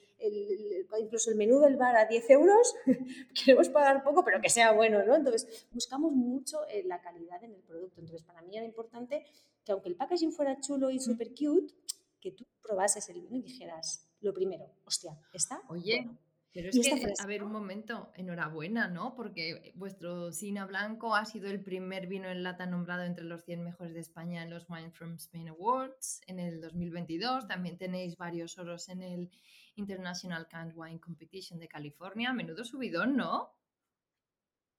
incluso 1.01 1.31
el 1.31 1.37
menú 1.37 1.59
del 1.61 1.77
bar 1.77 1.97
a 1.97 2.05
10 2.05 2.31
euros, 2.31 2.75
queremos 3.35 3.71
pagar 3.71 4.05
poco, 4.05 4.25
pero 4.25 4.41
que 4.41 4.51
sea 4.51 4.73
bueno, 4.73 5.03
¿no? 5.05 5.17
Entonces, 5.17 5.67
buscamos 5.73 6.13
mucho 6.13 6.59
eh, 6.69 6.83
la 6.85 7.01
calidad 7.01 7.43
en 7.43 7.55
el 7.55 7.63
producto. 7.63 8.01
Entonces, 8.01 8.27
para 8.27 8.43
mí 8.43 8.57
era 8.57 8.67
importante 8.67 9.25
que 9.65 9.73
aunque 9.73 9.89
el 9.89 9.97
packaging 9.97 10.33
fuera 10.33 10.61
chulo 10.61 10.91
y 10.91 11.01
súper 11.01 11.31
cute, 11.31 11.73
que 12.21 12.33
tú 12.33 12.45
probases 12.63 13.09
el 13.09 13.23
vino 13.23 13.37
y 13.37 13.43
dijeras, 13.43 14.06
lo 14.27 14.35
primero, 14.35 14.67
hostia, 14.85 15.19
está 15.33 15.63
Oye, 15.69 16.11
pero 16.53 16.71
es 16.71 16.81
que, 16.81 17.13
a 17.19 17.27
ver, 17.27 17.45
un 17.45 17.53
momento, 17.53 18.11
enhorabuena, 18.15 18.89
¿no? 18.89 19.15
Porque 19.15 19.73
vuestro 19.75 20.33
Sina 20.33 20.65
Blanco 20.65 21.15
ha 21.15 21.27
sido 21.27 21.51
el 21.51 21.61
primer 21.61 22.07
vino 22.07 22.29
en 22.31 22.43
lata 22.43 22.65
nombrado 22.65 23.05
entre 23.05 23.25
los 23.25 23.45
100 23.45 23.63
mejores 23.63 23.93
de 23.93 24.01
España 24.01 24.43
en 24.43 24.49
los 24.49 24.67
Wine 24.71 24.91
from 24.91 25.17
Spain 25.17 25.49
Awards 25.49 26.23
en 26.27 26.41
el 26.41 26.63
2022. 26.63 27.47
También 27.47 27.77
tenéis 27.77 28.17
varios 28.17 28.57
oros 28.57 28.89
en 28.89 29.03
el 29.03 29.31
International 29.75 30.49
Canned 30.49 30.75
Wine 30.75 30.99
Competition 30.99 31.59
de 31.59 31.69
California. 31.69 32.33
Menudo 32.33 32.65
subidón, 32.65 33.17
¿no? 33.17 33.53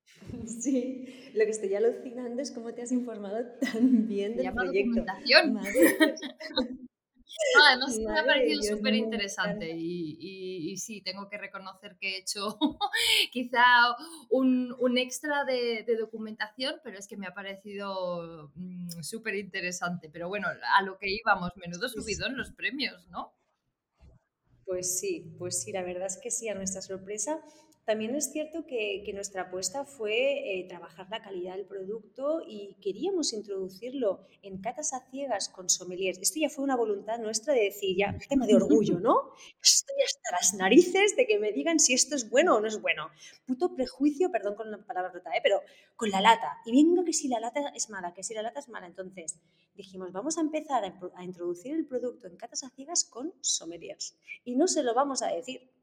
Sí, 0.47 1.31
lo 1.36 1.45
que 1.45 1.51
estoy 1.51 1.75
alucinando 1.75 2.41
es 2.41 2.51
cómo 2.51 2.73
te 2.73 2.81
has 2.81 2.91
informado 2.91 3.45
tan 3.62 4.07
bien 4.07 4.36
del 4.36 4.51
proyecto. 4.51 5.05
además 7.67 7.97
me 7.97 8.19
ha 8.19 8.26
parecido 8.26 8.62
súper 8.63 8.95
interesante 8.95 9.69
y, 9.71 10.76
sí, 10.78 11.02
tengo 11.02 11.28
que 11.30 11.38
reconocer 11.38 11.97
que 12.00 12.15
he 12.15 12.19
hecho 12.19 12.58
quizá 13.32 13.63
un, 14.30 14.97
extra 14.97 15.43
de, 15.45 15.86
documentación, 16.00 16.76
pero 16.84 16.97
es 16.97 17.08
que 17.08 17.17
me 17.17 17.28
ha 17.28 17.34
parecido 17.34 18.52
mm, 18.56 19.02
súper 19.02 19.36
interesante. 19.36 20.10
Pero 20.10 20.28
bueno, 20.28 20.47
a 20.47 20.82
lo 20.84 20.97
que 20.97 21.10
íbamos, 21.10 21.56
menudo 21.56 21.89
subido 21.89 22.28
en 22.28 22.38
los 22.38 22.52
premios, 22.52 23.08
¿no? 23.10 23.34
Pues 24.65 25.00
sí, 25.00 25.34
pues 25.38 25.62
sí, 25.63 25.71
la 25.71 25.82
verdad 25.82 26.08
es 26.08 26.17
que 26.17 26.30
sí, 26.30 26.50
a 26.50 26.56
nuestra 26.56 26.82
sorpresa 26.82 27.41
también 27.88 28.13
es 28.15 28.34
cierto 28.34 28.65
que, 28.65 29.02
nuestra 29.13 29.43
apuesta 29.43 29.86
fue 29.86 30.60
eh, 30.60 30.65
trabajar 30.67 31.08
la 31.10 31.21
calidad 31.21 31.56
del 31.56 31.65
producto 31.65 32.41
y 32.45 32.76
queríamos 32.82 33.32
introducirlo 33.32 34.28
en 34.41 34.60
catas 34.60 34.91
a 34.91 35.10
ciegas 35.10 35.47
con 35.47 35.69
sommeliers. 35.69 36.19
Esto 36.21 36.41
ya 36.41 36.50
fue 36.50 36.65
una 36.65 36.76
voluntad 36.76 37.17
nuestra 37.17 37.54
de 37.54 37.62
decir, 37.62 37.95
ya, 37.97 38.17
tema 38.28 38.45
de 38.45 38.56
orgullo, 38.56 39.00
¿no? 39.00 39.32
Estoy 39.63 39.95
hasta 40.06 40.32
las 40.34 40.54
narices 40.56 41.15
de 41.15 41.26
que 41.26 41.39
me 41.39 41.54
digan 41.54 41.80
si 41.80 41.93
esto 41.93 42.17
es 42.17 42.30
bueno 42.30 42.58
o 42.58 42.60
no 42.60 42.67
es 42.67 42.82
bueno. 42.82 43.10
Puto 43.45 43.73
prejuicio, 43.73 44.30
perdón 44.32 44.56
con 44.56 44.69
la 44.69 44.86
palabra 44.86 45.13
rota, 45.13 45.30
¿eh? 45.30 45.39
pero 45.41 45.62
con 45.95 46.10
la 46.10 46.19
lata. 46.19 46.58
Y 46.65 46.73
venga 46.73 47.06
que 47.06 47.13
si 47.13 47.30
la 47.30 47.39
lata 47.39 47.71
es 47.73 47.89
mala, 47.89 48.13
que 48.13 48.21
si 48.21 48.34
la 48.34 48.41
lata 48.41 48.60
es 48.60 48.67
mala. 48.67 48.88
Entonces 48.88 49.39
dijimos, 49.76 50.12
vamos 50.12 50.38
a 50.38 50.41
empezar 50.41 50.84
a, 50.84 51.00
a 51.15 51.23
introducir 51.23 51.73
el 51.73 51.86
producto 51.86 52.28
en 52.28 52.36
catas 52.36 52.65
a 52.65 52.69
ciegas 52.69 53.06
con 53.06 53.34
sommeliers. 53.39 54.17
Y 54.43 54.58
no 54.58 54.67
se 54.67 54.84
lo 54.84 54.93
vamos 54.93 55.21
a 55.21 55.28
decir 55.28 55.76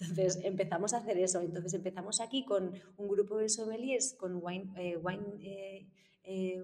entonces 0.00 0.38
empezamos 0.44 0.92
a 0.94 0.98
hacer 0.98 1.18
eso. 1.18 1.40
Entonces 1.40 1.74
empezamos 1.74 2.20
aquí 2.20 2.44
con 2.44 2.72
un 2.96 3.08
grupo 3.08 3.38
de 3.38 3.48
sommeliers, 3.48 4.14
con 4.14 4.40
Wine, 4.42 4.72
eh, 4.76 4.96
wine, 4.96 5.24
eh, 5.42 5.88
eh, 6.22 6.62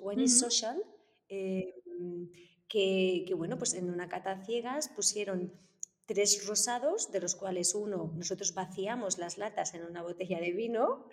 wine 0.00 0.22
is 0.22 0.38
Social, 0.38 0.82
que, 1.28 3.24
que, 3.26 3.34
bueno, 3.34 3.58
pues 3.58 3.74
en 3.74 3.90
una 3.90 4.08
cata 4.08 4.44
ciegas 4.44 4.88
pusieron 4.88 5.52
tres 6.06 6.46
rosados, 6.46 7.12
de 7.12 7.20
los 7.20 7.34
cuales 7.34 7.74
uno, 7.74 8.12
nosotros 8.16 8.54
vaciamos 8.54 9.18
las 9.18 9.38
latas 9.38 9.74
en 9.74 9.84
una 9.84 10.02
botella 10.02 10.40
de 10.40 10.52
vino, 10.52 11.08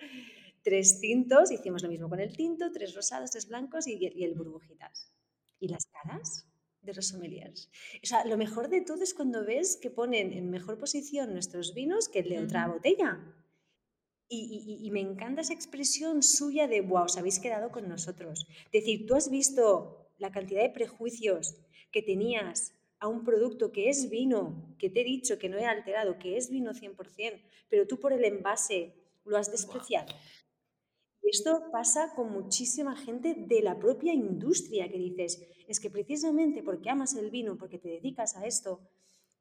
tres 0.63 1.00
tintos, 1.02 1.52
hicimos 1.52 1.84
lo 1.84 1.89
mismo 1.89 2.10
con 2.10 2.20
el 2.20 2.36
tinto, 2.36 2.72
tres 2.72 2.96
rosados, 2.96 3.32
tres 3.32 3.48
blancos 3.48 3.88
y, 3.88 3.98
y 3.98 4.24
el 4.24 4.36
burbujitas. 4.36 5.12
¿Y 5.60 5.68
las 5.68 5.86
caras? 5.88 6.46
De 6.84 6.93
los 6.93 7.08
sommeliers. 7.08 7.69
O 8.04 8.06
sea, 8.06 8.26
lo 8.26 8.38
mejor 8.38 8.69
de 8.69 8.82
todo 8.82 9.04
es 9.04 9.13
cuando 9.13 9.46
ves 9.46 9.78
que 9.82 9.89
ponen 9.89 10.34
en 10.34 10.50
mejor 10.50 10.78
posición 10.78 11.34
nuestros 11.34 11.74
vinos 11.74 12.10
que 12.10 12.19
el 12.19 12.30
de 12.30 12.39
otra 12.39 12.67
botella. 12.67 13.19
Y, 14.30 14.89
me 14.91 15.00
encanta 15.00 15.41
esa 15.41 15.54
expresión 15.54 16.24
suya 16.24 16.67
de, 16.67 16.82
wow, 16.82 17.04
os 17.04 17.17
habéis 17.17 17.39
quedado 17.39 17.72
con 17.72 17.88
nosotros. 17.88 18.48
Es 18.65 18.72
decir, 18.72 19.06
tú 19.06 19.13
has 19.13 19.30
visto 19.30 20.10
la 20.17 20.32
cantidad 20.32 20.63
de 20.63 20.72
prejuicios 20.72 21.56
que 21.91 22.02
tenías 22.02 22.74
a 23.00 23.08
un 23.08 23.24
producto 23.24 23.72
que 23.72 23.89
es 23.89 24.10
vino, 24.10 24.76
que 24.80 24.89
te 24.89 25.02
he 25.02 25.04
dicho 25.04 25.38
que 25.38 25.50
no 25.50 25.58
he 25.58 25.65
alterado, 25.65 26.17
que 26.17 26.38
es 26.38 26.50
vino 26.50 26.72
100%, 26.74 27.41
pero 27.69 27.86
tú 27.86 28.00
por 28.00 28.12
el 28.12 28.24
envase 28.24 28.96
lo 29.26 29.38
has 29.38 29.52
despreciado. 29.52 30.08
Y 30.08 30.53
esto 31.30 31.70
pasa 31.72 32.14
con 32.16 32.32
muchísima 32.32 32.96
gente 32.96 33.36
de 33.36 33.62
la 33.62 33.80
propia 33.80 34.14
industria 34.14 34.90
que 34.90 34.98
dices, 34.98 35.42
es 35.68 35.80
que 35.80 35.90
precisamente 35.90 36.64
porque 36.64 36.90
amas 36.90 37.16
el 37.16 37.32
vino, 37.32 37.58
porque 37.58 37.80
te 37.80 37.90
dedicas 37.90 38.36
a 38.36 38.46
esto, 38.46 38.82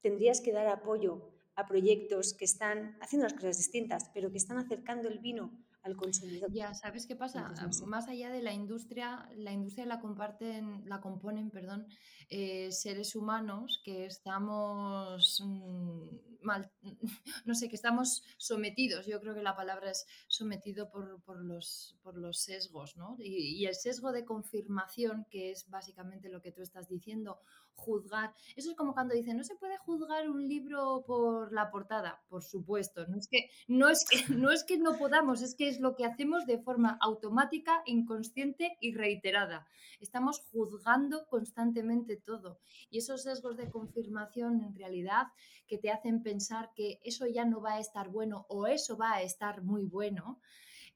tendrías 0.01 0.41
que 0.41 0.51
dar 0.51 0.67
apoyo 0.67 1.33
a 1.55 1.67
proyectos 1.67 2.33
que 2.33 2.45
están 2.45 2.97
haciendo 3.01 3.25
las 3.25 3.33
cosas 3.33 3.57
distintas, 3.57 4.09
pero 4.13 4.31
que 4.31 4.37
están 4.37 4.57
acercando 4.57 5.07
el 5.09 5.19
vino 5.19 5.51
al 5.83 5.95
consumidor. 5.95 6.51
Ya, 6.51 6.73
¿sabes 6.73 7.05
qué 7.05 7.15
pasa? 7.15 7.53
Más 7.85 8.07
allá 8.07 8.31
de 8.31 8.41
la 8.41 8.53
industria, 8.53 9.29
la 9.35 9.51
industria 9.51 9.85
la 9.85 9.99
comparten, 9.99 10.83
la 10.85 11.01
componen, 11.01 11.51
perdón, 11.51 11.85
eh, 12.29 12.71
seres 12.71 13.15
humanos 13.15 13.81
que 13.83 14.05
estamos 14.05 15.43
mm, 15.45 16.43
mal, 16.43 16.71
no 17.45 17.53
sé, 17.53 17.69
que 17.69 17.75
estamos 17.75 18.23
sometidos, 18.37 19.05
yo 19.05 19.19
creo 19.19 19.35
que 19.35 19.43
la 19.43 19.55
palabra 19.55 19.91
es 19.91 20.05
sometido 20.27 20.89
por, 20.89 21.43
los, 21.43 21.97
por 22.01 22.17
los 22.17 22.39
sesgos, 22.39 22.95
¿no? 22.95 23.17
Y, 23.19 23.61
y, 23.61 23.65
el 23.65 23.75
sesgo 23.75 24.11
de 24.11 24.25
confirmación, 24.25 25.25
que 25.29 25.51
es 25.51 25.69
básicamente 25.69 26.29
lo 26.29 26.41
que 26.41 26.51
tú 26.51 26.61
estás 26.61 26.87
diciendo, 26.87 27.39
juzgar. 27.75 28.33
Eso 28.55 28.71
es 28.71 28.75
como 28.75 28.93
cuando 28.93 29.13
dicen, 29.13 29.37
no 29.37 29.43
se 29.43 29.55
puede 29.55 29.77
juzgar 29.77 30.29
un 30.29 30.47
libro 30.47 31.03
por 31.05 31.51
la 31.53 31.69
portada. 31.69 32.21
Por 32.29 32.43
supuesto, 32.43 33.05
no 33.07 33.17
es 33.17 33.27
que 33.27 33.49
no, 33.67 33.89
es 33.89 34.05
que, 34.05 34.33
no, 34.33 34.51
es 34.51 34.63
que 34.63 34.77
no 34.77 34.97
podamos, 34.97 35.41
es 35.41 35.55
que 35.55 35.67
es 35.67 35.79
lo 35.79 35.95
que 35.95 36.05
hacemos 36.05 36.45
de 36.45 36.59
forma 36.59 36.97
automática, 37.01 37.81
inconsciente 37.85 38.77
y 38.79 38.93
reiterada. 38.93 39.67
Estamos 39.99 40.39
juzgando 40.51 41.25
constantemente 41.27 42.17
todo. 42.17 42.59
Y 42.89 42.99
esos 42.99 43.23
sesgos 43.23 43.57
de 43.57 43.69
confirmación 43.69 44.61
en 44.61 44.75
realidad 44.75 45.27
que 45.67 45.77
te 45.77 45.91
hacen 45.91 46.23
pensar 46.23 46.71
que 46.75 46.99
eso 47.03 47.25
ya 47.27 47.45
no 47.45 47.61
va 47.61 47.73
a 47.73 47.79
estar 47.79 48.09
bueno 48.09 48.45
o 48.49 48.67
eso 48.67 48.97
va 48.97 49.13
a 49.13 49.21
estar 49.21 49.63
muy 49.63 49.85
bueno. 49.85 50.39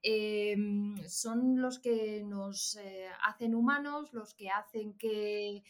Em, 0.04 0.96
son 1.08 1.60
los 1.62 1.80
que 1.80 2.24
nos 2.24 2.76
eh, 2.76 3.08
hacen 3.24 3.56
humanos, 3.56 4.14
los 4.14 4.34
que 4.36 4.50
hacen 4.50 4.94
que 4.94 5.64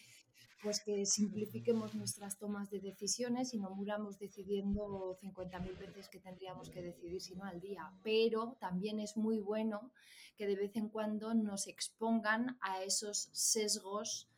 pues 0.62 0.80
que 0.80 1.06
simplifiquemos 1.06 1.94
nuestras 1.94 2.38
tomas 2.38 2.70
de 2.72 2.80
decisiones 2.80 3.54
y 3.54 3.60
no 3.60 3.70
muramos 3.70 4.18
decidiendo 4.18 5.16
50.000 5.22 5.78
veces 5.78 6.10
que 6.10 6.20
tendríamos 6.20 6.70
que 6.70 6.82
decidir, 6.82 7.22
sino 7.22 7.46
al 7.46 7.60
día. 7.60 7.92
Pero 8.04 8.58
también 8.60 9.00
es 9.00 9.18
muy 9.18 9.40
bueno 9.40 9.92
que 10.36 10.48
de 10.48 10.56
vez 10.56 10.76
en 10.76 10.90
cuando 10.90 11.34
nos 11.34 11.68
expongan 11.68 12.58
a 12.62 12.84
esos 12.84 13.30
sesgos 13.34 14.30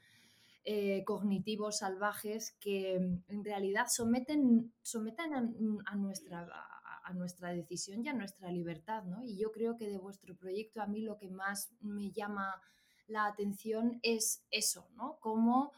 eh, 0.66 1.04
cognitivos 1.06 1.80
salvajes 1.80 2.56
que 2.60 2.96
en 2.96 3.44
realidad 3.44 3.88
someten, 3.90 4.74
someten 4.82 5.34
a, 5.34 5.96
nuestra, 5.96 6.48
a, 7.06 7.14
nuestra 7.14 7.54
decisión 7.54 8.06
y 8.06 8.10
a 8.10 8.14
nuestra 8.14 8.52
libertad. 8.52 9.04
¿no? 9.04 9.24
Y 9.24 9.38
yo 9.38 9.52
creo 9.52 9.78
que 9.78 9.88
de 9.88 9.98
vuestro 9.98 10.36
proyecto 10.36 10.82
a 10.82 10.88
mí 10.88 11.02
lo 11.02 11.18
que 11.18 11.30
más 11.30 11.72
me 11.80 12.12
llama 12.12 12.62
la 13.08 13.26
atención 13.26 14.00
es 14.04 14.44
eso, 14.52 14.88
¿no? 14.96 15.18
Cómo 15.20 15.72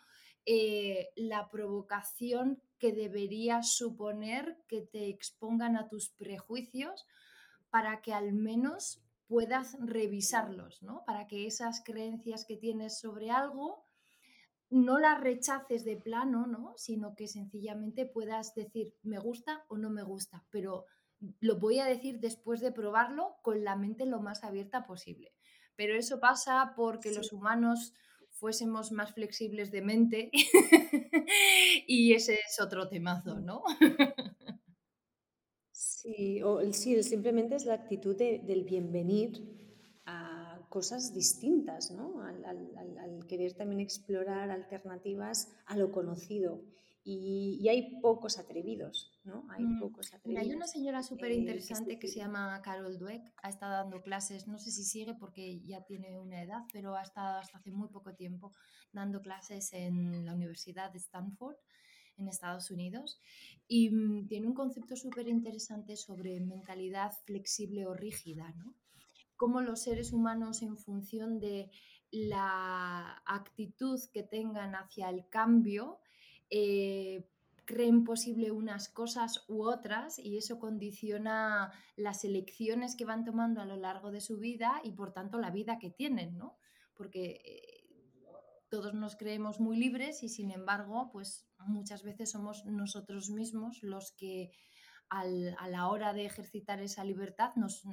eh, 0.45 1.10
la 1.15 1.49
provocación 1.49 2.62
que 2.80 2.93
debería 2.93 3.62
suponer 3.62 4.58
que 4.67 4.82
te 4.82 5.08
expongan 5.08 5.77
a 5.77 5.88
tus 5.88 6.10
prejuicios 6.10 7.06
para 7.69 8.01
que 8.01 8.13
al 8.13 8.34
menos 8.34 9.04
puedas 9.27 9.77
revisarlos, 9.80 10.82
¿no? 10.82 11.04
Para 11.06 11.27
que 11.27 11.47
esas 11.47 11.84
creencias 11.84 12.43
que 12.43 12.58
tienes 12.58 12.99
sobre 12.99 13.32
algo 13.32 13.84
no 14.69 14.99
las 14.99 15.21
rechaces 15.21 15.86
de 15.86 15.97
plano, 15.97 16.47
¿no? 16.47 16.73
Sino 16.77 17.15
que 17.15 17.27
sencillamente 17.27 18.05
puedas 18.05 18.55
decir 18.55 18.95
me 19.03 19.20
gusta 19.20 19.63
o 19.68 19.78
no 19.78 19.89
me 19.89 20.03
gusta, 20.03 20.43
pero 20.49 20.86
lo 21.39 21.59
voy 21.59 21.80
a 21.80 21.86
decir 21.86 22.20
después 22.20 22.61
de 22.61 22.72
probarlo 22.72 23.36
con 23.41 23.63
la 23.63 23.76
mente 23.76 24.05
lo 24.05 24.22
más 24.22 24.43
abierta 24.43 24.86
posible. 24.86 25.34
Pero 25.76 25.95
eso 25.95 26.20
pasa 26.20 26.74
porque 26.76 27.13
los 27.13 27.32
humanos 27.32 27.93
fuésemos 28.42 28.92
más 28.92 29.14
flexibles 29.14 29.70
de 29.72 29.84
mente 29.84 30.32
y 31.88 32.14
ese 32.14 32.34
es 32.34 32.60
otro 32.60 32.89
temazo, 32.89 33.39
¿no? 33.39 33.62
sí, 35.72 36.42
o, 36.42 36.60
sí, 36.74 37.04
simplemente 37.04 37.56
es 37.56 37.66
la 37.66 37.76
actitud 37.76 38.18
del 38.18 38.64
bienvenir 38.64 39.32
a 40.08 40.60
cosas 40.70 41.14
distintas, 41.14 41.92
¿no? 41.92 42.24
Al, 42.24 43.28
querer 43.28 43.54
también 43.54 43.80
explorar 43.80 44.50
alternativas 44.50 45.54
a 45.68 45.78
lo 45.78 45.92
conocido. 45.92 46.64
Y, 47.04 47.68
hay 47.68 47.99
pocos 47.99 48.38
atrevidos, 48.38 49.12
¿no? 49.24 49.45
Hay 49.49 49.64
mm, 49.64 49.80
pocos 49.80 50.14
atrevidos. 50.14 50.43
hay 50.43 50.54
una 50.54 50.68
señora 50.68 51.02
súper 51.02 51.32
interesante 51.32 51.97
que, 51.97 52.08
se 52.08 52.20
llama 52.20 52.62
Carol 52.62 52.99
Dweck, 52.99 53.34
ha 53.41 53.49
estado 53.49 53.74
dando 53.74 54.02
clases, 54.02 54.47
no 54.47 54.60
sé 54.60 54.72
si 54.72 54.84
sigue 54.84 55.16
porque 55.16 55.62
ya 55.62 55.84
tiene 55.84 56.20
una 56.20 56.41
edad, 56.41 56.62
pero 56.72 56.95
ha 56.95 57.02
estado 57.02 57.39
hasta 57.39 57.58
hace 57.58 57.72
muy 57.72 57.89
poco 57.89 58.14
tiempo 58.14 58.52
dando 58.91 59.22
clases 59.22 59.74
en 59.74 60.26
la 60.26 60.34
Universidad 60.34 60.91
de 60.91 60.99
Stanford 60.99 61.56
en 62.18 62.28
Estados 62.28 62.70
Unidos 62.70 63.20
y 63.68 63.89
mm, 63.89 64.28
tiene 64.28 64.47
un 64.47 64.54
concepto 64.54 64.95
súper 64.95 65.28
interesante 65.28 65.95
sobre 65.95 66.39
mentalidad 66.39 67.14
flexible 67.26 67.88
o 67.88 67.93
rígida, 67.93 68.54
¿no? 68.58 68.76
Cómo 69.36 69.62
los 69.62 69.82
seres 69.82 70.14
humanos 70.14 70.62
en 70.62 70.78
función 70.78 71.39
de 71.39 71.72
la 72.12 73.24
actitud 73.26 73.99
que 74.14 74.22
tengan 74.22 74.76
hacia 74.76 75.10
el 75.10 75.28
cambio, 75.30 75.99
eh, 76.52 77.26
creen 77.66 78.04
posible 78.04 78.52
unas 78.52 78.89
cosas 78.89 79.45
u 79.47 79.64
otras 79.64 80.20
y 80.20 80.38
eso 80.38 80.60
condiciona 80.60 81.72
las 81.95 82.26
elecciones 82.26 82.95
que 82.95 83.06
van 83.06 83.24
tomando 83.24 83.62
a 83.62 83.66
lo 83.66 83.78
largo 83.78 84.12
de 84.12 84.22
su 84.22 84.38
vida 84.38 84.82
y 84.84 84.91
por 84.91 85.14
tanto 85.14 85.39
la 85.39 85.52
vida 85.52 85.80
que 85.80 85.89
tienen, 85.89 86.38
¿no? 86.38 86.58
Porque 86.93 87.41
eh, 87.45 87.82
todos 88.70 88.93
nos 88.93 89.16
creemos 89.16 89.60
muy 89.60 89.78
libres 89.78 90.22
y 90.24 90.30
sin 90.30 90.52
embargo, 90.52 91.10
pues 91.12 91.47
muchas 91.66 92.04
veces 92.04 92.32
somos 92.32 92.66
nosotros 92.66 93.30
mismos 93.30 93.82
los 93.84 94.12
que 94.12 94.52
a 95.10 95.68
la 95.68 95.89
hora 95.89 96.14
de 96.14 96.26
ejercitar 96.26 96.80
esa 96.80 97.04
libertad 97.04 97.52
nos, 97.58 97.84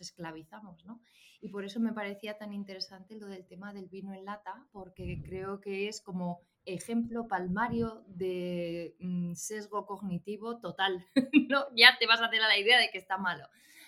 esclavizamos, 0.00 0.84
¿no? 0.84 1.00
Y 1.40 1.48
por 1.48 1.64
eso 1.64 1.80
me 1.80 1.92
parecía 1.92 2.38
tan 2.38 2.52
interesante 2.52 3.16
lo 3.16 3.26
del 3.26 3.46
tema 3.46 3.72
del 3.72 3.88
vino 3.88 4.14
en 4.14 4.24
lata, 4.24 4.68
porque 4.70 5.20
creo 5.24 5.60
que 5.60 5.88
es 5.88 6.00
como 6.00 6.40
ejemplo 6.64 7.26
palmario 7.28 8.04
de 8.08 8.96
mm, 9.00 9.34
sesgo 9.34 9.86
cognitivo 9.86 10.58
total, 10.60 11.04
¿no? 11.48 11.66
Ya 11.74 11.96
te 11.98 12.06
vas 12.06 12.20
a 12.20 12.26
hacer 12.26 12.42
a 12.42 12.48
la 12.48 12.58
idea 12.58 12.78
de 12.78 12.90
que 12.90 12.98
está 12.98 13.18
malo. 13.18 13.46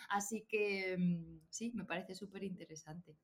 Así 0.09 0.45
que 0.49 0.97
mm, 0.99 1.41
sí, 1.51 1.73
me 1.75 1.85
parece 1.85 2.15
súper 2.15 2.45
interesante. 2.45 3.17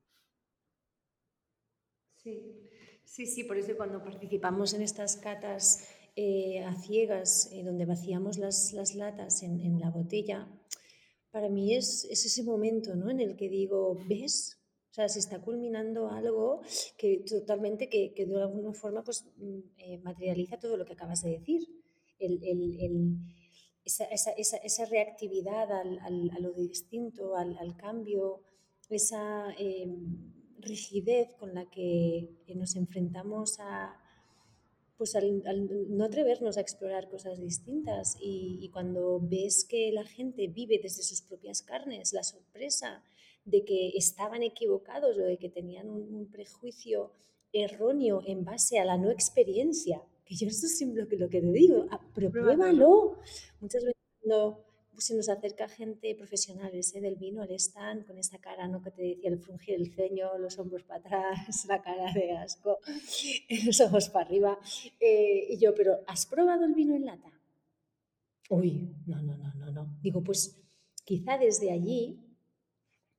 Sí, 2.16 2.68
sí, 3.04 3.26
sí, 3.26 3.44
por 3.44 3.56
eso 3.56 3.76
cuando 3.76 4.04
participamos 4.04 4.74
en 4.74 4.82
estas 4.82 5.16
catas 5.16 5.88
eh, 6.16 6.62
a 6.64 6.74
ciegas, 6.74 7.48
eh, 7.52 7.62
donde 7.64 7.86
vaciamos 7.86 8.36
las, 8.36 8.74
latas 8.94 9.42
en, 9.42 9.80
la 9.80 9.90
botella, 9.90 10.46
para 11.30 11.48
mí 11.48 11.74
es, 11.74 12.04
ese 12.10 12.42
momento 12.42 12.94
¿no? 12.94 13.08
en 13.08 13.20
el 13.20 13.36
que 13.36 13.48
digo, 13.48 13.98
¿ves? 14.06 14.59
O 14.90 14.92
sea, 14.92 15.08
se 15.08 15.20
está 15.20 15.40
culminando 15.40 16.08
algo 16.08 16.62
que 16.96 17.18
totalmente, 17.18 17.88
que, 17.88 18.12
de 18.16 18.42
alguna 18.42 18.72
forma 18.72 19.04
pues, 19.04 19.24
mm, 19.36 19.58
eh, 19.78 19.98
materializa 19.98 20.58
todo 20.58 20.76
lo 20.76 20.84
que 20.84 20.94
acabas 20.94 21.22
de 21.22 21.30
decir. 21.38 21.68
esa, 23.84 24.84
reactividad 24.86 25.70
al, 25.72 26.30
a 26.30 26.38
lo 26.40 26.52
distinto, 26.52 27.36
al, 27.36 27.76
cambio, 27.76 28.42
esa 28.88 29.54
rigidez 30.58 31.32
con 31.38 31.54
la 31.54 31.70
que 31.70 32.28
nos 32.54 32.76
enfrentamos 32.76 33.58
a, 33.60 33.96
pues 35.00 35.16
al, 35.16 35.42
no 35.88 36.04
atrevernos 36.04 36.58
a 36.58 36.60
explorar 36.60 37.08
cosas 37.08 37.40
distintas 37.40 38.18
y, 38.20 38.68
cuando 38.70 39.18
ves 39.18 39.64
que 39.64 39.90
la 39.92 40.04
gente 40.04 40.46
vive 40.46 40.78
desde 40.78 41.02
sus 41.02 41.22
propias 41.22 41.62
carnes 41.62 42.12
la 42.12 42.22
sorpresa 42.22 43.02
de 43.44 43.64
que 43.64 43.90
estaban 43.96 44.42
equivocados 44.42 45.16
o 45.18 45.22
de 45.22 45.38
que 45.38 45.48
tenían 45.48 45.88
un, 45.88 46.30
prejuicio 46.30 47.12
erróneo 47.52 48.22
en 48.26 48.44
base 48.44 48.78
a 48.78 48.84
la 48.84 48.96
no 48.96 49.10
experiencia, 49.10 50.02
que 50.24 50.36
yo 50.36 50.46
eso 50.46 50.66
es 50.66 50.80
lo 50.82 51.08
que, 51.08 51.16
lo 51.16 51.28
que 51.28 51.40
te 51.40 51.52
digo, 51.52 51.86
pero 52.14 52.30
pruébalo. 52.30 53.16
Muchas 53.60 53.84
veces 53.84 54.00
pues 54.92 55.06
se 55.06 55.14
nos 55.14 55.28
acerca 55.28 55.68
gente 55.68 56.14
profesionales 56.14 56.94
¿eh? 56.94 57.00
del 57.00 57.16
vino 57.16 57.42
al 57.42 57.50
stand 57.52 58.06
con 58.06 58.18
esa 58.18 58.38
cara 58.38 58.68
¿no? 58.68 58.82
que 58.82 58.90
te 58.90 59.02
decía 59.02 59.30
el 59.30 59.38
frungir 59.38 59.74
el 59.74 59.94
ceño, 59.94 60.36
los 60.38 60.58
hombros 60.58 60.82
para 60.82 61.00
atrás, 61.00 61.64
la 61.68 61.80
cara 61.80 62.12
de 62.12 62.36
asco, 62.36 62.78
los 63.64 63.80
ojos 63.80 64.10
para 64.10 64.26
arriba. 64.26 64.58
Eh, 65.00 65.46
y 65.50 65.58
yo, 65.58 65.74
pero 65.74 66.00
¿has 66.06 66.26
probado 66.26 66.64
el 66.64 66.74
vino 66.74 66.94
en 66.94 67.06
lata? 67.06 67.32
Uy, 68.50 68.94
no, 69.06 69.22
no, 69.22 69.36
no, 69.36 69.54
no, 69.54 69.70
no. 69.70 69.98
Digo, 70.02 70.22
pues 70.22 70.60
quizá 71.04 71.38
desde 71.38 71.70
allí, 71.70 72.18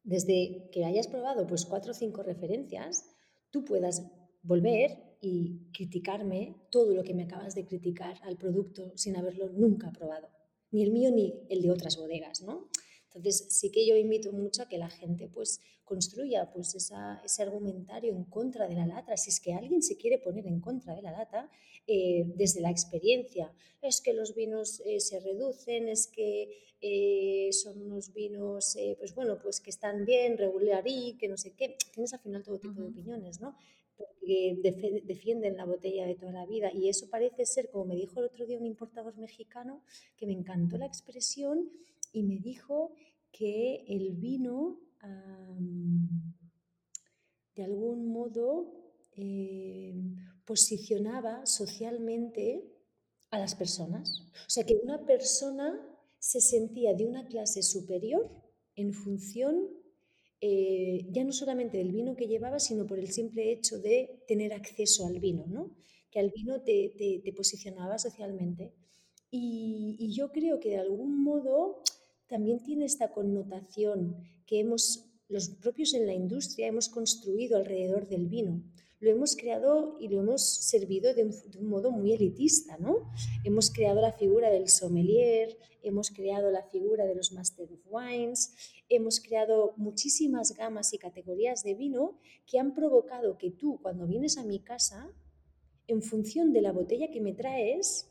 desde 0.03 0.69
que 0.71 0.85
hayas 0.85 1.07
probado 1.07 1.47
pues 1.47 1.65
cuatro 1.65 1.91
o 1.91 1.93
cinco 1.93 2.23
referencias, 2.23 3.05
tú 3.49 3.63
puedas 3.65 4.03
volver 4.43 5.17
y 5.21 5.71
criticarme 5.71 6.55
todo 6.71 6.93
lo 6.93 7.03
que 7.03 7.13
me 7.13 7.23
acabas 7.23 7.53
de 7.53 7.65
criticar 7.65 8.17
al 8.23 8.37
producto 8.37 8.91
sin 8.95 9.15
haberlo 9.15 9.49
nunca 9.49 9.91
probado 9.91 10.29
ni 10.71 10.83
el 10.83 10.91
mío 10.91 11.11
ni 11.11 11.45
el 11.49 11.61
de 11.61 11.69
otras 11.69 11.97
bodegas, 11.97 12.41
¿no? 12.41 12.69
Entonces 13.05 13.47
sí 13.49 13.71
que 13.71 13.85
yo 13.85 13.95
invito 13.97 14.31
mucho 14.31 14.63
a 14.63 14.69
que 14.69 14.77
la 14.77 14.89
gente 14.89 15.27
pues 15.27 15.59
construya 15.83 16.49
pues 16.53 16.73
ese 16.75 17.43
argumentario 17.43 18.15
en 18.15 18.23
contra 18.23 18.67
de 18.67 18.75
la 18.75 18.85
lata, 18.85 19.17
si 19.17 19.29
es 19.29 19.41
que 19.41 19.53
alguien 19.53 19.81
se 19.81 19.97
quiere 19.97 20.17
poner 20.17 20.47
en 20.47 20.61
contra 20.61 20.95
de 20.95 21.01
la 21.01 21.11
lata 21.11 21.49
eh, 21.93 22.23
desde 22.37 22.61
la 22.61 22.71
experiencia. 22.71 23.51
Es 23.81 23.99
que 23.99 24.13
los 24.13 24.33
vinos 24.33 24.81
eh, 24.85 25.01
se 25.01 25.19
reducen, 25.19 25.89
es 25.89 26.07
que 26.07 26.73
eh, 26.79 27.49
son 27.51 27.81
unos 27.81 28.13
vinos, 28.13 28.77
pues 28.97 29.13
bueno, 29.13 29.37
pues 29.43 29.59
que 29.59 29.71
están 29.71 30.05
bien, 30.05 30.37
regular 30.37 30.83
y 30.85 31.17
que 31.17 31.27
no 31.27 31.35
sé 31.35 31.51
qué. 31.51 31.75
Tienes 31.93 32.13
al 32.13 32.21
final 32.21 32.43
todo 32.43 32.59
tipo 32.59 32.79
de 32.79 32.87
opiniones, 32.87 33.41
¿no? 33.41 33.57
Porque 33.97 34.57
defienden 35.03 35.57
la 35.57 35.65
botella 35.65 36.07
de 36.07 36.15
toda 36.15 36.31
la 36.31 36.45
vida 36.45 36.71
y 36.73 36.87
eso 36.87 37.09
parece 37.09 37.45
ser, 37.45 37.69
como 37.69 37.83
me 37.83 37.95
dijo 37.97 38.21
el 38.21 38.27
otro 38.27 38.45
día 38.45 38.57
un 38.57 38.65
importador 38.65 39.17
mexicano, 39.17 39.83
que 40.15 40.25
me 40.25 40.33
encantó 40.33 40.77
la 40.77 40.85
expresión 40.85 41.69
y 42.13 42.23
me 42.23 42.37
dijo 42.37 42.93
que 43.33 43.83
el 43.89 44.13
vino 44.13 44.79
de 47.55 47.63
algún 47.63 48.07
modo 48.07 48.71
em, 49.17 50.15
posicionaba 50.51 51.45
socialmente 51.45 52.45
a 53.29 53.39
las 53.39 53.55
personas. 53.55 54.03
O 54.47 54.49
sea, 54.49 54.65
que 54.65 54.75
una 54.83 55.05
persona 55.05 55.79
se 56.19 56.41
sentía 56.41 56.93
de 56.93 57.05
una 57.05 57.25
clase 57.25 57.63
superior 57.63 58.29
en 58.75 58.91
función 58.91 59.69
eh, 60.41 61.07
ya 61.09 61.23
no 61.23 61.31
solamente 61.31 61.77
del 61.77 61.93
vino 61.93 62.17
que 62.17 62.27
llevaba, 62.27 62.59
sino 62.59 62.85
por 62.85 62.99
el 62.99 63.09
simple 63.13 63.53
hecho 63.53 63.79
de 63.79 64.25
tener 64.27 64.51
acceso 64.51 65.05
al 65.05 65.21
vino, 65.21 65.45
¿no? 65.47 65.71
que 66.11 66.19
al 66.19 66.31
vino 66.31 66.59
te, 66.61 67.33
posicionaba 67.33 67.97
socialmente. 67.97 68.73
y, 69.31 70.11
yo 70.13 70.33
creo 70.33 70.59
que 70.59 70.71
de 70.71 70.79
algún 70.79 71.23
modo 71.23 71.81
también 72.27 72.61
tiene 72.61 72.83
esta 72.83 73.13
connotación 73.13 74.17
que 74.45 74.59
hemos, 74.59 75.05
los 75.29 75.47
propios 75.63 75.93
en 75.93 76.07
la 76.07 76.13
industria, 76.13 76.67
hemos 76.67 76.89
construido 76.89 77.55
alrededor 77.55 78.09
del 78.09 78.27
vino. 78.27 78.61
Lo 79.01 79.09
hemos 79.09 79.35
creado 79.35 79.97
y 79.99 80.07
lo 80.07 80.19
hemos 80.19 80.43
servido 80.43 81.13
de 81.13 81.23
un, 81.25 81.67
modo 81.67 81.91
muy 81.91 82.13
elitista, 82.13 82.77
¿no? 82.77 83.11
Hemos 83.43 83.71
creado 83.71 83.99
la 83.99 84.13
figura 84.13 84.49
del 84.49 84.69
sommelier, 84.69 85.57
hemos 85.81 86.11
creado 86.11 86.51
la 86.51 86.63
figura 86.63 87.05
de 87.05 87.15
los 87.15 87.31
Master 87.31 87.67
of 87.73 87.79
Wines, 87.89 88.55
hemos 88.89 89.19
creado 89.19 89.73
muchísimas 89.75 90.55
gamas 90.55 90.93
y 90.93 90.99
categorías 90.99 91.63
de 91.63 91.73
vino 91.73 92.19
que 92.45 92.59
han 92.59 92.75
provocado 92.75 93.37
que 93.39 93.49
tú, 93.49 93.79
cuando 93.81 94.05
vienes 94.05 94.37
a 94.37 94.43
mi 94.43 94.59
casa, 94.59 95.11
en 95.87 96.03
función 96.03 96.53
de 96.53 96.61
la 96.61 96.71
botella 96.71 97.09
que 97.09 97.21
me 97.21 97.33
traes, 97.33 98.07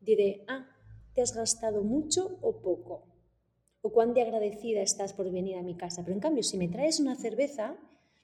diré, 0.00 0.44
ah, 0.48 0.66
te 1.14 1.20
has 1.20 1.36
gastado 1.36 1.84
mucho 1.84 2.38
o 2.40 2.60
poco 2.62 3.04
o 3.86 3.92
cuán 3.92 4.14
de 4.14 4.22
agradecida 4.22 4.80
estás 4.82 5.12
por 5.12 5.30
venir 5.30 5.56
a 5.56 5.62
mi 5.62 5.76
casa. 5.76 6.02
Pero 6.02 6.14
en 6.14 6.20
cambio, 6.20 6.42
si 6.42 6.58
me 6.58 6.68
traes 6.68 6.98
una 6.98 7.14
cerveza, 7.14 7.76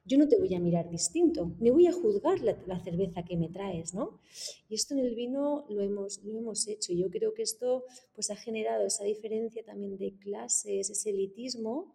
yo 0.05 0.19
no 0.19 0.29
te 0.29 0.37
voy 0.37 0.53
a 0.55 0.61
mirar 0.61 0.91
distinto, 0.91 1.55
ni 1.61 1.71
voy 1.71 1.87
a 1.87 1.93
juzgar 1.93 2.41
la, 2.41 2.81
cerveza 2.81 3.23
que 3.23 3.37
me 3.37 3.49
traes, 3.49 3.95
¿no? 3.95 4.21
Y 4.69 4.75
esto 4.75 4.95
en 4.95 5.01
el 5.01 5.15
vino 5.15 5.65
lo 5.69 5.81
hemos, 5.81 6.23
lo 6.25 6.39
hemos 6.39 6.67
hecho. 6.67 6.93
Yo 6.93 7.09
creo 7.09 7.35
que 7.35 7.43
esto 7.43 7.85
pues, 8.15 8.31
ha 8.31 8.37
generado 8.37 8.87
esa 8.87 9.05
diferencia 9.05 9.65
también 9.65 9.97
de 9.99 10.15
clases, 10.19 10.91
ese 10.91 11.11
elitismo, 11.11 11.95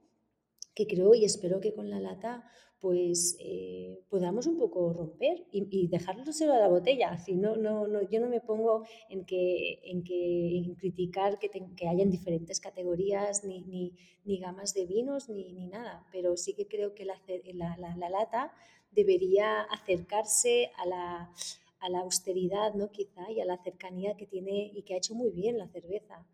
que 0.73 0.87
creo 0.87 1.15
y 1.15 1.25
espero 1.25 1.59
que 1.59 1.73
con 1.73 1.89
la 1.89 1.99
lata 1.99 2.49
pues 2.79 3.37
eh, 3.39 3.99
podamos 4.09 4.45
un 4.45 4.57
poco 4.57 4.93
romper 4.93 5.45
y, 5.51 5.67
y 5.71 5.87
dejárselo 5.87 6.53
a 6.53 6.59
la 6.59 6.67
botella. 6.67 7.09
Así, 7.11 7.35
no, 7.35 7.55
no, 7.55 7.87
no, 7.87 8.07
yo 8.09 8.19
no 8.19 8.29
me 8.29 8.41
pongo 8.41 8.85
en, 9.09 9.25
que, 9.25 9.79
en, 9.83 10.03
que, 10.03 10.75
criticar 10.77 11.39
que, 11.39 11.49
que 11.49 11.87
hayan 11.87 12.11
diferentes 12.11 12.59
categorías 12.59 13.43
ni, 13.43 13.61
ni, 13.63 13.93
ni 14.25 14.39
gamas 14.39 14.73
de 14.73 14.85
vinos 14.85 15.29
ni, 15.29 15.53
ni, 15.53 15.67
nada, 15.67 16.05
pero 16.11 16.37
sí 16.37 16.53
que 16.53 16.67
creo 16.67 16.93
que 16.93 17.05
la, 17.05 17.19
la, 17.53 17.95
la, 17.97 18.09
lata 18.09 18.53
debería 18.91 19.61
acercarse 19.61 20.71
a 20.77 20.85
la, 20.85 21.33
a 21.79 21.89
la 21.89 21.99
austeridad, 21.99 22.73
¿no? 22.75 22.91
quizá, 22.91 23.31
y 23.31 23.41
a 23.41 23.45
la 23.45 23.57
cercanía 23.63 24.15
que 24.15 24.27
tiene 24.27 24.71
y 24.73 24.83
que 24.83 24.93
ha 24.93 24.97
hecho 24.97 25.15
muy 25.15 25.31
bien 25.31 25.57
la 25.57 25.67
cerveza 25.67 26.25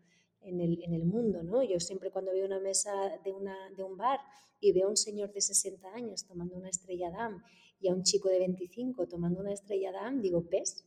en 0.44 0.60
el, 0.60 0.82
en 0.82 0.94
el 0.94 1.04
mundo, 1.04 1.42
¿no? 1.42 1.62
Yo 1.62 1.80
siempre 1.80 2.10
cuando 2.10 2.32
veo 2.32 2.46
una 2.46 2.60
mesa 2.60 2.92
de, 3.24 3.32
una, 3.32 3.56
de 3.76 3.82
un 3.82 3.96
bar 3.96 4.20
y 4.60 4.72
veo 4.72 4.86
a 4.86 4.90
un 4.90 4.96
señor 4.96 5.32
de 5.32 5.40
60 5.40 5.94
años 5.94 6.24
tomando 6.24 6.56
una 6.56 6.68
estrella 6.68 7.10
DAM 7.10 7.42
y 7.80 7.88
a 7.88 7.94
un 7.94 8.02
chico 8.02 8.28
de 8.28 8.38
25 8.38 9.06
tomando 9.06 9.40
una 9.40 9.52
estrella 9.52 9.92
DAM, 9.92 10.20
digo, 10.20 10.44
¿ves? 10.50 10.84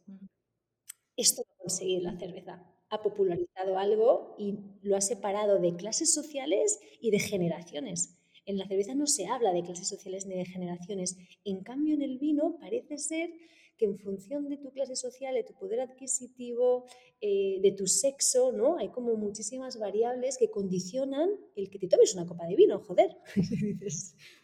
esto 1.15 1.43
va 1.43 1.53
a 1.55 1.57
conseguir 1.59 2.03
la 2.03 2.17
cerveza. 2.17 2.63
Ha 2.89 3.01
popularizado 3.01 3.77
algo 3.77 4.35
y 4.37 4.59
lo 4.81 4.95
ha 4.95 5.01
separado 5.01 5.59
de 5.59 5.75
clases 5.75 6.13
sociales 6.13 6.79
y 7.01 7.11
de 7.11 7.19
generaciones. 7.19 8.15
En 8.45 8.57
la 8.57 8.67
cerveza 8.67 8.95
no 8.95 9.07
se 9.07 9.27
habla 9.27 9.51
de 9.51 9.63
clases 9.63 9.89
sociales 9.89 10.25
ni 10.25 10.35
de 10.35 10.45
generaciones. 10.45 11.17
En 11.43 11.63
cambio, 11.63 11.95
en 11.95 12.01
el 12.01 12.17
vino 12.17 12.57
parece 12.59 12.97
ser 12.97 13.29
que 13.77 13.85
en 13.85 13.97
función 13.97 14.49
de 14.49 14.57
tu 14.57 14.71
clase 14.71 14.95
social, 14.95 15.33
de 15.35 15.43
tu 15.43 15.53
poder 15.53 15.79
adquisitivo, 15.81 16.85
eh, 17.21 17.59
de 17.61 17.71
tu 17.71 17.87
sexo, 17.87 18.51
¿no? 18.51 18.77
Hay 18.77 18.89
como 18.89 19.15
muchísimas 19.15 19.77
variables 19.77 20.37
que 20.37 20.49
condicionan 20.49 21.29
el 21.55 21.69
que 21.69 21.79
te 21.79 21.87
tomes 21.87 22.13
una 22.15 22.25
copa 22.25 22.45
de 22.45 22.55
vino, 22.55 22.79
joder. 22.79 23.15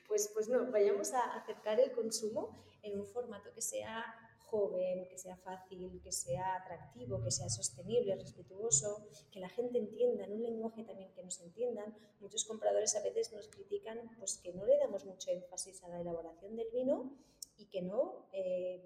pues, 0.07 0.31
pues 0.33 0.47
no, 0.49 0.71
vayamos 0.71 1.13
a 1.13 1.21
acercar 1.35 1.79
el 1.79 1.91
consumo 1.91 2.63
en 2.81 2.99
un 2.99 3.05
formato 3.05 3.51
que 3.53 3.61
sea 3.61 4.05
joven, 4.53 5.07
que 5.09 5.17
sea 5.17 5.35
fácil, 5.37 5.99
que 6.03 6.11
sea 6.11 6.57
atractivo, 6.57 7.23
que 7.23 7.31
sea 7.31 7.49
sostenible, 7.49 8.15
respetuoso, 8.15 9.07
que 9.31 9.39
la 9.39 9.49
gente 9.49 9.79
entienda, 9.79 10.25
en 10.25 10.33
un 10.33 10.43
lenguaje 10.43 10.83
también 10.83 11.11
que 11.13 11.23
nos 11.23 11.39
entiendan. 11.41 11.97
Muchos 12.19 12.45
compradores 12.45 12.95
a 12.95 13.01
veces 13.01 13.33
nos 13.33 13.47
critican 13.47 13.97
pues, 14.19 14.37
que 14.37 14.53
no 14.53 14.63
le 14.63 14.77
damos 14.77 15.05
mucho 15.05 15.31
énfasis 15.31 15.83
a 15.83 15.87
la 15.87 16.01
elaboración 16.01 16.55
del 16.55 16.67
vino 16.71 17.17
y 17.57 17.65
que 17.65 17.81
no 17.81 18.27
eh, 18.31 18.83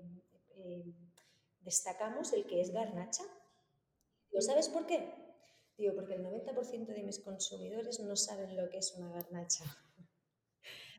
eh, 0.58 0.86
destacamos 1.62 2.34
el 2.34 2.46
que 2.46 2.62
es 2.62 2.72
garnacha. 2.72 3.24
¿Lo 4.32 4.42
sabes 4.42 4.70
por 4.70 4.86
qué? 4.86 5.14
Digo, 5.78 5.94
porque 5.96 6.16
el 6.16 6.24
90% 6.24 6.88
de 6.88 7.04
mis 7.04 7.20
consumidores 7.20 8.00
no 8.00 8.16
saben 8.16 8.56
lo 8.56 8.70
que 8.70 8.80
es 8.80 8.94
una 8.96 9.12
garnacha. 9.12 9.64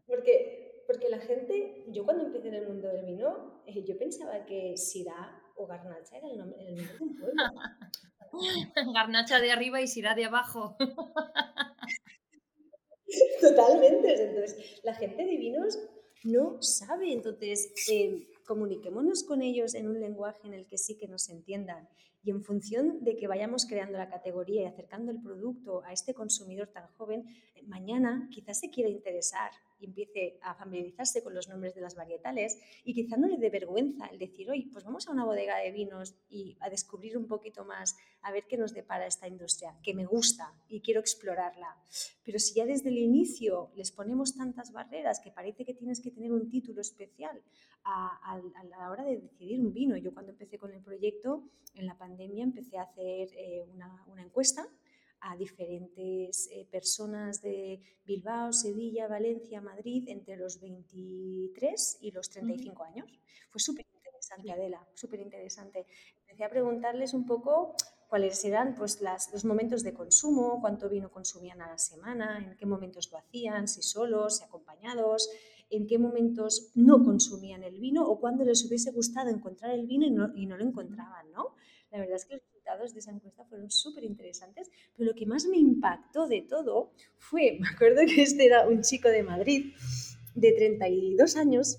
porque, 0.07 0.85
porque 0.87 1.09
la 1.09 1.19
gente, 1.19 1.85
yo 1.89 2.05
cuando 2.05 2.27
empecé 2.27 2.49
en 2.49 2.55
el 2.55 2.69
mundo 2.69 2.89
del 2.89 3.05
vino, 3.05 3.63
eh, 3.67 3.85
yo 3.85 3.99
pensaba 3.99 4.45
que 4.45 4.77
Sirá 4.77 5.43
o 5.57 5.67
Garnacha 5.67 6.17
era 6.17 6.29
el 6.29 6.39
nombre, 6.39 6.61
el 6.61 6.77
nombre 6.77 6.97
de 6.97 7.05
un 7.05 7.19
pueblo. 7.19 7.43
garnacha 8.95 9.41
de 9.41 9.51
arriba 9.51 9.81
y 9.81 9.89
Sirá 9.89 10.15
de 10.15 10.27
abajo. 10.27 10.77
Totalmente. 13.41 14.23
Entonces, 14.23 14.81
la 14.85 14.95
gente 14.95 15.25
de 15.25 15.37
vinos 15.37 15.79
no 16.25 16.61
sabe. 16.63 17.13
Entonces, 17.13 17.73
eh, 17.91 18.29
comuniquémonos 18.49 19.23
con 19.25 19.43
ellos 19.43 19.75
en 19.75 19.87
un 19.89 20.01
lenguaje 20.01 20.49
en 20.49 20.55
el 20.55 20.67
que 20.67 20.79
sí 20.79 20.97
que 20.97 21.07
nos 21.07 21.29
entiendan. 21.29 21.87
Y 22.25 22.31
en 22.31 22.43
función 22.43 23.05
de 23.05 23.17
que 23.17 23.29
vayamos 23.29 23.67
creando 23.67 23.99
la 23.99 24.09
categoría 24.09 24.63
y 24.63 24.65
acercando 24.65 25.13
el 25.13 25.21
producto 25.21 25.85
a 25.85 25.93
este 25.93 26.15
consumidor 26.15 26.69
tan 26.69 26.89
joven, 26.97 27.27
eh, 27.55 27.63
mañana 27.67 28.27
quizás 28.33 28.59
se 28.59 28.71
quiera 28.71 28.89
interesar 28.89 29.51
y 29.79 29.87
empiece 29.87 30.39
a 30.43 30.55
familiarizarse 30.55 31.23
con 31.23 31.35
los 31.35 31.49
nombres 31.49 31.75
de 31.75 31.81
las 31.81 31.95
varietales 31.95 32.59
y 32.85 32.95
quizá 32.95 33.17
no 33.17 33.29
le 33.29 33.39
dé 33.39 33.51
vergüenza 33.51 34.07
el 34.07 34.19
decir, 34.19 34.51
oye, 34.51 34.69
pues 34.73 34.85
vamos 34.85 35.07
a 35.09 35.13
una 35.13 35.25
bodega 35.25 35.59
de 35.59 35.71
vinos 35.71 36.15
y 36.29 36.57
a 36.61 36.71
descubrir 36.71 37.17
un 37.17 37.27
poquito 37.27 37.65
más, 37.65 37.97
a 38.23 38.33
ver 38.33 38.45
qué 38.49 38.57
nos 38.57 38.75
depara 38.75 39.07
esta 39.07 39.29
industria, 39.29 39.77
que 39.83 39.95
me 39.95 40.07
gusta 40.07 40.55
y 40.69 40.81
quiero 40.81 41.01
explorarla. 41.01 41.77
Pero 42.25 42.39
si 42.39 42.55
ya 42.55 42.67
desde 42.67 42.89
el 42.89 42.99
inicio 42.99 43.71
les 43.75 43.93
ponemos 43.93 44.35
tantas 44.37 44.73
barreras 44.73 45.21
que 45.21 45.31
parece 45.31 45.65
que 45.65 45.75
tienes 45.75 46.01
que 46.01 46.11
tener 46.11 46.33
un 46.33 46.49
título 46.51 46.81
especial 46.81 47.43
a, 47.85 48.41
la 48.69 48.91
hora 48.91 49.05
de 49.05 49.19
decidir 49.19 49.61
un 49.61 49.73
vino, 49.73 49.97
yo 49.97 50.13
cuando 50.13 50.33
empecé 50.33 50.59
con 50.59 50.73
el 50.73 50.83
proyecto, 50.83 51.45
en 51.75 51.87
la 51.87 51.97
pandemia 51.97 52.45
empecé 52.45 52.77
a 52.77 52.83
hacer 52.83 53.31
eh, 53.35 53.65
una, 53.73 54.05
una 54.09 54.23
encuesta 54.23 54.69
a 55.21 55.37
diferentes 55.37 56.49
eh, 56.53 56.67
personas 56.71 57.43
de 57.43 57.81
Bilbao, 58.05 58.53
Sevilla, 58.53 59.09
Valencia, 59.09 59.61
Madrid, 59.61 60.09
entre 60.09 60.37
los 60.37 60.61
23 60.61 61.99
y 62.01 62.11
los 62.11 62.31
35 62.31 62.85
años. 62.85 63.21
Fue 63.51 63.61
súper 63.61 63.87
interesante, 63.95 64.53
Adela, 64.53 64.87
súper 64.95 65.21
interesante. 65.21 65.87
Empecé 66.21 66.45
a 66.45 66.51
preguntarles 66.51 67.15
un 67.15 67.27
poco 67.27 67.75
cuáles 68.09 68.45
eran 68.45 68.75
pues, 68.75 69.01
las, 69.01 69.33
los 69.33 69.45
momentos 69.45 69.83
de 69.83 69.93
consumo, 69.93 70.59
cuánto 70.61 70.89
vino 70.89 71.11
consumían 71.11 71.61
a 71.63 71.69
la 71.69 71.79
semana, 71.79 72.39
en 72.39 72.57
qué 72.57 72.67
momentos 72.67 73.11
lo 73.13 73.19
hacían, 73.19 73.69
si 73.69 73.83
solos, 73.83 74.39
si 74.39 74.45
acompañados, 74.45 75.31
en 75.71 75.87
qué 75.87 75.99
momentos 75.99 76.71
no 76.75 77.05
consumían 77.05 77.63
el 77.63 77.79
vino 77.79 78.07
o 78.09 78.19
cuándo 78.19 78.45
les 78.45 78.65
hubiese 78.65 78.91
gustado 78.91 79.29
encontrar 79.29 79.73
el 79.73 79.87
vino 79.87 80.07
y 80.07 80.11
no, 80.11 80.35
y 80.35 80.47
no 80.47 80.57
lo 80.57 80.65
encontraban, 80.65 81.31
¿no? 81.31 81.55
La 81.91 81.99
verdad 81.99 82.17
es 82.17 82.25
que 82.25 82.43
de 82.77 82.99
esa 83.01 83.11
encuesta 83.11 83.45
fueron 83.45 83.71
súper 83.71 84.05
interesantes, 84.05 84.71
pero 84.97 85.11
lo 85.11 85.17
que 85.17 85.27
más 85.27 85.47
me 85.47 85.57
impactó 85.57 86.29
de 86.29 86.43
todo 86.43 86.93
fue, 87.17 87.59
me 87.61 87.69
acuerdo 87.69 88.03
que 88.07 88.23
este 88.23 88.45
era 88.45 88.69
un 88.69 88.83
chico 88.83 89.09
de 89.09 89.23
Madrid, 89.23 89.73
de 90.35 90.53
32 90.53 91.37
años, 91.37 91.79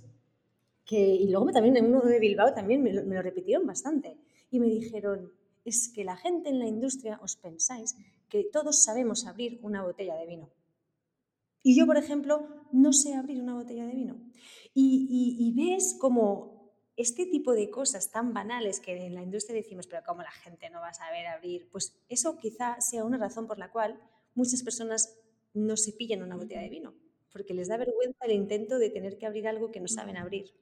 que, 0.85 0.99
y 0.99 1.29
luego 1.29 1.51
también 1.51 1.77
en 1.77 1.85
uno 1.85 2.01
de 2.01 2.19
Bilbao 2.19 2.53
también 2.53 2.81
me 2.81 2.91
lo, 2.91 3.05
me 3.05 3.21
repitieron 3.21 3.65
bastante, 3.65 4.17
y 4.51 4.59
me 4.59 4.67
dijeron, 4.67 5.31
es 5.63 5.91
que 5.93 6.03
la 6.03 6.17
gente 6.17 6.49
en 6.49 6.59
la 6.59 6.67
industria 6.67 7.19
os 7.21 7.35
pensáis 7.35 7.95
que 8.27 8.43
todos 8.43 8.83
sabemos 8.83 9.27
abrir 9.27 9.59
una 9.61 9.83
botella 9.83 10.15
de 10.15 10.25
vino. 10.25 10.49
Y 11.61 11.77
yo, 11.77 11.85
por 11.85 11.97
ejemplo, 11.97 12.47
no 12.71 12.93
sé 12.93 13.13
abrir 13.13 13.41
una 13.41 13.53
botella 13.53 13.85
de 13.85 13.93
vino. 13.93 14.15
Y, 14.73 15.07
y, 15.09 15.47
y 15.47 15.53
ves 15.53 15.95
como 15.99 16.58
este 16.99 17.25
tipo 17.25 17.53
de 17.53 17.69
cosas 17.69 18.11
tan 18.11 18.33
banales 18.33 18.81
que 18.81 19.05
en 19.05 19.15
la 19.15 19.23
industria 19.23 19.55
decimos, 19.55 19.87
pero 19.87 20.03
¿cómo 20.05 20.21
la 20.21 20.31
gente 20.31 20.69
no 20.69 20.81
va 20.81 20.89
a 20.89 20.93
saber 20.93 21.27
abrir? 21.27 21.69
Pues 21.71 21.97
eso 22.09 22.37
quizá 22.37 22.75
sea 22.81 23.05
una 23.05 23.17
razón 23.17 23.47
por 23.47 23.57
la 23.57 23.71
cual 23.71 23.97
muchas 24.35 24.63
personas 24.63 25.17
no 25.53 25.77
se 25.77 25.93
pillan 25.93 26.23
una 26.23 26.35
botella 26.35 26.59
de 26.59 26.67
vino, 26.67 26.93
porque 27.31 27.53
les 27.53 27.69
da 27.69 27.77
vergüenza 27.77 28.25
el 28.25 28.33
intento 28.33 28.77
de 28.79 28.89
tener 28.89 29.17
que 29.17 29.25
abrir 29.25 29.47
algo 29.47 29.71
que 29.71 29.79
no 29.79 29.87
saben 29.87 30.17
abrir. 30.17 30.53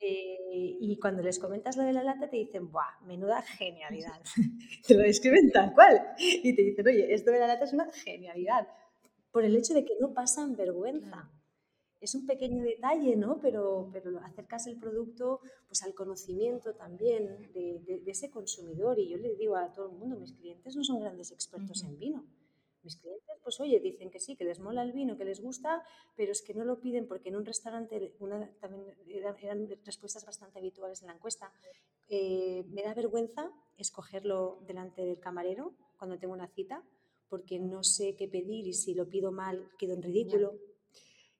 Eh, 0.00 0.76
y 0.80 0.98
cuando 0.98 1.22
les 1.22 1.38
comentas 1.38 1.76
lo 1.76 1.84
de 1.84 1.92
la 1.92 2.02
lata 2.02 2.28
te 2.28 2.36
dicen, 2.36 2.72
¡buah! 2.72 3.00
Menuda 3.06 3.40
genialidad. 3.42 4.20
te 4.88 4.94
lo 4.94 5.02
describen 5.02 5.52
tal 5.52 5.72
cual. 5.72 6.14
Y 6.18 6.52
te 6.56 6.62
dicen, 6.62 6.88
oye, 6.88 7.14
esto 7.14 7.30
de 7.30 7.38
la 7.38 7.46
lata 7.46 7.64
es 7.64 7.72
una 7.72 7.88
genialidad. 7.92 8.66
Por 9.30 9.44
el 9.44 9.56
hecho 9.56 9.72
de 9.72 9.84
que 9.84 9.94
no 10.00 10.12
pasan 10.12 10.56
vergüenza 10.56 11.30
es 12.04 12.14
un 12.14 12.26
pequeño 12.26 12.62
detalle, 12.62 13.16
¿no? 13.16 13.40
Pero, 13.40 13.88
pero 13.92 14.18
acercas 14.20 14.66
el 14.66 14.76
producto 14.76 15.40
pues, 15.66 15.82
al 15.82 15.94
conocimiento 15.94 16.74
también 16.74 17.50
de, 17.52 18.02
ese 18.06 18.30
consumidor. 18.30 18.98
Y 18.98 19.08
yo 19.08 19.16
le 19.16 19.34
digo 19.34 19.56
a 19.56 19.72
todo 19.72 19.90
el 19.90 19.96
mundo, 19.96 20.16
mis 20.16 20.32
clientes 20.32 20.76
no 20.76 20.84
son 20.84 21.00
grandes 21.00 21.32
expertos 21.32 21.82
en 21.82 21.98
vino. 21.98 22.24
Mis 22.82 22.96
clientes, 22.96 23.38
pues 23.42 23.58
oye, 23.60 23.80
dicen 23.80 24.10
que 24.10 24.20
sí, 24.20 24.36
que 24.36 24.44
les 24.44 24.60
mola 24.60 24.82
el 24.82 24.92
vino, 24.92 25.16
que 25.16 25.24
les 25.24 25.40
gusta, 25.40 25.82
pero 26.14 26.32
es 26.32 26.42
que 26.42 26.52
no 26.52 26.66
lo 26.66 26.78
piden 26.80 27.08
porque 27.08 27.30
en 27.30 27.36
un 27.36 27.46
restaurante, 27.46 28.14
una, 28.20 28.50
también 28.60 28.84
eran, 29.40 29.66
respuestas 29.86 30.26
bastante 30.26 30.58
habituales 30.58 31.00
en 31.00 31.08
la 31.08 31.14
encuesta, 31.14 31.50
eh, 32.10 32.64
me 32.68 32.82
da 32.82 32.92
vergüenza 32.92 33.50
escogerlo 33.78 34.58
delante 34.66 35.06
del 35.06 35.18
camarero 35.18 35.72
cuando 35.96 36.18
tengo 36.18 36.34
una 36.34 36.48
cita, 36.48 36.84
porque 37.30 37.58
no 37.58 37.82
sé 37.82 38.14
qué 38.14 38.28
pedir 38.28 38.66
y 38.66 38.74
si 38.74 38.92
lo 38.92 39.08
pido 39.08 39.32
mal 39.32 39.66
quedo 39.78 39.94
en 39.94 40.02
ridículo. 40.02 40.52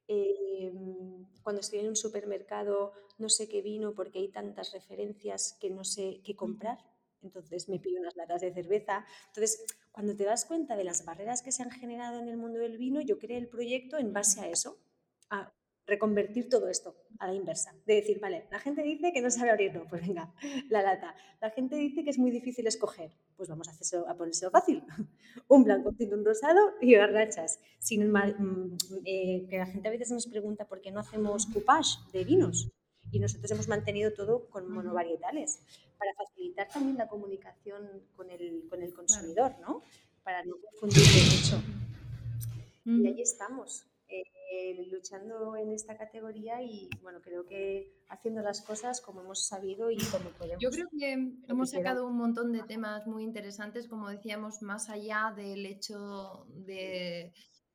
Em, 0.09 1.25
cuando 1.43 1.61
estoy 1.61 1.81
en 1.81 1.89
un 1.89 1.97
supermercado 1.97 2.93
no 3.19 3.29
sé 3.29 3.49
qué 3.49 3.63
vino 3.63 3.95
porque 3.95 4.19
hay 4.19 4.29
tantas 4.29 4.73
referencias 4.73 5.57
que 5.61 5.71
no 5.71 5.85
sé 5.85 6.21
qué 6.25 6.35
comprar, 6.35 6.79
entonces 7.23 7.69
me 7.69 7.79
pido 7.79 8.01
unas 8.01 8.17
latas 8.17 8.43
de 8.43 8.53
cerveza. 8.53 9.07
Entonces, 9.29 9.65
cuando 9.93 10.15
te 10.15 10.25
das 10.25 10.45
cuenta 10.45 10.77
de 10.77 10.85
las 10.85 11.05
barreras 11.05 11.43
que 11.43 11.53
se 11.53 11.63
han 11.63 11.71
generado 11.71 12.19
en 12.19 12.29
el 12.29 12.37
mundo 12.37 12.59
del 12.59 12.77
vino, 12.77 13.01
yo 13.01 13.19
creé 13.19 13.39
el 13.39 13.49
proyecto 13.49 13.97
en 13.99 14.13
base 14.13 14.41
a 14.41 14.49
eso, 14.49 14.79
a 15.31 15.53
reconvertir 15.87 16.49
todo 16.49 16.69
esto 16.69 16.95
a 17.19 17.27
la 17.27 17.35
inversa. 17.35 17.75
De 17.87 17.97
decir, 17.97 18.21
vale, 18.21 18.47
la 18.51 18.59
gente 18.59 18.83
dice 18.83 19.13
que 19.13 19.21
no 19.21 19.31
sabe 19.31 19.51
abrirlo, 19.51 19.87
pues 19.89 20.07
venga, 20.07 20.33
la 20.71 20.83
lata. 20.83 21.15
La 21.41 21.51
gente 21.51 21.77
dice 21.77 22.05
que 22.05 22.11
es 22.11 22.19
muy 22.19 22.31
difícil 22.31 22.67
escoger, 22.67 23.11
pues 23.37 23.49
vamos 23.49 23.69
a, 23.69 23.73
hacerse, 23.73 23.99
a 24.07 24.15
ponérselo 24.15 24.51
fácil. 24.51 24.83
un 25.49 25.65
blanco 25.65 25.95
un 25.99 26.25
rosado 26.25 26.75
y 26.81 26.95
garrachas. 26.95 27.61
Sin 27.79 28.11
mm, 28.11 28.77
eh, 29.05 29.47
que 29.49 29.59
la 29.59 29.67
gente 29.67 29.89
a 29.89 29.91
veces 29.91 30.11
nos 30.11 30.27
pregunta 30.27 30.67
por 30.67 30.81
qué 30.81 30.91
no 30.91 31.01
hacemos 31.01 31.47
coupage 31.47 31.99
de 32.13 32.25
vinos. 32.25 32.71
Y 33.13 33.21
nosotros 33.21 33.51
hemos 33.53 33.69
mantenido 33.69 34.13
todo 34.13 34.49
con 34.49 34.71
monovarietales 34.71 35.61
para 35.99 36.13
facilitar 36.15 36.69
también 36.69 36.97
la 36.97 37.07
comunicación 37.07 38.03
con 38.17 38.31
el, 38.31 38.67
con 38.69 38.83
el 38.83 38.93
consumidor, 38.93 39.55
¿no? 39.61 39.83
Para 40.25 40.43
no 40.45 40.57
confundirle 40.57 41.21
mucho. 41.37 41.63
Y 42.87 43.07
ahí 43.07 43.21
estamos. 43.21 43.87
Eh, 44.57 44.87
luchando 44.89 45.57
en 45.57 45.73
esta 45.73 45.97
categoría 45.97 46.63
y 46.63 46.89
bueno, 47.03 47.21
creo 47.21 47.45
que 47.45 47.93
haciendo 48.09 48.41
las 48.41 48.61
cosas 48.61 49.01
como 49.01 49.21
hemos 49.23 49.49
sabido 49.49 49.91
y 49.91 49.97
como 49.97 50.31
podemos. 50.31 50.63
Yo 50.63 50.71
creo 50.71 50.87
que 50.97 51.13
hemos 51.49 51.71
sacado 51.71 52.07
un 52.07 52.17
montón 52.17 52.53
de 52.53 52.63
temas 52.63 53.05
muy 53.07 53.25
interesantes, 53.25 53.89
como 53.89 54.09
decíamos, 54.09 54.63
más 54.63 54.91
allá 54.91 55.33
del 55.35 55.67
hecho 55.67 56.47
de, 56.51 57.33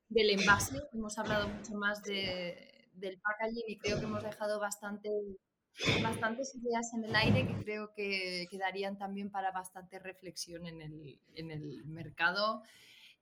del 0.07 0.29
envase, 0.29 0.77
hemos 0.93 1.17
hablado 1.17 1.49
mucho 1.49 1.73
más 1.73 2.01
de, 2.03 2.89
del 2.93 3.19
packaging 3.19 3.63
y 3.67 3.77
creo 3.77 3.99
que 3.99 4.05
hemos 4.05 4.23
dejado 4.23 4.59
bastante 4.61 5.09
bastantes 6.01 6.55
ideas 6.55 6.93
en 6.93 7.03
el 7.03 7.15
aire 7.15 7.45
que 7.45 7.63
creo 7.63 7.91
que 7.93 8.47
quedarían 8.49 8.97
también 8.97 9.31
para 9.31 9.51
bastante 9.51 9.99
reflexión 9.99 10.65
en 10.65 10.81
el, 10.81 11.19
en 11.35 11.51
el 11.51 11.83
mercado 11.85 12.63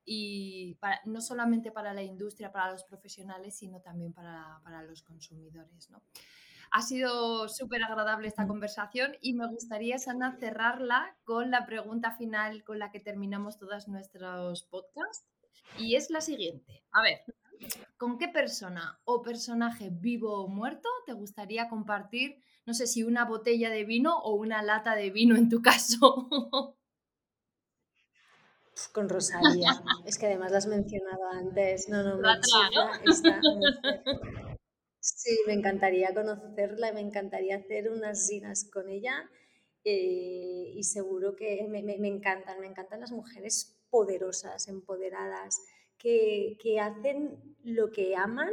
y 0.10 0.80
no 1.04 1.20
solamente 1.20 1.70
para 1.70 1.94
la 1.94 2.02
industria, 2.02 2.54
para 2.54 2.72
los 2.72 2.86
profesionales, 2.86 3.58
sino 3.58 3.82
también 3.82 4.14
para, 4.14 4.62
para 4.64 4.82
los 4.82 5.04
consumidores. 5.04 5.90
¿no? 5.90 6.02
Ha 6.72 6.82
sido 6.82 7.50
súper 7.50 7.84
agradable 7.84 8.30
esta 8.30 8.46
mm. 8.46 8.48
conversación 8.48 9.18
y 9.20 9.34
me 9.34 9.48
gustaría, 9.48 9.98
Sana, 9.98 10.38
cerrarla 10.40 11.18
con 11.26 11.52
la 11.52 11.66
pregunta 11.66 12.14
final 12.14 12.64
con 12.64 12.80
la 12.80 12.90
que 12.90 13.02
terminamos 13.02 13.58
todos 13.58 13.90
nuestros 13.90 14.64
podcasts. 14.64 15.28
Y 15.78 15.96
es 15.96 16.10
la 16.10 16.22
siguiente. 16.22 16.86
A 16.92 17.02
ver, 17.02 17.20
¿con 17.98 18.18
qué 18.18 18.30
persona 18.30 19.02
o 19.04 19.22
personaje 19.22 19.90
vivo 19.92 20.42
o 20.42 20.48
muerto 20.48 20.88
te 21.06 21.12
gustaría 21.12 21.68
compartir, 21.68 22.38
no 22.66 22.74
sé 22.74 22.88
si 22.88 23.04
una 23.04 23.26
botella 23.26 23.70
de 23.70 23.84
vino 23.84 24.18
o 24.20 24.36
una 24.36 24.62
lata 24.62 24.96
de 24.96 25.10
vino 25.10 25.36
en 25.36 25.50
tu 25.50 25.62
caso? 25.62 26.30
Con 28.94 29.10
Rosalía. 29.10 29.82
es 30.06 30.18
que 30.18 30.28
además 30.28 30.52
la 30.52 30.60
has 30.60 30.68
mencionado 30.68 31.26
antes. 31.32 31.90
No, 31.90 32.04
no, 32.04 32.18
me 32.18 32.28
chifla 32.42 33.42
Sí, 35.00 35.40
me 35.48 35.54
encantaría 35.54 36.14
conocerla, 36.14 36.92
me 36.92 37.00
encantaría 37.00 37.56
hacer 37.56 37.90
unas 37.90 38.28
zinas 38.28 38.66
con 38.66 38.90
ella 38.90 39.30
eh, 39.86 40.74
y 40.76 40.84
seguro 40.84 41.34
que 41.34 41.66
me, 41.70 41.80
encantan, 42.08 42.60
me 42.60 42.68
encantan 42.68 43.00
las 43.00 43.12
mujeres 43.14 43.80
poderosas, 43.90 44.68
empoderadas, 44.68 45.62
que, 45.98 46.58
hacen 46.82 47.56
lo 47.64 47.90
que 47.90 48.18
aman, 48.18 48.52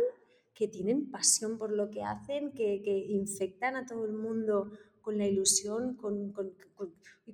que 0.55 0.69
tienen 0.69 1.11
pasión 1.11 1.59
por 1.59 1.73
lo 1.73 1.91
que 1.91 2.05
hacen, 2.05 2.53
que, 2.53 3.05
infectan 3.09 3.75
a 3.75 3.85
todo 3.85 4.05
el 4.05 4.13
mundo 4.13 4.71
con 5.01 5.19
la 5.19 5.27
ilusión 5.27 5.97
con, 5.97 6.33
con, 6.33 6.55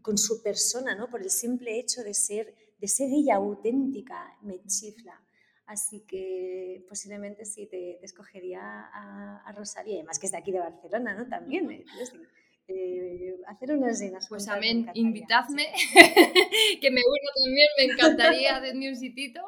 con, 0.01 0.17
su 0.17 0.43
persona, 0.43 0.95
¿no? 0.95 1.11
por 1.11 1.21
el 1.21 1.31
simple 1.31 1.79
hecho 1.79 2.03
de 2.03 2.15
ser, 2.15 2.55
de 2.81 2.89
ser 2.89 3.11
ella 3.13 3.37
auténtica, 3.37 4.37
me 4.43 4.63
chifla. 4.65 5.21
Así 5.67 6.01
que 6.01 6.85
posiblemente 6.89 7.45
sí 7.45 7.67
te, 7.67 8.05
escogería 8.05 8.91
a, 8.93 9.53
Rosalía, 9.53 9.95
y 9.95 9.97
además 9.99 10.19
que 10.19 10.27
es 10.27 10.33
de 10.33 10.39
aquí 10.39 10.51
de 10.51 10.59
Barcelona, 10.59 11.15
¿no? 11.15 11.29
También, 11.29 11.71
eh, 11.71 11.85
eh, 12.67 13.37
hacer 13.47 13.73
unas 13.73 13.99
cenas. 13.99 14.27
Pues 14.29 14.49
amén, 14.49 14.91
invitadme, 14.95 15.67
que 16.81 16.91
me 16.91 17.01
uno 17.01 17.31
también, 17.45 17.69
me 17.79 17.85
encantaría 17.93 18.57
hacerme 18.57 18.89
un 18.89 18.97
sitito 18.97 19.43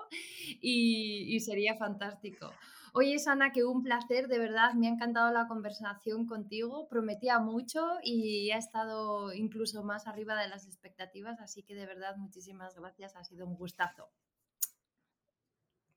y, 0.61 1.35
y 1.35 1.41
sería 1.41 1.77
fantástico. 1.77 2.53
Oye, 2.95 3.19
Sana, 3.19 3.53
que 3.53 3.65
un 3.65 3.83
placer, 3.83 4.29
de 4.29 4.39
verdad, 4.39 4.75
me 4.75 4.87
ha 4.87 4.91
encantado 4.91 5.33
la 5.33 5.49
conversación 5.49 6.27
contigo, 6.27 6.89
prometía 6.89 7.39
mucho 7.39 7.87
y 8.03 8.51
ha 8.51 8.59
estado 8.59 9.33
incluso 9.33 9.83
más 9.83 10.07
arriba 10.07 10.39
de 10.39 10.49
las 10.49 10.67
expectativas, 10.67 11.41
así 11.41 11.63
que 11.63 11.75
de 11.75 11.87
verdad, 11.87 12.17
muchísimas 12.19 12.75
gracias, 12.75 13.17
ha 13.17 13.25
sido 13.25 13.47
un 13.47 13.57
gustazo. 13.57 14.11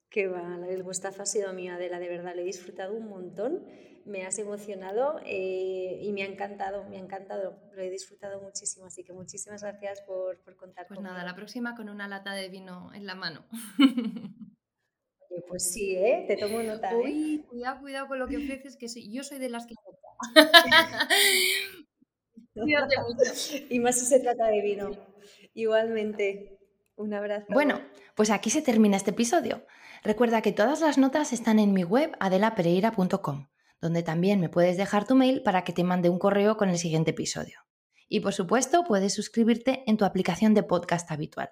Qué 0.09 0.27
va, 0.29 0.57
el 0.69 0.83
gustazo 0.83 1.21
ha 1.21 1.25
sido 1.25 1.51
mío, 1.51 1.73
Adela, 1.73 1.99
de 1.99 2.07
verdad, 2.07 2.33
lo 2.33 2.41
he 2.41 2.45
disfrutado 2.45 2.93
un 2.93 3.09
montón, 3.09 3.65
me 4.05 4.25
has 4.25 4.39
emocionado 4.39 5.19
eh, 5.25 5.99
y 6.01 6.13
me 6.13 6.23
ha 6.23 6.27
encantado, 6.27 6.85
me 6.85 6.95
ha 6.95 6.99
encantado, 7.01 7.59
lo 7.73 7.81
he 7.81 7.89
disfrutado 7.89 8.41
muchísimo, 8.41 8.85
así 8.85 9.03
que 9.03 9.11
muchísimas 9.11 9.61
gracias 9.61 10.01
por, 10.03 10.39
por 10.39 10.55
contar 10.55 10.87
Pues 10.87 11.01
nada, 11.01 11.25
la 11.25 11.35
próxima 11.35 11.75
con 11.75 11.89
una 11.89 12.07
lata 12.07 12.31
de 12.33 12.47
vino 12.47 12.93
en 12.93 13.05
la 13.05 13.15
mano. 13.15 13.43
Pues 15.47 15.71
sí, 15.71 15.95
¿eh? 15.95 16.25
te 16.27 16.37
tomo 16.37 16.61
nota. 16.63 16.91
¿eh? 16.91 16.95
Uy, 16.95 17.45
cuidado, 17.47 17.79
cuidado 17.81 18.07
con 18.07 18.19
lo 18.19 18.27
que 18.27 18.37
ofreces, 18.37 18.77
que 18.77 18.87
yo 19.09 19.23
soy 19.23 19.39
de 19.39 19.49
las 19.49 19.65
que... 19.65 19.75
Cuídate 22.53 22.95
mucho. 23.01 23.65
Y 23.69 23.79
más 23.79 23.99
si 23.99 24.05
se 24.05 24.19
trata 24.19 24.47
de 24.47 24.61
vino. 24.61 24.91
Igualmente, 25.53 26.57
un 26.95 27.13
abrazo. 27.13 27.47
Bueno, 27.49 27.81
pues 28.15 28.29
aquí 28.29 28.49
se 28.49 28.61
termina 28.61 28.97
este 28.97 29.11
episodio. 29.11 29.65
Recuerda 30.03 30.41
que 30.41 30.51
todas 30.51 30.81
las 30.81 30.97
notas 30.97 31.33
están 31.33 31.59
en 31.59 31.73
mi 31.73 31.83
web 31.83 32.15
adelapereira.com, 32.19 33.47
donde 33.81 34.03
también 34.03 34.39
me 34.39 34.49
puedes 34.49 34.77
dejar 34.77 35.05
tu 35.05 35.15
mail 35.15 35.41
para 35.43 35.63
que 35.63 35.73
te 35.73 35.83
mande 35.83 36.09
un 36.09 36.19
correo 36.19 36.57
con 36.57 36.69
el 36.69 36.77
siguiente 36.77 37.11
episodio. 37.11 37.59
Y 38.07 38.19
por 38.19 38.33
supuesto, 38.33 38.83
puedes 38.83 39.13
suscribirte 39.13 39.83
en 39.87 39.97
tu 39.97 40.05
aplicación 40.05 40.53
de 40.53 40.63
podcast 40.63 41.09
habitual. 41.11 41.49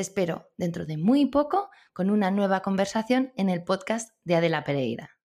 Te 0.00 0.04
espero 0.04 0.48
dentro 0.56 0.86
de 0.86 0.96
muy 0.96 1.26
poco 1.26 1.68
con 1.92 2.08
una 2.08 2.30
nueva 2.30 2.62
conversación 2.62 3.34
en 3.36 3.50
el 3.50 3.64
podcast 3.64 4.16
de 4.24 4.36
Adela 4.36 4.64
Pereira. 4.64 5.19